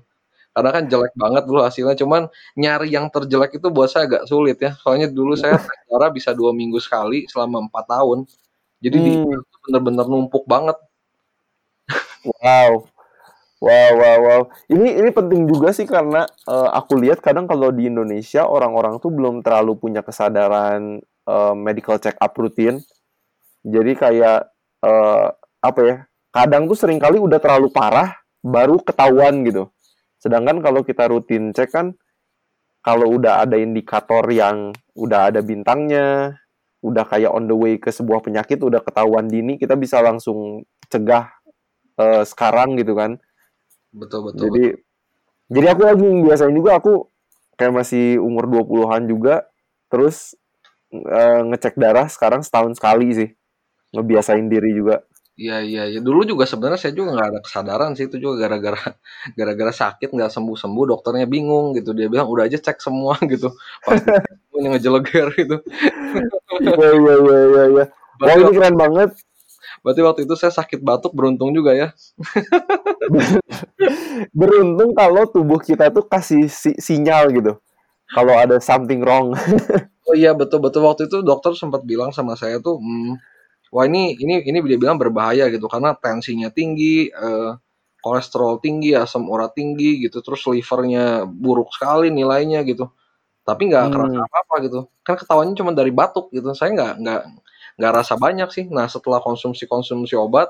karena 0.56 0.70
kan 0.76 0.84
jelek 0.92 1.14
banget 1.18 1.44
dulu 1.50 1.60
hasilnya 1.66 1.96
cuman 2.00 2.30
nyari 2.56 2.94
yang 2.96 3.08
terjelek 3.12 3.60
itu 3.60 3.68
buat 3.74 3.90
saya 3.92 4.08
agak 4.10 4.24
sulit 4.32 4.58
ya 4.64 4.72
soalnya 4.80 5.08
dulu 5.12 5.36
saya 5.36 5.60
tes 5.68 5.82
darah 5.92 6.10
bisa 6.14 6.32
dua 6.36 6.52
minggu 6.56 6.80
sekali 6.80 7.28
selama 7.32 7.68
empat 7.68 7.86
tahun 7.92 8.20
jadi 8.84 8.98
di 9.00 9.12
Hmm. 9.24 9.40
Bener-bener 9.64 10.06
numpuk 10.12 10.44
banget 10.54 10.78
Wow. 12.24 12.88
Wow, 13.64 13.92
wow, 13.96 14.18
wow. 14.22 14.42
Ini 14.68 15.00
ini 15.02 15.10
penting 15.16 15.48
juga 15.48 15.72
sih 15.72 15.88
karena 15.88 16.28
eh, 16.48 16.70
aku 16.76 17.00
lihat 17.00 17.24
kadang 17.24 17.48
kalau 17.48 17.72
di 17.72 17.88
Indonesia 17.88 18.44
orang-orang 18.46 19.00
tuh 19.00 19.10
belum 19.10 19.40
terlalu 19.42 19.80
punya 19.80 20.04
kesadaran 20.04 21.00
eh, 21.04 21.56
medical 21.56 21.98
check 21.98 22.16
up 22.20 22.36
rutin. 22.36 22.84
Jadi 23.66 23.94
kayak 23.98 24.40
eh, 24.86 25.28
apa 25.64 25.82
ya? 25.86 25.98
Kadang 26.34 26.68
tuh 26.72 26.78
sering 26.78 27.02
kali 27.02 27.18
udah 27.22 27.40
terlalu 27.42 27.72
parah 27.74 28.14
baru 28.44 28.80
ketahuan 28.84 29.44
gitu. 29.48 29.72
Sedangkan 30.22 30.60
kalau 30.64 30.84
kita 30.86 31.08
rutin 31.12 31.52
cek 31.56 31.70
kan 31.74 31.88
kalau 32.84 33.16
udah 33.16 33.44
ada 33.48 33.56
indikator 33.60 34.28
yang 34.32 34.76
udah 34.96 35.32
ada 35.32 35.40
bintangnya, 35.40 36.36
udah 36.84 37.08
kayak 37.08 37.32
on 37.32 37.48
the 37.48 37.56
way 37.56 37.80
ke 37.80 37.90
sebuah 37.90 38.20
penyakit, 38.20 38.60
udah 38.60 38.84
ketahuan 38.84 39.32
dini, 39.32 39.56
kita 39.56 39.80
bisa 39.80 40.04
langsung 40.04 40.68
cegah 40.92 41.32
eh, 41.98 42.24
sekarang 42.28 42.76
gitu 42.76 42.94
kan. 42.94 43.16
betul 43.96 44.28
betul, 44.28 44.52
Jadi 44.52 44.66
jadi 45.54 45.68
aku 45.72 45.82
lagi 45.86 46.08
biasain 46.28 46.56
juga 46.56 46.82
aku 46.82 47.08
kayak 47.56 47.74
masih 47.74 48.18
umur 48.20 48.50
20-an 48.50 49.06
juga 49.08 49.48
terus 49.88 50.36
eh, 50.92 51.42
ngecek 51.48 51.80
darah 51.80 52.12
sekarang 52.12 52.44
setahun 52.44 52.76
sekali 52.76 53.08
sih. 53.16 53.30
Ngebiasain 53.94 54.50
diri 54.52 54.76
juga. 54.76 55.06
Iya 55.34 55.56
iya 55.66 55.82
ya. 55.94 56.00
Dulu 56.06 56.22
juga 56.30 56.46
sebenarnya 56.46 56.78
saya 56.78 56.94
juga 56.94 57.10
nggak 57.18 57.30
ada 57.34 57.40
kesadaran 57.42 57.92
sih 57.98 58.06
itu 58.06 58.22
juga 58.22 58.46
gara-gara 58.46 58.78
gara-gara 59.38 59.74
sakit 59.74 60.10
nggak 60.14 60.30
sembuh-sembuh 60.30 60.86
dokternya 60.94 61.26
bingung 61.26 61.74
gitu 61.78 61.90
dia 61.98 62.06
bilang 62.06 62.30
udah 62.30 62.46
aja 62.46 62.58
cek 62.62 62.78
semua 62.78 63.18
gitu 63.34 63.50
pasti 63.82 64.10
ngejeleger 64.62 65.28
gitu. 65.34 65.56
Iya 66.62 66.90
iya 67.02 67.14
iya 67.26 67.38
iya 67.50 67.64
iya. 67.74 67.84
Wah 68.22 68.36
ini 68.38 68.52
keren 68.56 68.78
banget. 68.80 69.12
berarti 69.84 70.02
waktu 70.06 70.22
itu 70.28 70.36
saya 70.40 70.52
sakit 70.54 70.80
batuk 70.84 71.12
beruntung 71.18 71.52
juga 71.56 71.72
ya. 71.76 71.88
Beruntung 74.34 74.92
kalau 74.94 75.24
tubuh 75.30 75.60
kita 75.62 75.90
tuh 75.94 76.06
kasih 76.06 76.48
si- 76.52 76.78
sinyal 76.78 77.32
gitu. 77.34 77.58
Kalau 78.14 78.34
ada 78.38 78.58
something 78.62 79.02
wrong. 79.04 79.34
Oh 80.08 80.16
iya 80.18 80.36
betul 80.36 80.60
betul 80.64 80.84
waktu 80.86 81.08
itu 81.10 81.24
dokter 81.24 81.56
sempat 81.56 81.82
bilang 81.88 82.12
sama 82.12 82.36
saya 82.36 82.60
tuh, 82.60 82.76
hmm, 82.80 83.16
wah 83.74 83.86
ini 83.90 84.14
ini 84.22 84.46
ini 84.46 84.58
dia 84.70 84.78
bilang 84.82 84.98
berbahaya 85.02 85.50
gitu 85.54 85.66
karena 85.72 85.98
tensinya 85.98 86.50
tinggi, 86.54 87.10
eh, 87.12 87.52
kolesterol 88.06 88.60
tinggi, 88.64 88.94
asam 88.98 89.26
urat 89.32 89.52
tinggi 89.58 90.04
gitu, 90.06 90.20
terus 90.26 90.44
livernya 90.50 91.26
buruk 91.28 91.72
sekali 91.76 92.10
nilainya 92.14 92.62
gitu. 92.68 92.92
Tapi 93.48 93.62
nggak 93.72 93.86
Hmm. 93.90 93.94
kerasa 93.96 94.20
apa-apa 94.28 94.56
gitu. 94.68 94.80
Kan 95.08 95.16
ketawanya 95.20 95.54
cuma 95.60 95.72
dari 95.76 95.92
batuk 95.96 96.30
gitu. 96.36 96.52
Saya 96.58 96.72
nggak 96.78 96.94
nggak 97.04 97.22
nggak 97.82 97.94
rasa 97.96 98.16
banyak 98.20 98.50
sih. 98.56 98.66
Nah 98.72 98.88
setelah 98.92 99.20
konsumsi 99.24 99.66
konsumsi 99.70 100.16
obat, 100.20 100.50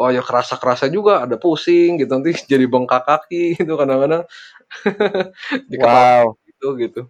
oh 0.00 0.10
ya 0.12 0.22
kerasa 0.24 0.56
kerasa 0.60 0.86
juga 0.92 1.24
ada 1.26 1.36
pusing 1.40 1.98
gitu 2.02 2.10
nanti 2.14 2.32
jadi 2.52 2.66
bengkak 2.70 3.04
kaki 3.08 3.58
gitu 3.60 3.74
kadang-kadang 3.80 4.24
Wow. 5.76 6.36
gitu 6.48 6.68
gitu. 6.80 7.00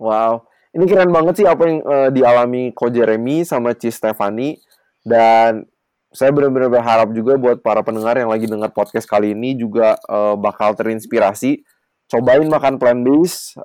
Wow. 0.00 0.46
Ini 0.72 0.84
keren 0.88 1.12
banget 1.12 1.44
sih 1.44 1.46
apa 1.46 1.68
yang 1.68 1.78
eh, 1.84 2.08
dialami 2.16 2.72
Ko 2.72 2.88
Jeremy 2.88 3.44
sama 3.44 3.76
Ci 3.76 3.92
Stefani 3.92 4.56
dan 5.04 5.68
saya 6.12 6.32
benar-benar 6.32 6.72
berharap 6.72 7.12
juga 7.12 7.36
buat 7.36 7.60
para 7.60 7.84
pendengar 7.84 8.16
yang 8.16 8.32
lagi 8.32 8.48
dengar 8.48 8.72
podcast 8.72 9.04
kali 9.04 9.36
ini 9.36 9.52
juga 9.52 10.00
eh, 10.00 10.34
bakal 10.40 10.72
terinspirasi. 10.72 11.60
Cobain 12.08 12.44
makan 12.44 12.76
plant 12.76 13.00
based. 13.04 13.56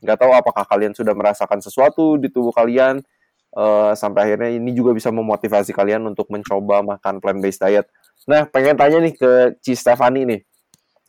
nggak 0.00 0.16
tahu 0.16 0.32
apakah 0.32 0.64
kalian 0.64 0.96
sudah 0.96 1.12
merasakan 1.12 1.60
sesuatu 1.60 2.16
di 2.16 2.32
tubuh 2.32 2.52
kalian 2.56 3.04
eh, 3.56 3.92
sampai 3.96 4.32
akhirnya 4.32 4.50
ini 4.56 4.72
juga 4.76 4.92
bisa 4.92 5.08
memotivasi 5.12 5.72
kalian 5.72 6.04
untuk 6.08 6.28
mencoba 6.28 6.84
makan 6.84 7.20
plant 7.20 7.40
based 7.40 7.60
diet. 7.64 7.88
Nah, 8.28 8.44
pengen 8.48 8.76
tanya 8.76 9.00
nih 9.00 9.14
ke 9.16 9.32
Ci 9.64 9.72
Stefani 9.72 10.28
nih. 10.28 10.40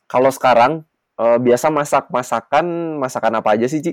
Kalau 0.08 0.32
sekarang 0.32 0.84
eh, 1.20 1.38
biasa 1.40 1.68
masak 1.68 2.08
masakan 2.08 2.96
masakan 3.00 3.32
apa 3.40 3.56
aja 3.56 3.68
sih 3.68 3.80
Ci? 3.84 3.92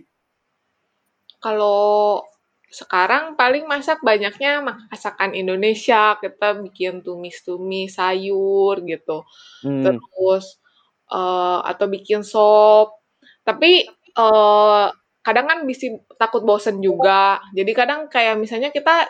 Kalau 1.40 2.24
sekarang 2.70 3.34
paling 3.34 3.66
masak 3.66 3.98
banyaknya 4.06 4.62
masakan 4.62 5.34
Indonesia, 5.34 6.16
kita 6.22 6.62
bikin 6.62 7.02
tumis-tumis 7.02 7.98
sayur 7.98 8.78
gitu. 8.86 9.26
Hmm. 9.66 9.84
Terus 9.84 10.62
eh, 11.10 11.60
atau 11.66 11.86
bikin 11.90 12.22
sop. 12.22 13.02
Tapi 13.42 13.90
eh, 14.14 14.86
kadang 15.26 15.46
kan 15.50 15.60
bisa 15.66 15.98
takut 16.22 16.46
bosen 16.46 16.78
juga. 16.84 17.42
Jadi 17.58 17.72
kadang 17.74 18.06
kayak 18.08 18.38
misalnya 18.38 18.70
kita 18.70 19.10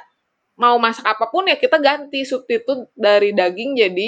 mau 0.60 0.76
masak 0.80 1.08
apa 1.08 1.32
pun 1.32 1.48
ya 1.48 1.56
kita 1.56 1.80
ganti 1.80 2.28
substitut 2.28 2.92
dari 2.96 3.32
daging 3.36 3.80
jadi 3.80 4.08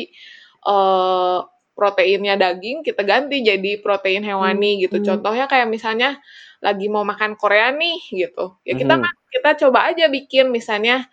eh, 0.68 1.40
proteinnya 1.76 2.36
daging 2.36 2.84
kita 2.84 3.04
ganti 3.04 3.44
jadi 3.44 3.84
protein 3.84 4.24
hewani 4.24 4.86
gitu. 4.86 5.00
Hmm. 5.02 5.06
Contohnya 5.16 5.46
kayak 5.52 5.68
misalnya 5.68 6.20
lagi 6.62 6.88
mau 6.94 7.04
makan 7.06 7.36
Korea 7.42 7.70
nih 7.74 7.98
gitu. 8.14 8.58
Ya 8.68 8.74
kita 8.78 8.96
Mhm. 9.02 9.10
kita 9.34 9.50
coba 9.68 9.90
aja 9.94 10.06
bikin 10.12 10.50
misalnya 10.54 11.10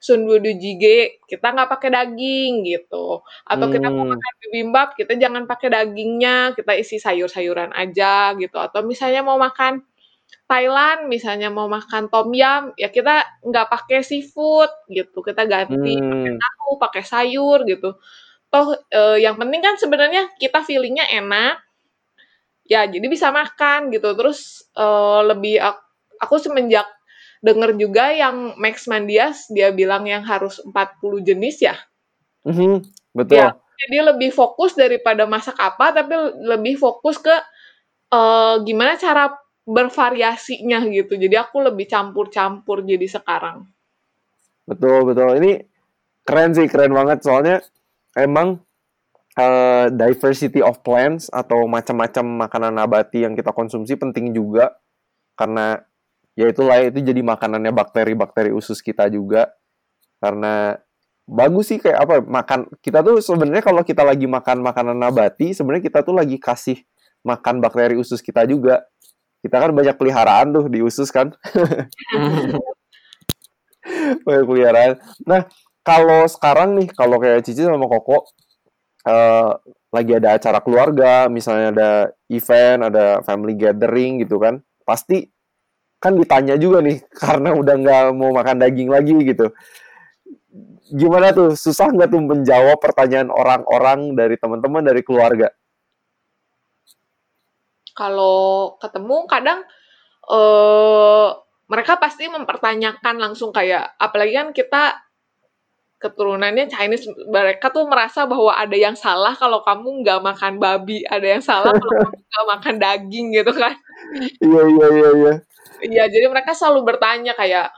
sundudu 0.00 0.48
jjigae 0.52 1.20
kita 1.30 1.52
nggak 1.54 1.70
pakai 1.72 1.90
daging 1.92 2.64
gitu. 2.68 3.20
Atau 3.48 3.66
kita 3.72 3.88
mau 3.92 4.04
Hmm. 4.06 4.12
makan 4.16 4.32
bibimbap 4.44 4.88
kita 4.98 5.12
jangan 5.20 5.44
pakai 5.50 5.68
dagingnya, 5.74 6.54
kita 6.58 6.72
isi 6.78 6.96
sayur-sayuran 7.00 7.72
aja 7.76 8.32
gitu. 8.40 8.56
Atau 8.60 8.84
misalnya 8.86 9.22
mau 9.26 9.36
makan 9.40 9.84
Thailand, 10.50 11.06
misalnya 11.10 11.48
mau 11.52 11.66
makan 11.70 12.10
tom 12.12 12.30
yum, 12.34 12.74
ya 12.78 12.88
kita 12.90 13.22
nggak 13.46 13.66
pakai 13.70 14.02
seafood 14.02 14.70
gitu. 14.90 15.22
Kita 15.22 15.46
ganti 15.46 15.94
pakai 16.02 16.30
Hmm. 16.34 16.40
tahu, 16.42 16.70
pakai 16.82 17.02
sayur 17.06 17.58
gitu. 17.68 17.94
Toh 18.52 18.68
eh, 18.90 19.18
yang 19.24 19.36
penting 19.40 19.62
kan 19.64 19.76
sebenarnya 19.78 20.30
kita 20.42 20.62
feelingnya 20.66 21.06
enak, 21.10 21.58
ya 22.70 22.86
jadi 22.86 23.02
bisa 23.10 23.34
makan 23.34 23.90
gitu. 23.90 24.14
Terus 24.14 24.70
eh, 24.78 25.20
lebih 25.26 25.58
ak- 25.58 25.86
aku 26.22 26.38
semenjak 26.38 26.86
denger 27.42 27.74
juga 27.74 28.14
yang 28.14 28.54
Max 28.60 28.86
Mandias 28.86 29.50
dia 29.50 29.74
bilang 29.74 30.06
yang 30.06 30.22
harus 30.22 30.62
40 30.62 31.18
jenis 31.24 31.58
ya. 31.66 31.74
Mhm, 32.46 32.86
betul. 33.12 33.36
Ya, 33.36 33.48
jadi 33.84 33.98
lebih 34.14 34.30
fokus 34.30 34.78
daripada 34.78 35.26
masak 35.26 35.58
apa, 35.58 35.92
tapi 35.92 36.14
lebih 36.46 36.78
fokus 36.78 37.18
ke 37.18 37.34
eh, 38.14 38.56
gimana 38.62 38.94
cara 38.96 39.34
bervariasinya 39.66 40.86
gitu. 40.88 41.18
Jadi 41.18 41.36
aku 41.36 41.62
lebih 41.66 41.86
campur-campur 41.90 42.86
jadi 42.86 43.06
sekarang. 43.06 43.66
Betul, 44.66 45.02
betul. 45.10 45.30
Ini 45.42 45.52
keren 46.22 46.54
sih, 46.54 46.66
keren 46.70 46.94
banget. 46.94 47.26
Soalnya 47.26 47.56
emang 48.14 48.62
eh, 49.40 49.86
diversity 49.96 50.60
of 50.60 50.84
plants 50.84 51.32
atau 51.32 51.64
macam-macam 51.64 52.46
makanan 52.46 52.72
nabati 52.76 53.24
yang 53.24 53.32
kita 53.32 53.56
konsumsi 53.56 53.96
penting 53.96 54.36
juga 54.36 54.76
karena 55.34 55.80
ya 56.36 56.52
itulah 56.52 56.76
itu 56.84 57.00
jadi 57.00 57.24
makanannya 57.24 57.72
bakteri-bakteri 57.72 58.52
usus 58.52 58.84
kita 58.84 59.08
juga. 59.08 59.48
Karena 60.20 60.76
bagus 61.24 61.72
sih 61.72 61.80
kayak 61.80 61.98
apa 62.04 62.14
makan 62.20 62.68
kita 62.84 63.00
tuh 63.00 63.24
sebenarnya 63.24 63.64
kalau 63.64 63.80
kita 63.80 64.04
lagi 64.04 64.28
makan 64.28 64.60
makanan 64.60 64.98
nabati 64.98 65.56
sebenarnya 65.56 65.86
kita 65.86 66.02
tuh 66.02 66.16
lagi 66.16 66.36
kasih 66.42 66.82
makan 67.24 67.64
bakteri 67.64 67.96
usus 67.96 68.20
kita 68.20 68.44
juga. 68.44 68.84
Kita 69.40 69.56
kan 69.56 69.72
banyak 69.72 69.96
peliharaan 69.96 70.52
tuh 70.52 70.68
di 70.68 70.84
usus 70.84 71.08
kan. 71.08 71.32
banyak 74.26 74.44
peliharaan. 74.44 75.00
Nah, 75.24 75.48
kalau 75.80 76.28
sekarang 76.28 76.76
nih, 76.76 76.92
kalau 76.92 77.16
kayak 77.16 77.40
Cici 77.40 77.64
sama 77.64 77.88
Koko, 77.88 78.28
eh, 79.06 79.50
lagi 79.90 80.12
ada 80.14 80.38
acara 80.38 80.58
keluarga, 80.62 81.26
misalnya 81.26 81.68
ada 81.74 81.90
event, 82.30 82.80
ada 82.86 83.04
family 83.26 83.58
gathering 83.58 84.22
gitu 84.22 84.38
kan, 84.38 84.62
pasti 84.86 85.26
kan 86.00 86.16
ditanya 86.16 86.56
juga 86.56 86.80
nih 86.80 87.04
karena 87.22 87.52
udah 87.52 87.74
nggak 87.76 88.02
mau 88.16 88.32
makan 88.32 88.56
daging 88.62 88.88
lagi 88.88 89.12
gitu. 89.20 89.52
Gimana 90.90 91.30
tuh 91.30 91.54
susah 91.54 91.92
nggak 91.94 92.10
tuh 92.10 92.22
menjawab 92.22 92.78
pertanyaan 92.82 93.30
orang-orang 93.30 94.18
dari 94.18 94.34
teman-teman 94.34 94.82
dari 94.82 95.02
keluarga? 95.06 95.52
Kalau 97.94 98.74
ketemu 98.80 99.16
kadang 99.30 99.60
uh, 100.30 101.28
mereka 101.70 102.02
pasti 102.02 102.26
mempertanyakan 102.26 103.22
langsung 103.22 103.54
kayak 103.54 103.94
apalagi 104.02 104.34
kan 104.34 104.48
kita 104.50 104.82
keturunannya 106.00 106.72
Chinese 106.72 107.04
mereka 107.28 107.68
tuh 107.68 107.84
merasa 107.84 108.24
bahwa 108.24 108.56
ada 108.56 108.72
yang 108.72 108.96
salah 108.96 109.36
kalau 109.36 109.60
kamu 109.60 110.00
nggak 110.00 110.20
makan 110.24 110.56
babi 110.56 111.04
ada 111.04 111.36
yang 111.36 111.44
salah 111.44 111.76
kalau 111.76 111.92
kamu 111.92 112.16
nggak 112.32 112.46
makan 112.56 112.74
daging 112.80 113.26
gitu 113.36 113.52
kan. 113.52 113.76
Iya 114.40 114.62
iya 114.64 114.86
iya 114.88 115.10
iya. 115.12 115.34
Iya 115.80 116.04
jadi 116.08 116.26
mereka 116.32 116.56
selalu 116.56 116.88
bertanya 116.88 117.36
kayak 117.36 117.68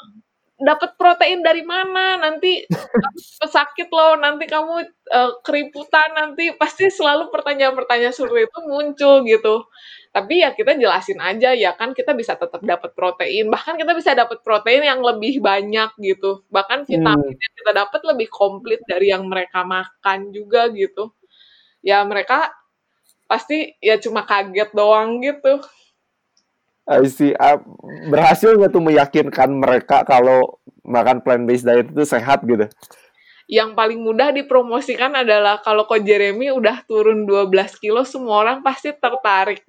dapat 0.62 0.94
protein 0.94 1.42
dari 1.42 1.66
mana? 1.66 2.22
Nanti 2.22 2.62
sakit 3.42 3.90
loh 3.90 4.14
nanti 4.22 4.46
kamu 4.46 4.86
uh, 5.10 5.30
keriputan 5.42 6.14
nanti 6.14 6.54
pasti 6.54 6.86
selalu 6.88 7.28
pertanyaan-pertanyaan 7.34 8.14
seperti 8.14 8.46
itu 8.46 8.58
muncul 8.70 9.14
gitu 9.26 9.66
tapi 10.12 10.44
ya 10.44 10.52
kita 10.52 10.76
jelasin 10.76 11.16
aja 11.24 11.56
ya 11.56 11.72
kan 11.72 11.96
kita 11.96 12.12
bisa 12.12 12.36
tetap 12.36 12.60
dapat 12.60 12.92
protein 12.92 13.48
bahkan 13.48 13.80
kita 13.80 13.96
bisa 13.96 14.12
dapat 14.12 14.44
protein 14.44 14.84
yang 14.84 15.00
lebih 15.00 15.40
banyak 15.40 15.88
gitu 15.96 16.44
bahkan 16.52 16.84
vitamin 16.84 17.32
hmm. 17.32 17.40
yang 17.40 17.52
kita 17.56 17.72
dapat 17.72 18.00
lebih 18.04 18.28
komplit 18.28 18.84
dari 18.84 19.08
yang 19.08 19.24
mereka 19.24 19.64
makan 19.64 20.28
juga 20.28 20.68
gitu 20.68 21.16
ya 21.80 22.04
mereka 22.04 22.52
pasti 23.24 23.72
ya 23.80 23.96
cuma 23.96 24.28
kaget 24.28 24.70
doang 24.76 25.24
gitu 25.24 25.64
I 26.82 27.06
see. 27.06 27.30
Uh, 27.38 27.62
berhasil 28.10 28.58
nggak 28.58 28.74
tuh 28.74 28.82
meyakinkan 28.82 29.50
mereka 29.54 30.02
kalau 30.02 30.58
makan 30.82 31.22
plant 31.22 31.46
based 31.46 31.62
diet 31.62 31.94
itu 31.94 32.02
sehat 32.02 32.42
gitu? 32.42 32.66
Yang 33.50 33.74
paling 33.74 34.00
mudah 34.00 34.30
dipromosikan 34.30 35.12
adalah 35.18 35.58
kalau 35.60 35.86
Ko 35.86 35.98
Jeremy 35.98 36.54
udah 36.54 36.86
turun 36.86 37.26
12 37.26 37.50
kilo, 37.82 38.06
semua 38.06 38.42
orang 38.46 38.58
pasti 38.62 38.94
tertarik. 38.94 39.62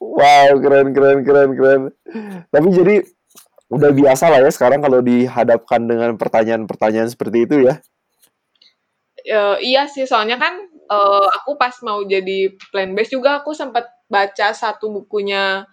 wow, 0.00 0.52
keren, 0.60 0.92
keren, 0.92 1.18
keren, 1.24 1.50
keren. 1.56 1.82
Tapi 2.52 2.68
jadi 2.72 2.96
udah 3.72 3.90
biasa 3.92 4.28
lah 4.28 4.44
ya 4.44 4.50
sekarang 4.52 4.84
kalau 4.84 5.00
dihadapkan 5.00 5.80
dengan 5.88 6.20
pertanyaan-pertanyaan 6.20 7.08
seperti 7.08 7.48
itu 7.48 7.56
ya. 7.64 7.80
Uh, 9.22 9.56
iya 9.62 9.86
sih, 9.86 10.04
soalnya 10.04 10.36
kan 10.36 10.66
uh, 10.92 11.26
aku 11.40 11.56
pas 11.56 11.72
mau 11.80 12.04
jadi 12.04 12.52
plan 12.68 12.92
base 12.92 13.14
juga 13.16 13.40
aku 13.40 13.56
sempat 13.56 13.88
baca 14.10 14.52
satu 14.52 14.92
bukunya 14.92 15.64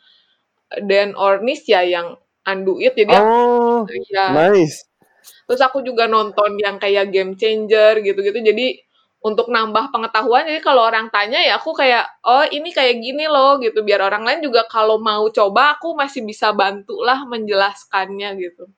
Dan 0.69 1.17
Ornish 1.17 1.65
ya 1.65 1.81
yang 1.81 2.13
Anduit 2.47 2.95
jadi 2.95 3.13
oh, 3.19 3.83
aku, 3.83 3.93
ya. 4.09 4.31
nice. 4.31 4.87
Terus 5.45 5.61
aku 5.61 5.81
juga 5.81 6.07
nonton 6.07 6.55
yang 6.61 6.77
kayak 6.77 7.11
game 7.11 7.35
changer 7.35 7.99
gitu-gitu. 8.01 8.39
Jadi 8.39 8.79
untuk 9.19 9.51
nambah 9.51 9.91
pengetahuan 9.91 10.47
jadi 10.47 10.63
kalau 10.63 10.87
orang 10.87 11.11
tanya 11.11 11.43
ya 11.43 11.59
aku 11.59 11.75
kayak 11.75 12.07
oh 12.23 12.47
ini 12.47 12.71
kayak 12.71 13.03
gini 13.03 13.27
loh 13.27 13.59
gitu 13.59 13.83
biar 13.83 13.99
orang 13.99 14.23
lain 14.23 14.39
juga 14.39 14.63
kalau 14.71 14.95
mau 14.95 15.27
coba 15.27 15.75
aku 15.75 15.91
masih 15.91 16.23
bisa 16.23 16.55
bantu 16.55 17.03
lah 17.03 17.27
menjelaskannya 17.27 18.39
gitu 18.39 18.71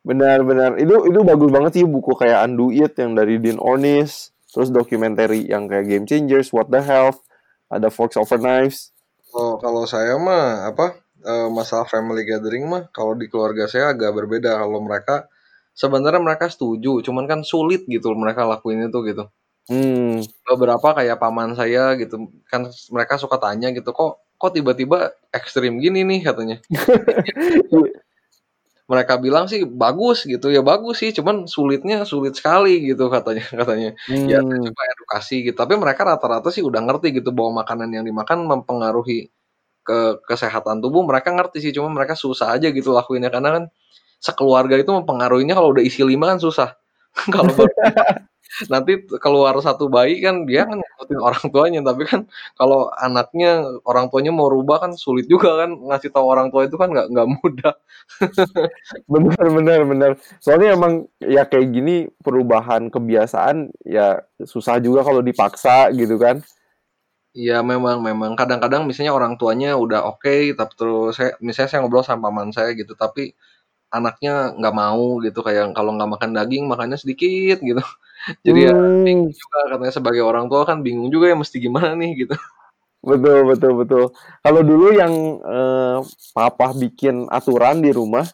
benar-benar 0.00 0.80
itu 0.80 0.96
itu 1.12 1.20
bagus 1.20 1.50
banget 1.52 1.72
sih 1.80 1.84
buku 1.84 2.16
kayak 2.16 2.48
Anduit 2.48 2.92
yang 2.96 3.12
dari 3.12 3.36
Dean 3.36 3.60
Ornish 3.60 4.32
terus 4.48 4.72
dokumenter 4.72 5.28
yang 5.36 5.68
kayak 5.68 5.92
Game 5.92 6.08
Changers 6.08 6.48
What 6.48 6.72
the 6.72 6.80
Health 6.80 7.20
ada 7.68 7.92
Forks 7.92 8.16
Over 8.16 8.40
Knives 8.40 8.96
oh 9.36 9.60
kalau 9.60 9.84
saya 9.84 10.16
mah 10.16 10.72
apa 10.72 11.03
uh, 11.24 11.48
masalah 11.50 11.88
family 11.88 12.28
gathering 12.28 12.68
mah 12.68 12.86
kalau 12.92 13.16
di 13.16 13.26
keluarga 13.26 13.66
saya 13.66 13.96
agak 13.96 14.12
berbeda. 14.14 14.60
Kalau 14.60 14.78
mereka 14.84 15.26
sebenarnya 15.74 16.22
mereka 16.22 16.46
setuju 16.46 17.02
cuman 17.02 17.26
kan 17.26 17.40
sulit 17.42 17.82
gitu 17.90 18.14
mereka 18.14 18.46
lakuin 18.46 18.86
itu 18.86 19.00
gitu. 19.10 19.26
Hmm. 19.64 20.20
beberapa 20.44 20.92
kayak 20.92 21.16
paman 21.16 21.56
saya 21.56 21.96
gitu 21.96 22.28
kan 22.52 22.68
mereka 22.92 23.16
suka 23.16 23.40
tanya 23.40 23.72
gitu 23.72 23.96
kok 23.96 24.20
kok 24.36 24.52
tiba-tiba 24.52 25.16
ekstrim 25.32 25.80
gini 25.80 26.04
nih? 26.04 26.20
katanya. 26.20 26.60
Mereka 28.84 29.16
bilang 29.16 29.48
sih 29.48 29.64
bagus 29.64 30.28
gitu. 30.28 30.52
Ya 30.52 30.60
bagus 30.60 31.00
sih 31.00 31.08
cuman 31.16 31.48
sulitnya 31.48 32.04
sulit 32.04 32.36
sekali 32.36 32.84
gitu 32.84 33.08
katanya 33.08 33.40
katanya. 33.64 33.90
Ya, 34.12 34.44
hmm. 34.44 34.60
ya 34.60 34.68
coba 34.68 34.82
edukasi 34.92 35.48
gitu. 35.48 35.56
Tapi 35.56 35.80
mereka 35.80 36.04
rata-rata 36.04 36.52
sih 36.52 36.60
udah 36.60 36.84
ngerti 36.84 37.16
gitu 37.16 37.32
bahwa 37.32 37.64
makanan 37.64 37.88
yang 37.96 38.04
dimakan 38.04 38.44
mempengaruhi 38.44 39.32
ke 39.84 40.24
kesehatan 40.24 40.80
tubuh 40.80 41.04
mereka 41.04 41.30
ngerti 41.30 41.60
sih 41.60 41.72
cuma 41.76 41.92
mereka 41.92 42.16
susah 42.16 42.56
aja 42.56 42.72
gitu 42.72 42.90
lakuinnya. 42.96 43.28
Karena 43.28 43.60
kan 43.60 43.64
sekeluarga 44.18 44.80
itu 44.80 44.90
mempengaruhinya 44.90 45.54
kalau 45.54 45.76
udah 45.76 45.84
isi 45.84 46.00
lima 46.02 46.32
kan 46.34 46.40
susah. 46.40 46.72
Kalau 47.34 47.54
nanti 48.72 49.02
keluar 49.18 49.54
satu 49.58 49.90
bayi 49.90 50.22
kan 50.22 50.46
dia 50.46 50.66
kan 50.66 50.78
ngikutin 50.78 51.20
orang 51.20 51.44
tuanya. 51.50 51.80
Tapi 51.82 52.02
kan 52.06 52.20
kalau 52.58 52.90
anaknya 52.94 53.62
orang 53.86 54.10
tuanya 54.10 54.30
mau 54.34 54.50
rubah 54.50 54.82
kan 54.82 54.92
sulit 54.94 55.26
juga 55.26 55.64
kan 55.66 55.70
ngasih 55.74 56.10
tahu 56.10 56.26
orang 56.26 56.50
tua 56.50 56.66
itu 56.66 56.74
kan 56.78 56.90
nggak 56.90 57.06
nggak 57.10 57.28
mudah. 57.38 57.74
Benar 59.12 59.46
benar 59.48 59.80
benar. 59.88 60.10
Soalnya 60.38 60.76
emang 60.76 61.08
ya 61.22 61.48
kayak 61.48 61.72
gini 61.72 62.10
perubahan 62.20 62.92
kebiasaan 62.92 63.72
ya 63.86 64.22
susah 64.42 64.78
juga 64.82 65.06
kalau 65.06 65.24
dipaksa 65.24 65.88
gitu 65.94 66.18
kan 66.20 66.44
Iya 67.34 67.66
memang 67.66 67.98
memang. 67.98 68.38
Kadang-kadang 68.38 68.86
misalnya 68.86 69.10
orang 69.10 69.34
tuanya 69.34 69.74
udah 69.74 70.06
oke 70.06 70.22
okay, 70.22 70.54
tapi 70.54 70.72
terus 70.78 71.18
saya 71.18 71.34
misalnya 71.42 71.68
saya 71.70 71.80
ngobrol 71.82 72.06
sama 72.06 72.30
paman 72.30 72.54
saya 72.54 72.70
gitu 72.78 72.94
tapi 72.94 73.34
anaknya 73.90 74.54
nggak 74.54 74.74
mau 74.74 75.18
gitu 75.22 75.42
kayak 75.42 75.74
kalau 75.74 75.94
nggak 75.98 76.10
makan 76.14 76.30
daging 76.30 76.70
makannya 76.70 76.94
sedikit 76.94 77.58
gitu. 77.58 77.82
Jadi 78.46 78.70
ya 78.70 78.72
hmm. 78.72 79.02
bingung 79.02 79.30
juga 79.34 79.58
katanya 79.74 79.94
sebagai 79.94 80.22
orang 80.22 80.46
tua 80.46 80.62
kan 80.62 80.80
bingung 80.86 81.10
juga 81.10 81.34
ya 81.34 81.36
mesti 81.36 81.58
gimana 81.58 81.98
nih 81.98 82.26
gitu. 82.26 82.34
Betul 83.02 83.38
betul 83.50 83.72
betul. 83.82 84.04
Kalau 84.40 84.62
dulu 84.62 84.86
yang 84.94 85.12
eh, 85.42 85.98
papa 86.32 86.70
bikin 86.72 87.26
aturan 87.28 87.82
di 87.82 87.90
rumah 87.90 88.24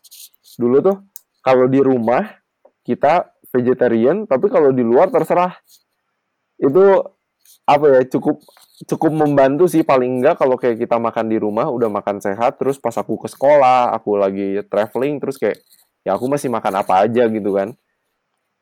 dulu 0.60 0.76
tuh 0.84 0.96
kalau 1.40 1.66
di 1.72 1.80
rumah 1.80 2.36
kita 2.84 3.32
vegetarian 3.48 4.28
tapi 4.28 4.52
kalau 4.52 4.76
di 4.76 4.84
luar 4.84 5.08
terserah. 5.08 5.56
Itu 6.60 7.00
apa 7.70 7.86
ya 7.86 8.00
cukup 8.10 8.42
cukup 8.90 9.12
membantu 9.14 9.70
sih 9.70 9.86
paling 9.86 10.18
enggak 10.18 10.40
kalau 10.40 10.56
kayak 10.58 10.80
kita 10.82 10.96
makan 10.98 11.30
di 11.30 11.38
rumah 11.38 11.68
udah 11.70 11.86
makan 11.92 12.18
sehat 12.18 12.58
terus 12.58 12.82
pas 12.82 12.96
aku 12.98 13.20
ke 13.20 13.28
sekolah 13.30 13.94
aku 13.94 14.18
lagi 14.18 14.64
traveling 14.66 15.22
terus 15.22 15.36
kayak 15.38 15.60
ya 16.02 16.16
aku 16.16 16.26
masih 16.26 16.48
makan 16.50 16.82
apa 16.82 17.06
aja 17.06 17.28
gitu 17.30 17.54
kan. 17.54 17.76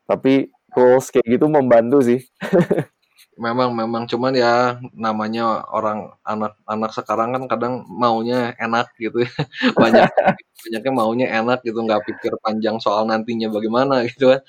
Tapi 0.09 0.51
rules 0.77 1.09
kayak 1.13 1.27
gitu 1.39 1.47
membantu 1.49 2.05
sih 2.05 2.21
memang 3.39 3.73
memang. 3.73 4.03
Cuman 4.11 4.35
ya 4.35 4.79
namanya 4.95 5.65
orang 5.71 6.13
anak-anak 6.27 6.91
sekarang 6.93 7.35
kan 7.35 7.45
kadang 7.47 7.75
maunya 7.87 8.53
enak 8.59 8.91
gitu 8.99 9.25
ya. 9.25 9.31
Banyak 9.81 10.11
banyaknya 10.59 10.93
maunya 10.93 11.27
enak 11.41 11.63
gitu. 11.63 11.79
Nggak 11.83 12.05
pikir 12.09 12.33
panjang 12.43 12.83
soal 12.83 13.07
nantinya 13.07 13.49
bagaimana 13.49 14.05
gitu 14.11 14.35
kan. 14.35 14.43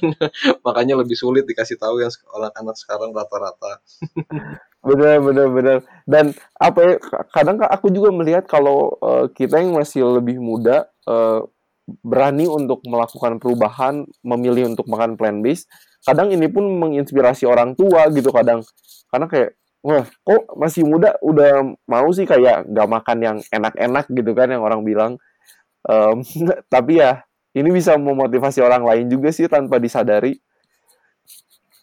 Makanya 0.66 0.98
lebih 1.00 1.14
sulit 1.14 1.44
dikasih 1.44 1.76
tahu 1.76 2.00
yang 2.00 2.12
anak-anak 2.36 2.76
sekarang 2.76 3.10
rata-rata. 3.12 3.80
Benar 4.80 5.20
benar 5.20 5.52
benar. 5.52 5.78
Dan 6.08 6.32
apa 6.56 6.80
ya 6.80 6.94
kadang 7.36 7.60
aku 7.60 7.92
juga 7.92 8.08
melihat 8.16 8.48
kalau 8.48 8.96
uh, 9.04 9.28
kita 9.28 9.60
yang 9.60 9.76
masih 9.76 10.08
lebih 10.08 10.40
muda 10.40 10.88
uh, 11.04 11.44
berani 12.00 12.46
untuk 12.46 12.80
melakukan 12.88 13.36
perubahan 13.36 14.06
memilih 14.24 14.72
untuk 14.72 14.86
makan 14.88 15.20
plant 15.20 15.44
based 15.44 15.68
kadang 16.06 16.32
ini 16.32 16.48
pun 16.48 16.64
menginspirasi 16.66 17.44
orang 17.44 17.76
tua 17.76 18.08
gitu 18.12 18.32
kadang 18.32 18.64
karena 19.12 19.26
kayak 19.28 19.50
wah 19.80 20.04
kok 20.04 20.42
masih 20.56 20.84
muda 20.84 21.16
udah 21.24 21.76
mau 21.88 22.08
sih 22.12 22.28
kayak 22.28 22.68
nggak 22.68 22.88
makan 22.88 23.18
yang 23.20 23.38
enak-enak 23.48 24.06
gitu 24.12 24.32
kan 24.36 24.48
yang 24.52 24.62
orang 24.64 24.84
bilang 24.84 25.12
um, 25.88 26.20
tapi 26.74 27.00
ya 27.00 27.24
ini 27.56 27.68
bisa 27.74 27.98
memotivasi 27.98 28.62
orang 28.62 28.84
lain 28.86 29.06
juga 29.10 29.32
sih 29.34 29.48
tanpa 29.50 29.80
disadari 29.80 30.38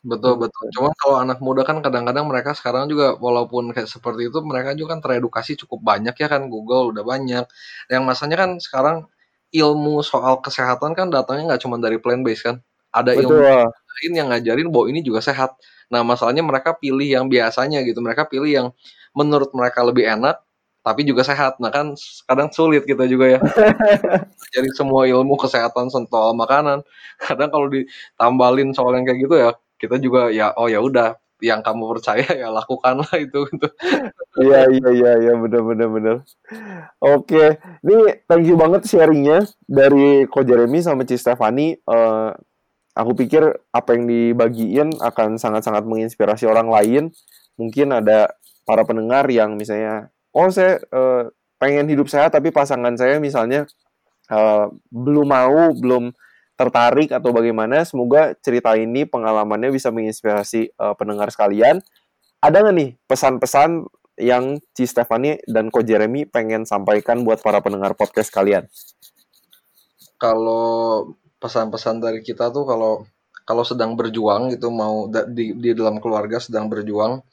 Betul 0.07 0.39
betul. 0.39 0.71
Cuma 0.71 0.95
kalau 0.95 1.19
anak 1.19 1.43
muda 1.43 1.67
kan 1.67 1.83
kadang-kadang 1.83 2.31
mereka 2.31 2.55
sekarang 2.55 2.87
juga 2.87 3.19
walaupun 3.19 3.75
kayak 3.75 3.91
seperti 3.91 4.31
itu 4.31 4.39
mereka 4.39 4.71
juga 4.71 4.95
kan 4.95 4.99
teredukasi 5.03 5.59
cukup 5.59 5.83
banyak 5.83 6.15
ya 6.15 6.27
kan 6.31 6.47
Google 6.47 6.95
udah 6.95 7.03
banyak. 7.03 7.43
Yang 7.91 8.03
masanya 8.07 8.37
kan 8.39 8.51
sekarang 8.63 8.97
ilmu 9.51 9.99
soal 10.07 10.39
kesehatan 10.39 10.95
kan 10.95 11.11
datangnya 11.11 11.55
nggak 11.55 11.61
cuma 11.67 11.75
dari 11.81 11.99
plant 11.99 12.23
based 12.23 12.47
kan. 12.47 12.63
Ada 12.95 13.19
Betul. 13.19 13.35
ilmu 13.35 13.43
lain 14.03 14.11
yang 14.13 14.27
ngajarin 14.33 14.67
bahwa 14.69 14.85
ini 14.91 15.01
juga 15.05 15.19
sehat. 15.23 15.57
Nah, 15.89 16.03
masalahnya 16.05 16.43
mereka 16.45 16.75
pilih 16.77 17.05
yang 17.07 17.25
biasanya 17.31 17.81
gitu. 17.85 17.99
Mereka 18.03 18.27
pilih 18.29 18.49
yang 18.51 18.67
menurut 19.17 19.49
mereka 19.55 19.81
lebih 19.81 20.05
enak 20.05 20.37
tapi 20.87 21.03
juga 21.03 21.27
sehat. 21.27 21.59
Nah 21.59 21.67
kan 21.67 21.99
kadang 22.23 22.47
sulit 22.55 22.87
kita 22.87 23.03
juga 23.11 23.35
ya. 23.35 23.39
Jadi 24.55 24.71
semua 24.71 25.03
ilmu 25.03 25.35
kesehatan 25.35 25.91
soal 25.91 26.31
makanan. 26.31 26.79
Kadang 27.19 27.51
kalau 27.51 27.67
ditambalin 27.67 28.71
soal 28.71 28.95
yang 28.95 29.03
kayak 29.03 29.19
gitu 29.19 29.35
ya, 29.35 29.51
kita 29.75 29.99
juga 29.99 30.31
ya 30.31 30.55
oh 30.55 30.71
ya 30.71 30.79
udah 30.79 31.19
yang 31.43 31.61
kamu 31.61 31.91
percaya 31.91 32.23
ya 32.41 32.47
lakukanlah 32.47 33.11
itu 33.19 33.39
gitu. 33.51 33.67
Iya 34.39 34.71
iya 34.71 34.89
iya 34.95 35.11
iya 35.27 35.33
benar 35.35 35.61
benar 35.67 35.87
benar. 35.91 36.15
Oke, 37.03 37.59
ini 37.83 38.23
thank 38.23 38.47
you 38.47 38.55
banget 38.55 38.87
sharingnya 38.87 39.43
dari 39.67 40.23
Ko 40.31 40.47
Jeremy 40.47 40.79
sama 40.79 41.03
Ci 41.03 41.19
Stefani. 41.19 41.75
Uh, 41.83 42.31
aku 42.97 43.13
pikir 43.13 43.45
apa 43.69 43.93
yang 43.93 44.09
dibagiin 44.09 44.89
akan 44.97 45.37
sangat-sangat 45.37 45.85
menginspirasi 45.85 46.49
orang 46.49 46.67
lain. 46.73 47.03
Mungkin 47.61 47.93
ada 47.93 48.33
para 48.65 48.83
pendengar 48.83 49.29
yang 49.29 49.53
misalnya 49.53 50.09
oh 50.33 50.49
saya 50.49 50.81
uh, 50.91 51.29
pengen 51.61 51.87
hidup 51.89 52.09
sehat 52.09 52.33
tapi 52.33 52.49
pasangan 52.49 52.93
saya 52.97 53.17
misalnya 53.21 53.65
uh, 54.29 54.69
belum 54.89 55.27
mau 55.29 55.73
belum 55.73 56.13
tertarik 56.57 57.13
atau 57.13 57.29
bagaimana 57.31 57.85
semoga 57.85 58.33
cerita 58.41 58.73
ini 58.73 59.05
pengalamannya 59.05 59.69
bisa 59.71 59.93
menginspirasi 59.93 60.73
uh, 60.77 60.93
pendengar 60.97 61.29
sekalian 61.29 61.81
ada 62.43 62.61
nggak 62.61 62.75
nih 62.75 62.89
pesan-pesan 63.09 63.87
yang 64.17 64.57
Ci 64.73 64.89
Stefani 64.89 65.37
dan 65.45 65.69
Ko 65.69 65.85
Jeremy 65.85 66.25
pengen 66.25 66.65
sampaikan 66.65 67.21
buat 67.21 67.41
para 67.45 67.61
pendengar 67.61 67.93
podcast 67.93 68.33
kalian? 68.33 68.65
Kalau 70.17 71.05
pesan-pesan 71.37 72.01
dari 72.01 72.19
kita 72.25 72.49
tuh 72.49 72.65
kalau 72.65 73.05
kalau 73.47 73.63
sedang 73.63 73.95
berjuang 73.95 74.51
gitu 74.51 74.67
mau 74.73 75.07
di, 75.07 75.55
di 75.55 75.71
dalam 75.71 76.03
keluarga 76.03 76.41
sedang 76.41 76.67
berjuang 76.67 77.23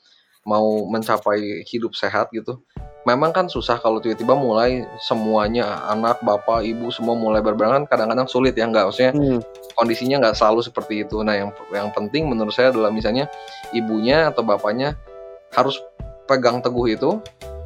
mau 0.45 0.87
mencapai 0.87 1.65
hidup 1.65 1.97
sehat 1.97 2.29
gitu 2.31 2.61
memang 3.05 3.33
kan 3.33 3.47
susah 3.49 3.81
kalau 3.81 4.01
tiba-tiba 4.01 4.33
mulai 4.37 4.85
semuanya 5.01 5.85
anak 5.89 6.21
bapak 6.25 6.65
ibu 6.65 6.89
semua 6.93 7.17
mulai 7.17 7.41
berbarengan 7.45 7.89
kadang-kadang 7.89 8.29
sulit 8.29 8.57
ya 8.57 8.69
nggak 8.69 8.89
maksudnya 8.89 9.13
hmm. 9.13 9.41
kondisinya 9.77 10.17
nggak 10.25 10.37
selalu 10.37 10.61
seperti 10.65 11.05
itu 11.05 11.21
nah 11.21 11.37
yang 11.37 11.51
yang 11.73 11.89
penting 11.93 12.29
menurut 12.29 12.53
saya 12.53 12.73
adalah 12.73 12.93
misalnya 12.93 13.29
ibunya 13.77 14.29
atau 14.29 14.45
bapaknya 14.45 14.97
harus 15.53 15.81
pegang 16.25 16.65
teguh 16.65 16.93
itu 16.93 17.21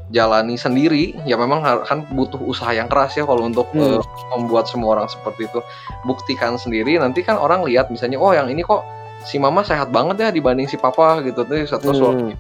jalani 0.09 0.57
sendiri 0.57 1.13
ya 1.29 1.37
memang 1.37 1.61
kan 1.85 2.09
butuh 2.17 2.41
usaha 2.41 2.73
yang 2.73 2.89
keras 2.89 3.13
ya 3.17 3.29
kalau 3.29 3.45
untuk 3.45 3.69
hmm. 3.77 4.01
uh, 4.01 4.03
membuat 4.37 4.65
semua 4.69 4.99
orang 4.99 5.09
seperti 5.09 5.49
itu. 5.49 5.61
Buktikan 6.09 6.57
sendiri 6.57 6.97
nanti 6.97 7.21
kan 7.21 7.37
orang 7.37 7.65
lihat 7.69 7.93
misalnya 7.93 8.17
oh 8.17 8.33
yang 8.33 8.49
ini 8.49 8.65
kok 8.65 8.85
si 9.29 9.37
mama 9.37 9.61
sehat 9.61 9.93
banget 9.93 10.17
ya 10.25 10.29
dibanding 10.33 10.65
si 10.65 10.81
papa 10.81 11.21
gitu. 11.21 11.45
Tuh 11.45 11.69
satu 11.69 11.93
hmm. 11.93 12.33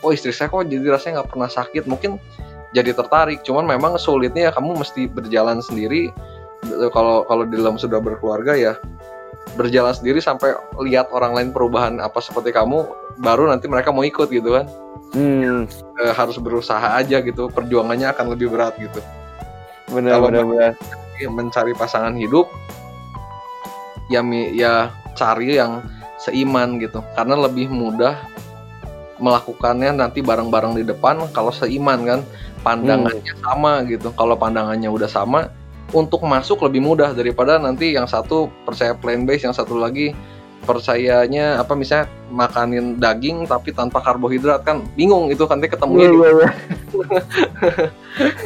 oh 0.00 0.10
istri 0.10 0.32
saya 0.32 0.48
kok 0.48 0.64
jadi 0.68 0.88
rasanya 0.88 1.22
nggak 1.22 1.30
pernah 1.36 1.50
sakit. 1.52 1.84
Mungkin 1.84 2.16
jadi 2.72 2.96
tertarik 2.96 3.44
cuman 3.44 3.68
memang 3.68 4.00
sulitnya 4.00 4.48
kamu 4.52 4.80
mesti 4.80 5.04
berjalan 5.12 5.60
sendiri. 5.60 6.08
Kalau 6.94 7.26
kalau 7.26 7.44
di 7.44 7.58
dalam 7.58 7.74
sudah 7.74 7.98
berkeluarga 7.98 8.54
ya 8.54 8.72
berjalan 9.52 9.92
sendiri 9.92 10.18
sampai 10.22 10.56
lihat 10.80 11.12
orang 11.12 11.36
lain 11.36 11.48
perubahan 11.52 12.00
apa 12.00 12.18
seperti 12.24 12.56
kamu 12.56 12.88
baru 13.20 13.52
nanti 13.52 13.68
mereka 13.68 13.92
mau 13.92 14.06
ikut 14.06 14.32
gitu 14.32 14.56
kan 14.56 14.66
hmm. 15.12 15.68
e, 15.68 16.02
harus 16.16 16.40
berusaha 16.40 16.96
aja 16.96 17.20
gitu 17.20 17.52
perjuangannya 17.52 18.08
akan 18.16 18.32
lebih 18.32 18.48
berat 18.48 18.74
gitu 18.80 19.00
benar 19.92 20.18
kalau 20.18 20.28
benar, 20.32 20.44
benar. 20.48 20.72
mencari 21.28 21.76
pasangan 21.76 22.16
hidup 22.16 22.48
ya 24.08 24.24
ya 24.50 24.88
cari 25.14 25.60
yang 25.60 25.84
seiman 26.16 26.80
gitu 26.80 27.04
karena 27.12 27.36
lebih 27.36 27.68
mudah 27.68 28.16
melakukannya 29.22 29.94
nanti 29.94 30.24
bareng-bareng 30.24 30.80
di 30.80 30.84
depan 30.88 31.30
kalau 31.30 31.54
seiman 31.54 32.02
kan 32.02 32.20
pandangannya 32.66 33.32
hmm. 33.36 33.42
sama 33.44 33.72
gitu 33.86 34.10
kalau 34.16 34.34
pandangannya 34.34 34.88
udah 34.88 35.06
sama 35.06 35.52
untuk 35.92 36.24
masuk 36.24 36.64
lebih 36.64 36.80
mudah 36.80 37.12
daripada 37.12 37.60
nanti 37.60 37.92
yang 37.92 38.08
satu 38.08 38.48
percaya 38.64 38.96
plant 38.96 39.28
based 39.28 39.44
yang 39.44 39.54
satu 39.56 39.76
lagi 39.76 40.16
percayanya 40.62 41.58
apa 41.58 41.74
misalnya 41.74 42.06
makanin 42.30 42.96
daging 42.96 43.44
tapi 43.50 43.74
tanpa 43.74 43.98
karbohidrat 43.98 44.62
kan 44.62 44.80
bingung 44.94 45.28
itu 45.28 45.42
kan 45.44 45.58
ketemu 45.58 45.94
yeah, 45.98 46.12
yeah, 46.14 46.32
yeah. 46.38 46.52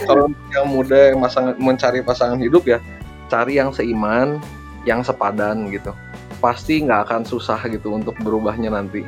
kalau 0.08 0.26
yang 0.48 0.66
muda 0.66 1.12
yang 1.12 1.20
masang, 1.20 1.52
mencari 1.60 2.00
pasangan 2.00 2.40
hidup 2.40 2.64
ya 2.64 2.80
cari 3.28 3.58
yang 3.60 3.70
seiman 3.74 4.40
yang 4.86 5.02
sepadan 5.02 5.68
gitu. 5.74 5.92
Pasti 6.38 6.80
nggak 6.80 7.10
akan 7.10 7.22
susah 7.26 7.58
gitu 7.68 7.92
untuk 7.92 8.14
berubahnya 8.22 8.70
nanti. 8.70 9.02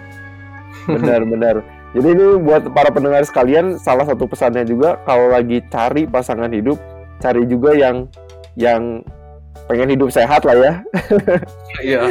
Benar 0.91 1.25
benar. 1.33 1.57
Jadi 1.97 2.09
ini 2.13 2.27
buat 2.45 2.69
para 2.77 2.93
pendengar 2.93 3.25
sekalian 3.25 3.81
salah 3.81 4.05
satu 4.05 4.29
pesannya 4.29 4.69
juga 4.69 5.01
kalau 5.09 5.33
lagi 5.33 5.65
cari 5.73 6.05
pasangan 6.05 6.53
hidup 6.53 6.77
cari 7.19 7.49
juga 7.49 7.73
yang 7.73 8.07
yang 8.59 9.07
pengen 9.71 9.95
hidup 9.95 10.11
sehat 10.11 10.43
lah 10.43 10.59
ya. 10.59 10.73
Iya. 11.85 12.03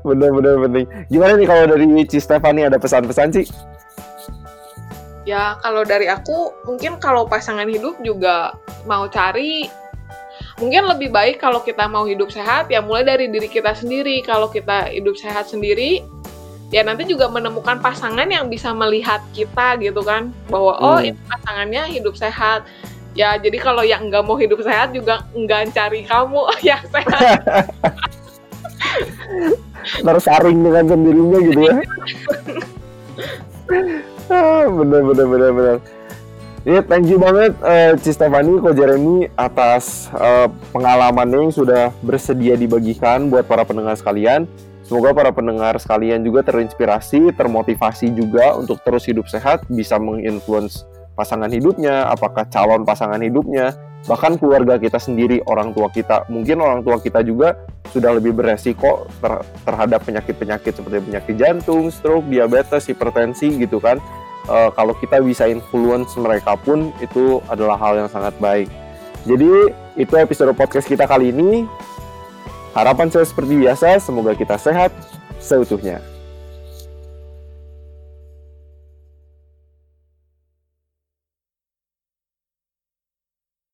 Benar-benar 0.00 0.60
penting 0.64 0.86
gimana 1.12 1.36
nih 1.36 1.48
kalau 1.48 1.64
dari 1.68 1.84
Ci 2.08 2.18
Stefani 2.20 2.64
ada 2.64 2.80
pesan-pesan 2.80 3.28
sih? 3.36 3.46
Ya 5.24 5.56
kalau 5.60 5.84
dari 5.84 6.08
aku 6.08 6.52
mungkin 6.68 6.96
kalau 7.00 7.28
pasangan 7.28 7.68
hidup 7.68 7.96
juga 8.00 8.56
mau 8.88 9.08
cari 9.08 9.68
mungkin 10.60 10.86
lebih 10.86 11.10
baik 11.10 11.40
kalau 11.40 11.64
kita 11.64 11.88
mau 11.88 12.04
hidup 12.04 12.28
sehat 12.28 12.68
ya 12.68 12.84
mulai 12.84 13.04
dari 13.04 13.28
diri 13.28 13.48
kita 13.48 13.72
sendiri. 13.76 14.20
Kalau 14.24 14.48
kita 14.48 14.92
hidup 14.92 15.16
sehat 15.16 15.48
sendiri 15.48 16.04
ya 16.72 16.84
nanti 16.84 17.08
juga 17.08 17.28
menemukan 17.28 17.80
pasangan 17.80 18.28
yang 18.28 18.48
bisa 18.52 18.72
melihat 18.76 19.20
kita 19.32 19.80
gitu 19.80 20.04
kan. 20.04 20.28
Bahwa 20.52 20.76
oh 20.76 20.96
hmm. 21.00 21.08
ini 21.08 21.20
pasangannya 21.24 21.82
hidup 21.88 22.16
sehat 22.16 22.68
ya 23.14 23.38
jadi 23.38 23.56
kalau 23.62 23.86
yang 23.86 24.10
nggak 24.10 24.26
mau 24.26 24.34
hidup 24.34 24.60
sehat 24.60 24.90
juga 24.90 25.22
nggak 25.32 25.72
cari 25.72 26.02
kamu. 26.04 26.42
Yang 26.68 26.84
sehat. 26.92 27.40
Tersaring 30.06 30.58
dengan 30.60 30.84
sendirinya 30.86 31.38
gitu 31.42 31.60
ya. 31.62 31.74
Ah, 34.24 34.64
bener 34.68 35.04
bener 35.04 35.26
bener 35.28 35.50
bener 35.52 35.76
Ya, 36.64 36.80
yeah, 36.80 36.84
thank 36.84 37.12
you 37.12 37.20
banget 37.20 37.52
uh, 37.60 37.92
Stefani, 38.00 38.56
Ko 38.56 38.72
Jeremy 38.72 39.28
atas 39.36 40.08
uh, 40.16 40.48
pengalamannya 40.72 41.48
yang 41.48 41.52
sudah 41.52 41.92
bersedia 42.00 42.56
dibagikan 42.56 43.28
buat 43.28 43.44
para 43.44 43.68
pendengar 43.68 43.92
sekalian. 44.00 44.48
Semoga 44.80 45.12
para 45.12 45.28
pendengar 45.28 45.76
sekalian 45.76 46.24
juga 46.24 46.40
terinspirasi, 46.40 47.36
termotivasi 47.36 48.16
juga 48.16 48.56
untuk 48.56 48.80
terus 48.80 49.04
hidup 49.04 49.28
sehat, 49.28 49.60
bisa 49.68 50.00
menginfluence 50.00 50.88
pasangan 51.14 51.50
hidupnya, 51.50 52.10
apakah 52.10 52.46
calon 52.50 52.82
pasangan 52.82 53.22
hidupnya, 53.22 53.74
bahkan 54.04 54.36
keluarga 54.36 54.76
kita 54.76 55.00
sendiri, 55.00 55.40
orang 55.48 55.72
tua 55.72 55.88
kita. 55.88 56.28
Mungkin 56.28 56.60
orang 56.60 56.84
tua 56.84 57.00
kita 57.00 57.24
juga 57.24 57.56
sudah 57.94 58.18
lebih 58.18 58.34
beresiko 58.34 59.06
ter 59.22 59.32
terhadap 59.64 60.02
penyakit-penyakit 60.04 60.72
seperti 60.74 60.98
penyakit 61.00 61.34
jantung, 61.38 61.88
stroke, 61.88 62.26
diabetes, 62.28 62.90
hipertensi 62.90 63.54
gitu 63.56 63.78
kan. 63.78 64.02
E, 64.44 64.56
kalau 64.74 64.92
kita 64.98 65.22
bisa 65.24 65.48
influence 65.48 66.12
mereka 66.20 66.58
pun 66.58 66.92
itu 67.00 67.40
adalah 67.48 67.78
hal 67.78 68.04
yang 68.04 68.10
sangat 68.10 68.34
baik. 68.42 68.68
Jadi 69.24 69.72
itu 69.96 70.14
episode 70.18 70.52
podcast 70.52 70.84
kita 70.84 71.08
kali 71.08 71.32
ini. 71.32 71.64
Harapan 72.74 73.06
saya 73.06 73.22
seperti 73.22 73.54
biasa, 73.54 74.02
semoga 74.02 74.34
kita 74.34 74.58
sehat 74.58 74.90
seutuhnya. 75.38 76.13